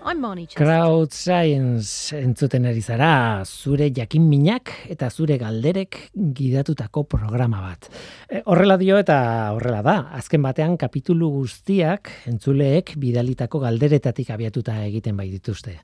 I'm 0.01 0.21
Marnie 0.21 0.47
Chester. 0.47 0.63
Crowd 0.63 1.11
Science 1.11 2.15
entzuten 2.15 2.65
ari 2.65 2.79
zara, 2.79 3.43
zure 3.43 3.89
jakin 3.91 4.29
minak 4.29 4.71
eta 4.87 5.09
zure 5.09 5.35
galderek 5.37 5.99
gidatutako 6.15 7.03
programa 7.03 7.65
bat. 7.65 7.91
E, 8.29 8.41
horrela 8.45 8.79
dio 8.79 8.95
eta 8.95 9.19
horrela 9.51 9.83
da, 9.83 9.99
azken 10.15 10.47
batean 10.47 10.79
kapitulu 10.79 11.33
guztiak 11.41 12.13
entzuleek 12.31 12.95
bidalitako 12.95 13.65
galderetatik 13.67 14.31
abiatuta 14.31 14.79
egiten 14.87 15.19
bai 15.19 15.27
dituzte. 15.35 15.81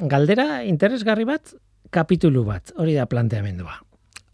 Galdera 0.00 0.62
interesgarri 0.64 1.28
bat, 1.28 1.52
kapitulu 1.92 2.48
bat, 2.48 2.72
hori 2.80 2.96
da 2.96 3.04
planteamendua 3.04 3.82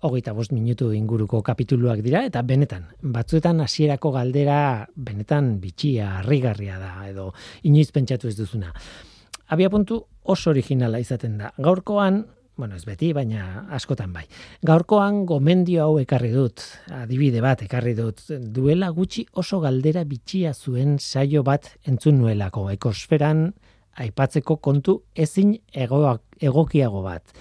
hogeita 0.01 0.33
bost 0.33 0.53
minutu 0.55 0.93
inguruko 0.95 1.41
kapituluak 1.43 2.03
dira, 2.05 2.23
eta 2.29 2.43
benetan, 2.47 2.87
batzuetan 3.03 3.61
hasierako 3.65 4.13
galdera 4.15 4.87
benetan 4.95 5.57
bitxia, 5.63 6.19
harrigarria 6.21 6.79
da, 6.79 6.93
edo 7.09 7.33
inoiz 7.67 7.91
pentsatu 7.95 8.31
ez 8.31 8.37
duzuna. 8.39 8.73
Abia 9.49 9.71
puntu 9.73 10.03
oso 10.29 10.51
originala 10.51 11.01
izaten 11.01 11.39
da. 11.41 11.53
Gaurkoan, 11.59 12.21
bueno, 12.59 12.77
ez 12.77 12.85
beti, 12.85 13.13
baina 13.17 13.67
askotan 13.75 14.13
bai. 14.13 14.27
Gaurkoan 14.67 15.25
gomendio 15.27 15.87
hau 15.87 15.99
ekarri 16.03 16.31
dut, 16.35 16.63
adibide 16.95 17.43
bat 17.43 17.63
ekarri 17.65 17.95
dut, 17.99 18.23
duela 18.55 18.91
gutxi 18.95 19.27
oso 19.33 19.61
galdera 19.65 20.05
bitxia 20.05 20.53
zuen 20.55 20.99
saio 20.99 21.43
bat 21.47 21.73
entzun 21.87 22.21
nuelako, 22.21 22.69
ekosferan 22.75 23.49
aipatzeko 23.99 24.59
kontu 24.63 25.01
ezin 25.17 25.57
egokiago 25.75 27.03
bat 27.03 27.35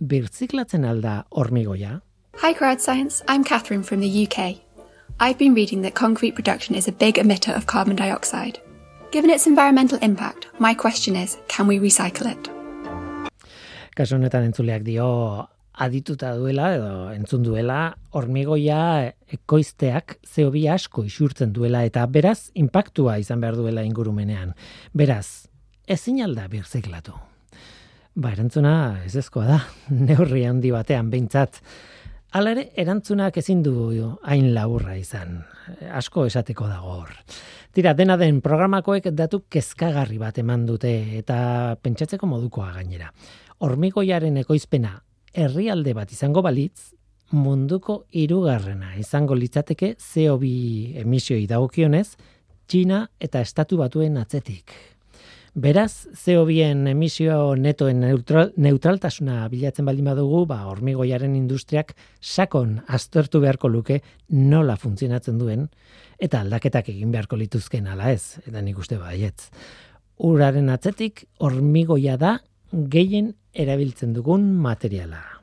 birtziklatzen 0.00 0.84
alda 0.84 1.24
hormigoia? 1.30 2.00
Hi 2.42 2.54
Crowd 2.54 2.80
Science, 2.80 3.22
I'm 3.28 3.44
Catherine 3.44 3.82
from 3.82 4.00
the 4.00 4.26
UK. 4.26 4.56
I've 5.20 5.38
been 5.38 5.54
reading 5.54 5.82
that 5.82 5.94
concrete 5.94 6.34
production 6.34 6.74
is 6.74 6.88
a 6.88 6.92
big 6.92 7.18
emitter 7.18 7.54
of 7.54 7.66
carbon 7.66 7.96
dioxide. 7.96 8.58
Given 9.12 9.30
its 9.30 9.46
environmental 9.46 9.98
impact, 10.00 10.46
my 10.58 10.74
question 10.74 11.16
is, 11.16 11.36
can 11.48 11.66
we 11.66 11.78
recycle 11.78 12.30
it? 12.30 12.50
Kaso 13.94 14.16
honetan 14.16 14.46
entzuleak 14.48 14.84
dio 14.86 15.06
adituta 15.80 16.32
duela 16.38 16.70
edo 16.76 16.92
entzun 17.12 17.42
duela 17.44 17.80
hormigoia 18.16 19.12
ekoizteak 19.34 20.20
CO2 20.24 20.68
asko 20.72 21.04
isurtzen 21.04 21.52
duela 21.52 21.82
eta 21.84 22.06
beraz 22.06 22.50
inpaktua 22.54 23.18
izan 23.20 23.42
behar 23.42 23.58
duela 23.58 23.84
ingurumenean. 23.84 24.54
Beraz, 24.94 25.50
ezin 25.88 26.22
alda 26.24 26.46
birziklatu. 26.48 27.18
Ba, 28.20 28.34
erantzuna 28.34 29.00
ez 29.06 29.14
ezkoa 29.16 29.46
da, 29.48 29.56
neurri 30.08 30.42
handi 30.44 30.68
batean 30.74 31.08
behintzat. 31.08 31.56
Hala 32.36 32.52
ere, 32.52 32.66
erantzunak 32.78 33.38
ezin 33.40 33.62
du 33.64 33.72
hain 34.22 34.50
laburra 34.54 34.96
izan. 34.98 35.38
Asko 35.96 36.26
esateko 36.28 36.68
dago 36.68 36.98
hor. 36.98 37.14
Tira, 37.72 37.94
dena 37.94 38.18
den 38.20 38.42
programakoek 38.44 39.08
datu 39.16 39.44
kezkagarri 39.48 40.18
bat 40.18 40.36
eman 40.38 40.66
dute 40.66 40.92
eta 41.16 41.78
pentsatzeko 41.80 42.28
modukoa 42.28 42.74
gainera. 42.74 43.08
Hormigoiaren 43.64 44.36
ekoizpena 44.44 44.92
herrialde 45.32 45.94
bat 45.96 46.12
izango 46.12 46.42
balitz, 46.44 46.92
munduko 47.32 48.04
hirugarrena 48.12 48.96
izango 49.00 49.34
litzateke 49.34 49.94
CO2 49.96 51.00
emisioi 51.06 51.46
dagokionez, 51.46 52.08
Txina 52.70 53.06
eta 53.18 53.40
Estatu 53.40 53.80
Batuen 53.80 54.20
atzetik. 54.20 54.76
Beraz, 55.54 56.06
CO2en 56.14 56.86
emisio 56.92 57.56
netoen 57.58 58.04
neutral, 58.04 58.52
neutraltasuna 58.54 59.48
bilatzen 59.50 59.88
baldin 59.88 60.06
badugu, 60.06 60.44
ba, 60.46 60.60
hormigoiaren 60.70 61.34
industriak 61.34 61.96
sakon 62.20 62.76
aztertu 62.86 63.40
beharko 63.42 63.68
luke 63.68 63.98
nola 64.28 64.76
funtzionatzen 64.78 65.40
duen, 65.42 65.66
eta 66.22 66.44
aldaketak 66.44 66.92
egin 66.94 67.10
beharko 67.10 67.34
lituzken 67.40 67.90
ala 67.90 68.12
ez, 68.12 68.38
eta 68.46 68.62
nik 68.62 68.78
uste 68.78 69.00
baietz. 69.02 69.50
Uraren 70.22 70.70
atzetik, 70.70 71.26
hormigoia 71.40 72.16
da 72.16 72.36
gehien 72.70 73.34
erabiltzen 73.52 74.14
dugun 74.14 74.52
materiala. 74.54 75.39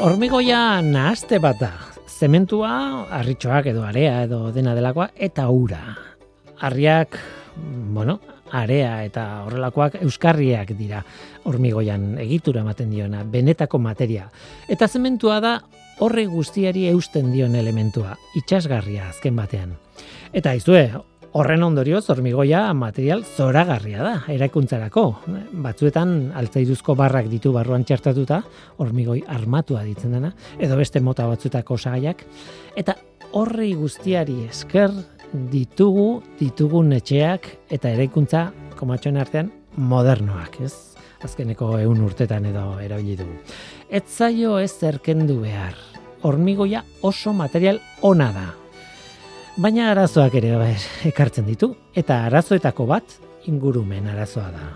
Hormigoia 0.00 0.80
nahazte 0.80 1.36
bat 1.44 1.58
da. 1.60 1.74
Zementua, 2.08 2.70
harritxoak 3.12 3.66
edo 3.68 3.82
area 3.84 4.22
edo 4.24 4.38
dena 4.54 4.72
delakoa, 4.72 5.10
eta 5.12 5.44
ura. 5.52 5.80
Harriak, 6.64 7.18
bueno, 7.92 8.14
area 8.56 8.94
eta 9.04 9.24
horrelakoak 9.44 9.98
euskarriak 10.00 10.72
dira 10.78 11.02
hormigoian 11.44 12.14
egitura 12.24 12.62
ematen 12.64 12.88
diona, 12.94 13.26
benetako 13.28 13.78
materia. 13.78 14.30
Eta 14.72 14.88
zementua 14.88 15.36
da 15.44 15.54
horre 16.00 16.24
guztiari 16.32 16.86
eusten 16.88 17.28
dion 17.34 17.54
elementua, 17.60 18.16
itxasgarria 18.40 19.10
azken 19.10 19.36
batean. 19.36 19.76
Eta 20.32 20.56
izue, 20.56 20.86
Horren 21.30 21.62
ondorioz, 21.62 22.08
hormigoia 22.10 22.64
material 22.74 23.20
zoragarria 23.22 24.02
da, 24.02 24.14
eraikuntzarako. 24.34 25.04
Batzuetan, 25.62 26.32
altzairuzko 26.34 26.96
barrak 26.98 27.28
ditu 27.30 27.52
barruan 27.54 27.84
txertatuta, 27.86 28.40
hormigoi 28.82 29.20
armatua 29.30 29.84
ditzen 29.86 30.16
dena, 30.16 30.32
edo 30.58 30.74
beste 30.80 30.98
mota 30.98 31.28
batzutako 31.30 31.76
osagaiak. 31.78 32.24
Eta 32.74 32.96
horri 33.38 33.70
guztiari 33.78 34.40
esker 34.48 34.90
ditugu, 35.52 36.08
ditugun 36.40 36.90
etxeak 36.98 37.46
eta 37.78 37.94
eraikuntza, 37.94 38.48
komatxoen 38.80 39.20
artean, 39.22 39.52
modernoak, 39.78 40.58
ez? 40.66 40.74
Azkeneko 41.22 41.76
eun 41.78 42.02
urtetan 42.02 42.48
edo 42.50 42.72
erabili 42.82 43.20
dugu. 43.22 43.38
Ez 43.86 44.08
zaio 44.08 44.58
ez 44.58 44.72
zerkendu 44.72 45.38
behar. 45.44 45.78
Hormigoia 46.26 46.82
oso 47.06 47.30
material 47.32 47.78
ona 48.02 48.32
da, 48.34 48.48
Baina 49.58 49.88
arazoak 49.90 50.36
ere 50.38 50.52
bai, 50.54 50.74
ekartzen 51.08 51.48
ditu, 51.48 51.72
eta 51.98 52.20
arazoetako 52.28 52.84
bat 52.86 53.16
ingurumen 53.50 54.06
arazoa 54.12 54.46
da. 54.54 54.68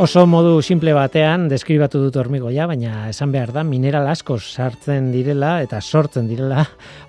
Oso 0.00 0.24
modu 0.26 0.56
simple 0.64 0.94
batean 0.96 1.44
deskribatu 1.52 2.00
dut 2.02 2.16
hormigoia, 2.16 2.64
baina 2.66 3.10
esan 3.10 3.30
behar 3.30 3.52
da 3.52 3.62
mineral 3.62 4.08
asko 4.08 4.38
sartzen 4.40 5.12
direla 5.12 5.58
eta 5.62 5.80
sortzen 5.80 6.26
direla 6.32 6.64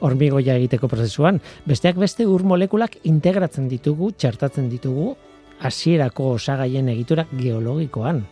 hormigoia 0.06 0.60
egiteko 0.60 0.92
prozesuan. 0.92 1.40
Besteak 1.66 1.96
beste 1.98 2.28
ur 2.28 2.44
molekulak 2.44 3.00
integratzen 3.08 3.72
ditugu, 3.72 4.12
txertatzen 4.20 4.68
ditugu 4.70 5.16
hasierako 5.64 6.36
osagaien 6.36 6.92
egitura 6.92 7.26
geologikoan 7.40 8.26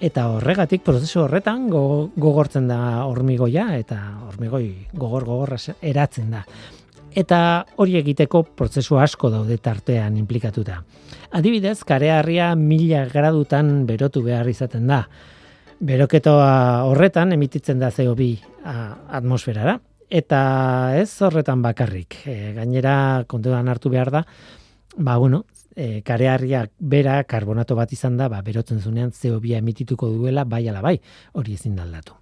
eta 0.00 0.28
horregatik 0.30 0.84
prozesu 0.86 1.24
horretan 1.24 1.66
gogortzen 1.70 2.68
da 2.70 3.04
hormigoia 3.06 3.72
eta 3.78 3.98
hormigoi 4.28 4.66
gogor 4.94 5.26
gogorra 5.26 5.58
eratzen 5.82 6.30
da. 6.36 6.44
Eta 7.18 7.64
hori 7.80 7.96
egiteko 7.98 8.44
prozesu 8.54 8.98
asko 9.00 9.30
daude 9.32 9.56
tartean 9.58 10.16
implikatuta. 10.20 10.82
Adibidez, 11.34 11.82
kareharria 11.84 12.52
mila 12.54 13.06
gradutan 13.10 13.86
berotu 13.88 14.22
behar 14.22 14.48
izaten 14.48 14.86
da. 14.86 15.02
Beroketoa 15.80 16.84
horretan 16.86 17.32
emititzen 17.34 17.78
da 17.80 17.90
CO2 17.90 18.36
atmosferara. 18.64 19.78
Eta 20.08 20.40
ez 20.96 21.10
horretan 21.22 21.60
bakarrik. 21.62 22.22
E, 22.24 22.52
gainera, 22.56 23.24
kontuan 23.28 23.68
hartu 23.68 23.90
behar 23.92 24.10
da, 24.14 24.22
ba, 24.96 25.16
bueno, 25.18 25.44
e, 25.78 26.02
kareharriak 26.02 26.72
bera 26.80 27.20
karbonato 27.28 27.76
bat 27.78 27.92
izan 27.94 28.18
da, 28.18 28.26
ba, 28.28 28.42
berotzen 28.42 28.80
zunean 28.82 29.12
CO2 29.14 29.54
emitituko 29.60 30.10
duela 30.10 30.44
bai 30.44 30.64
ala 30.68 30.82
bai, 30.82 30.96
hori 31.38 31.54
ezin 31.54 31.76
da 31.78 31.84
aldatu. 31.86 32.16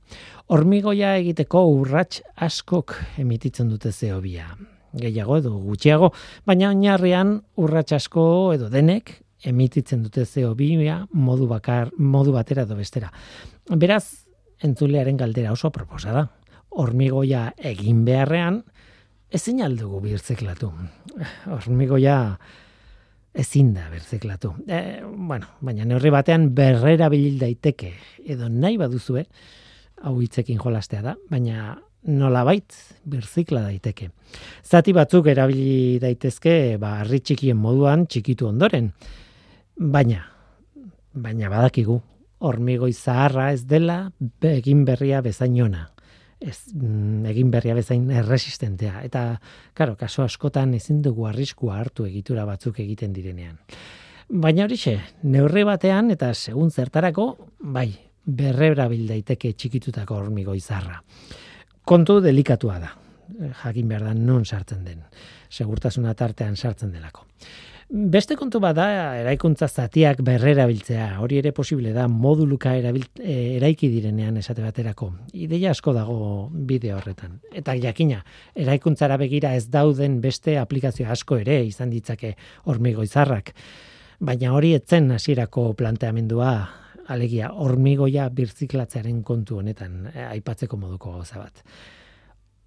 Hormigoia 0.53 1.17
egiteko 1.23 1.65
urrats 1.73 2.21
askok 2.37 2.95
emititzen 3.23 3.73
dute 3.73 3.95
CO2 3.97 4.45
gehiago 4.97 5.39
edo 5.41 5.57
gutxiago, 5.65 6.13
baina 6.47 6.71
oinarrian 6.73 7.41
urrats 7.61 7.97
asko 7.97 8.27
edo 8.55 8.69
denek 8.73 9.17
emititzen 9.47 10.05
dute 10.05 10.25
CO2 10.29 11.09
modu 11.13 11.49
bakar 11.49 11.91
modu 11.99 12.33
batera 12.37 12.65
edo 12.69 12.77
bestera. 12.77 13.11
Beraz, 13.69 14.27
entzulearen 14.65 15.17
galdera 15.17 15.53
oso 15.53 15.71
proposa 15.71 16.13
da. 16.13 16.27
Hormigoia 16.77 17.51
egin 17.57 18.05
beharrean 18.05 18.63
ezin 19.33 19.63
aldugu 19.65 20.01
birtzeklatu. 20.05 20.71
Hormigoia 21.57 22.17
ezin 23.37 23.73
da 23.75 23.87
berzeklatu. 23.93 24.53
E, 24.69 25.03
bueno, 25.05 25.47
baina 25.61 25.85
neurri 25.85 26.11
batean 26.13 26.51
berrera 26.57 27.09
bil 27.13 27.39
daiteke 27.41 27.93
edo 28.25 28.49
nahi 28.49 28.79
baduzue 28.81 29.27
hau 30.03 30.17
hitzekin 30.21 30.61
jolastea 30.63 31.03
da, 31.05 31.17
baina 31.31 31.77
nolabait 32.07 32.75
berzikla 33.05 33.65
daiteke. 33.67 34.11
Zati 34.65 34.95
batzuk 34.95 35.27
erabili 35.33 35.99
daitezke 36.03 36.77
ba 36.81 37.01
harri 37.01 37.21
txikien 37.21 37.59
moduan 37.59 38.07
txikitu 38.07 38.49
ondoren. 38.49 38.93
Baina 39.77 40.23
baina 41.17 41.51
badakigu 41.51 42.01
hormigoi 42.45 42.93
zaharra 42.93 43.51
ez 43.57 43.65
dela 43.65 43.99
egin 44.45 44.85
berria 44.85 45.23
bezainona 45.25 45.87
ez 46.41 46.59
mm, 46.75 47.25
egin 47.33 47.51
berria 47.51 47.75
bezain 47.75 48.09
erresistentea. 48.11 49.03
Eta, 49.07 49.29
karo, 49.75 49.97
kaso 49.97 50.25
askotan 50.25 50.75
ezin 50.75 51.03
dugu 51.03 51.27
arriskua 51.29 51.79
hartu 51.81 52.07
egitura 52.07 52.45
batzuk 52.49 52.81
egiten 52.85 53.15
direnean. 53.17 53.59
Baina 54.29 54.65
horixe, 54.67 54.97
neurri 55.23 55.63
batean 55.65 56.11
eta 56.11 56.33
segun 56.35 56.71
zertarako, 56.71 57.27
bai, 57.61 57.89
berrebra 58.27 58.89
daiteke 58.89 59.53
txikitutako 59.53 60.17
hormigo 60.17 60.55
izarra. 60.55 60.99
Kontu 61.87 62.19
delikatua 62.21 62.81
da, 62.83 62.91
jakin 63.63 63.89
behar 63.89 64.09
da 64.09 64.15
non 64.15 64.45
sartzen 64.45 64.83
den, 64.85 65.05
segurtasuna 65.49 66.15
tartean 66.15 66.57
sartzen 66.57 66.91
delako. 66.91 67.25
Beste 67.87 68.35
kontu 68.35 68.59
bada 68.59 69.15
eraikuntza 69.21 69.69
zatiak 69.69 70.19
berrera 70.27 70.65
biltzea, 70.67 71.21
hori 71.23 71.37
ere 71.39 71.53
posible 71.55 71.93
da 71.95 72.09
moduluka 72.11 72.73
erabilt, 72.75 73.21
e, 73.23 73.59
eraiki 73.61 73.87
direnean 73.93 74.41
esate 74.41 74.65
baterako. 74.65 75.13
Ideia 75.39 75.71
asko 75.71 75.95
dago 75.95 76.17
bideo 76.51 76.97
horretan. 76.99 77.37
Eta 77.55 77.77
jakina, 77.79 78.25
eraikuntzara 78.59 79.17
begira 79.23 79.55
ez 79.55 79.69
dauden 79.71 80.19
beste 80.21 80.59
aplikazio 80.59 81.07
asko 81.09 81.39
ere 81.45 81.61
izan 81.63 81.95
ditzake 81.95 82.35
hormigo 82.65 83.07
izarrak. 83.07 83.55
Baina 84.19 84.51
hori 84.57 84.75
etzen 84.75 85.13
hasierako 85.15 85.71
planteamendua 85.79 86.53
alegia 87.07 87.53
hormigoia 87.55 88.27
birziklatzearen 88.35 89.23
kontu 89.23 89.63
honetan 89.63 90.09
e, 90.11 90.27
aipatzeko 90.33 90.77
moduko 90.77 91.15
gauza 91.21 91.39
bat. 91.39 91.63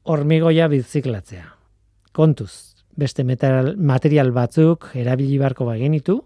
Hormigoia 0.08 0.72
birziklatzea. 0.72 1.44
Kontuz, 2.16 2.69
beste 3.00 3.24
material, 3.24 3.76
material 3.78 4.32
batzuk 4.36 4.92
erabili 5.00 5.38
beharko 5.40 5.68
bagenitu, 5.70 6.20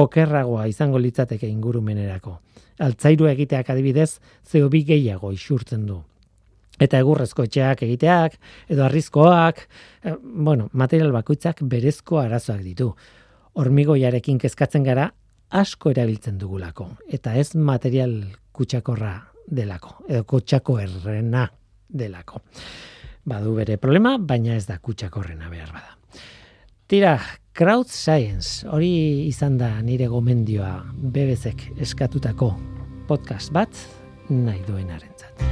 okerragoa 0.00 0.66
izango 0.70 0.98
litzateke 1.02 1.48
ingurumenerako. 1.48 2.36
Altzairu 2.80 3.28
egiteak 3.30 3.70
adibidez, 3.72 4.20
CO2 4.46 4.84
gehiago 4.92 5.32
isurtzen 5.34 5.84
du. 5.86 6.00
Eta 6.80 7.00
egurrezko 7.02 7.44
etxeak 7.44 7.82
egiteak, 7.84 8.38
edo 8.72 8.84
arrizkoak, 8.86 9.66
eh, 10.04 10.14
bueno, 10.22 10.70
material 10.72 11.12
bakoitzak 11.12 11.60
berezko 11.62 12.20
arazoak 12.22 12.62
ditu. 12.64 12.94
Hormigoiarekin 13.60 14.38
kezkatzen 14.38 14.86
gara 14.86 15.10
asko 15.50 15.90
erabiltzen 15.90 16.38
dugulako. 16.38 16.88
Eta 17.08 17.34
ez 17.34 17.54
material 17.54 18.22
kutsakorra 18.52 19.14
delako, 19.46 20.04
edo 20.08 20.24
kutsako 20.24 20.78
errena 20.80 21.50
delako. 21.88 22.40
Badu 23.26 23.54
bere 23.54 23.76
problema, 23.76 24.16
baina 24.18 24.56
ez 24.56 24.66
da 24.66 24.78
kutsakorrena 24.78 25.50
behar 25.50 25.72
bada. 25.74 25.99
Tira, 26.90 27.20
crowd 27.54 27.86
science, 27.86 28.66
hori 28.66 29.28
izan 29.28 29.54
da 29.60 29.68
nire 29.78 30.08
gomendioa 30.10 30.72
bebezek 31.14 31.60
eskatutako 31.78 32.48
podcast 33.06 33.52
bat 33.54 33.78
nahi 34.26 34.58
duenaren 34.66 35.12
zat. 35.14 35.44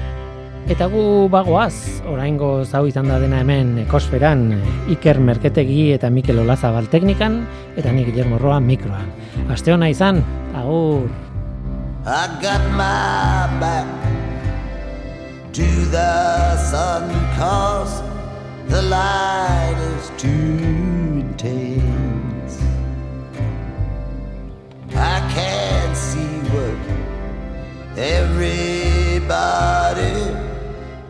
Eta 0.66 0.88
gu 0.90 1.28
bagoaz, 1.30 2.02
oraingo 2.10 2.64
zau 2.64 2.80
izan 2.90 3.06
da 3.06 3.20
dena 3.22 3.38
hemen 3.44 3.76
ekosferan 3.84 4.42
Iker 4.90 5.20
Merketegi 5.22 5.92
eta 5.94 6.10
Mikel 6.10 6.42
Olazabal 6.42 6.90
teknikan, 6.90 7.44
eta 7.78 7.94
nik 7.94 8.10
Guillermo 8.10 8.42
Roa 8.42 8.58
mikroan. 8.58 9.06
Aste 9.46 9.70
hona 9.76 9.92
izan, 9.94 10.18
agur! 10.58 11.06
I 12.02 12.26
got 12.42 12.66
my 12.74 13.46
back 13.62 13.86
to 15.54 15.70
the 15.94 16.58
sun 16.66 17.06
cause 17.38 18.02
the 18.66 18.82
light 18.90 19.78
is 19.94 20.10
too 20.18 20.77
I 24.98 25.20
can 25.32 25.94
see 25.94 26.40
what 26.52 26.76
everybody 27.96 29.32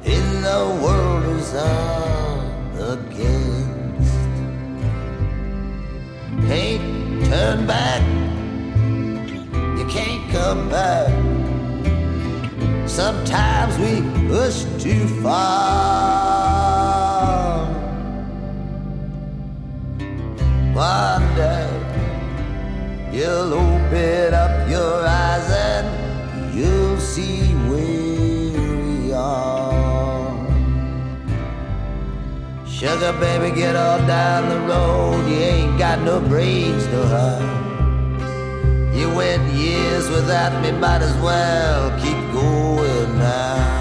in 0.05 0.43
the 0.43 0.79
world 0.83 1.25
is 1.39 1.55
up 1.55 2.75
against. 2.77 4.19
Can't 6.47 7.25
turn 7.25 7.67
back, 7.67 8.03
you 9.79 9.87
can't 9.89 10.31
come 10.31 10.69
back. 10.69 11.11
Sometimes 12.87 13.79
we 13.79 14.03
push 14.29 14.65
too 14.83 15.07
far. 15.23 16.59
One 20.75 21.35
day 21.35 21.88
you'll 23.13 23.55
open 23.55 24.35
up 24.35 24.69
your 24.69 25.07
eyes 25.07 25.51
and 25.51 26.55
you'll 26.55 27.01
see 27.01 27.55
where 27.69 28.61
we 28.87 29.13
are. 29.13 30.47
Sugar 32.67 33.13
baby, 33.21 33.55
get 33.55 33.75
on 33.77 34.07
down 34.07 34.49
the 34.49 34.61
road. 34.73 35.29
You 35.29 35.39
ain't 35.39 35.79
got 35.79 36.01
no 36.03 36.21
brains, 36.21 36.87
no 36.89 37.03
how. 37.07 37.59
You 38.95 39.15
went 39.15 39.53
years 39.53 40.09
without 40.11 40.63
me, 40.63 40.73
might 40.73 41.03
as 41.03 41.17
well 41.23 41.91
keep 42.01 42.19
going 42.33 43.19
now. 43.19 43.78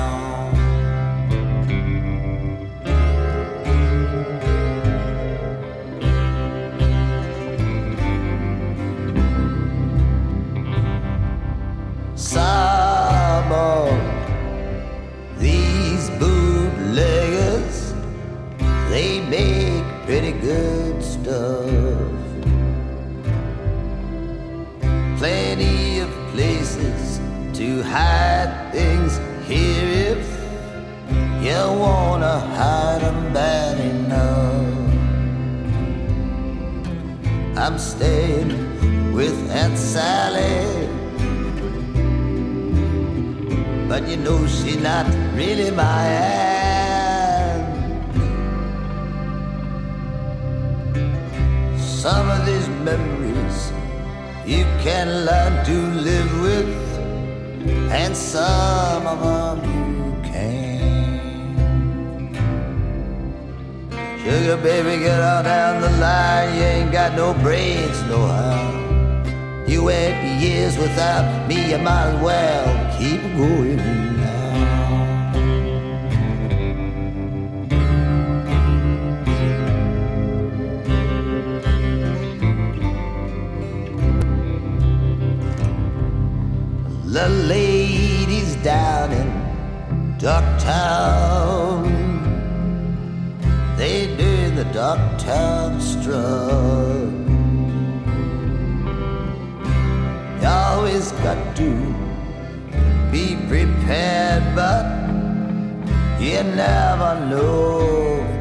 Never 106.97 107.25
know 107.29 107.77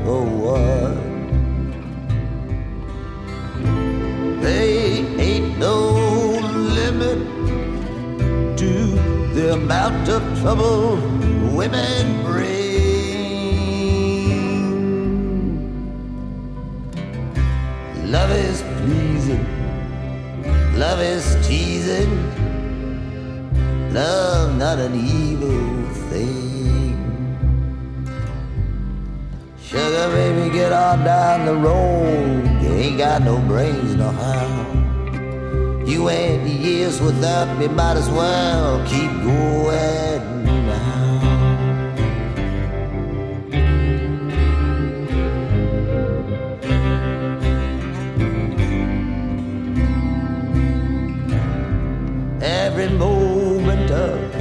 for 0.04 0.22
what. 0.42 0.96
They 4.40 5.04
ain't 5.18 5.58
no 5.58 5.76
limit 6.78 7.18
to 8.56 8.72
the 9.34 9.52
amount 9.54 10.08
of 10.08 10.22
trouble 10.40 10.96
women 11.54 12.24
bring. 12.24 12.56
Love 18.10 18.30
is 18.30 18.62
pleasing. 18.80 19.44
Love 20.78 21.00
is 21.00 21.24
teasing. 21.46 22.12
Love 23.92 24.56
not 24.56 24.78
an 24.78 24.94
evil 24.94 25.92
thing. 26.10 26.55
Sugar 29.68 30.08
baby, 30.12 30.48
get 30.50 30.72
on 30.72 31.02
down 31.02 31.44
the 31.44 31.54
road. 31.56 32.62
You 32.62 32.72
ain't 32.72 32.98
got 32.98 33.22
no 33.22 33.40
brains, 33.48 33.96
no 33.96 34.10
how. 34.10 35.84
You 35.84 36.04
went 36.04 36.46
years 36.48 37.00
without 37.00 37.58
me, 37.58 37.66
might 37.66 37.96
as 37.96 38.08
well 38.08 38.80
keep 38.86 39.10
going 39.24 40.44
now. 40.66 41.20
Every 52.40 52.88
moment 52.90 53.90
of 53.90 54.32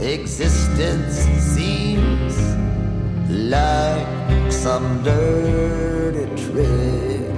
existence 0.00 1.16
seems 1.52 2.25
like 3.48 4.06
some 4.50 5.02
dirty 5.04 6.26
trick. 6.42 7.30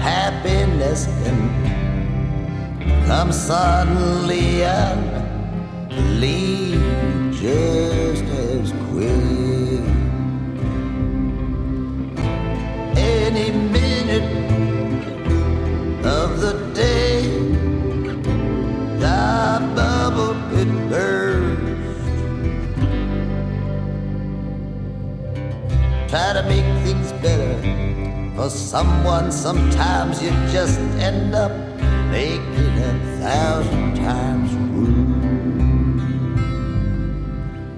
Happiness 0.00 1.06
can 1.22 1.38
come 3.06 3.30
suddenly 3.30 4.64
and 4.64 6.20
leave 6.20 6.80
just 7.32 8.24
as 8.24 8.72
quick. 8.90 9.84
Any 12.96 13.50
Try 26.16 26.32
to 26.32 26.44
make 26.44 26.64
things 26.82 27.12
better 27.20 27.54
for 28.34 28.48
someone. 28.48 29.30
Sometimes 29.30 30.22
you 30.22 30.30
just 30.50 30.80
end 31.08 31.34
up 31.34 31.52
making 32.10 32.78
a 32.90 32.98
thousand 33.20 33.96
times 33.96 34.50
worse. 34.72 34.96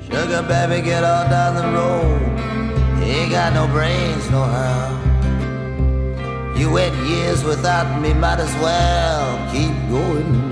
Sugar 0.07 0.43
baby, 0.47 0.83
get 0.87 1.03
on 1.03 1.29
down 1.29 1.57
the 1.57 1.67
road. 1.77 2.21
You 3.01 3.07
ain't 3.13 3.33
got 3.33 3.55
no 3.55 3.67
brains, 3.67 4.31
no 4.31 4.45
how. 4.45 4.95
You 6.57 6.71
went 6.71 6.95
years 7.09 7.43
without 7.43 8.01
me, 8.01 8.15
might 8.15 8.39
as 8.39 8.55
well 8.63 9.51
keep 9.51 9.75
going 9.91 10.48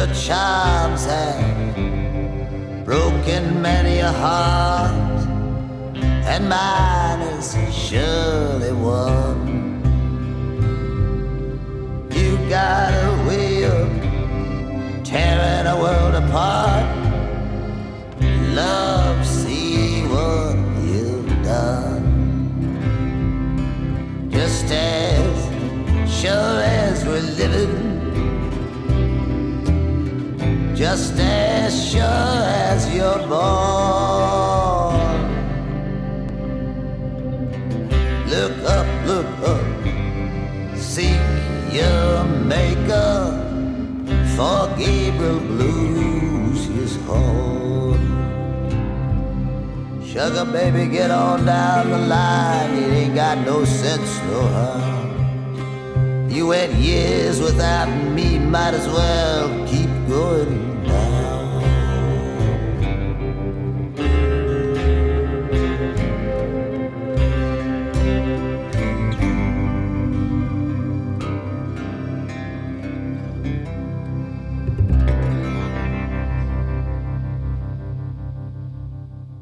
your 0.00 0.14
charms 0.14 1.04
have 1.04 1.74
broken 2.86 3.60
many 3.60 3.98
a 3.98 4.10
heart, 4.10 5.26
and 6.24 6.48
mine 6.48 7.20
is 7.36 7.54
surely 7.70 8.72
one. 8.72 9.82
You 12.16 12.38
got 12.48 12.94
a 12.94 13.10
way 13.28 13.64
of 13.64 13.88
tearing 15.04 15.66
a 15.66 15.76
world 15.76 16.14
apart. 16.14 16.86
Love, 18.54 19.26
see 19.26 20.06
what 20.14 20.56
you've 20.82 21.42
done. 21.44 22.06
Just 24.30 24.64
as 24.64 26.10
sure 26.10 26.62
as 26.62 27.04
we're 27.04 27.20
living 27.42 27.89
you're 32.88 33.18
born. 33.28 34.96
Look 38.30 38.56
up, 38.64 38.86
look 39.06 39.26
up, 39.44 39.66
seek 40.74 41.20
your 41.70 42.24
maker, 42.24 43.36
for 44.34 44.74
Gabriel 44.78 45.40
blues 45.40 46.64
his 46.68 46.96
horn. 47.04 48.00
Sugar 50.02 50.46
baby, 50.46 50.90
get 50.90 51.10
on 51.10 51.44
down 51.44 51.90
the 51.90 51.98
line, 51.98 52.72
it 52.72 52.90
ain't 52.90 53.14
got 53.14 53.36
no 53.44 53.66
sense 53.66 54.18
no 54.30 54.40
how. 54.56 56.26
You 56.30 56.46
went 56.46 56.72
years 56.72 57.38
without 57.38 57.90
me, 58.14 58.38
might 58.38 58.72
as 58.72 58.88
well 58.88 59.68
keep 59.68 59.90
going 60.08 60.69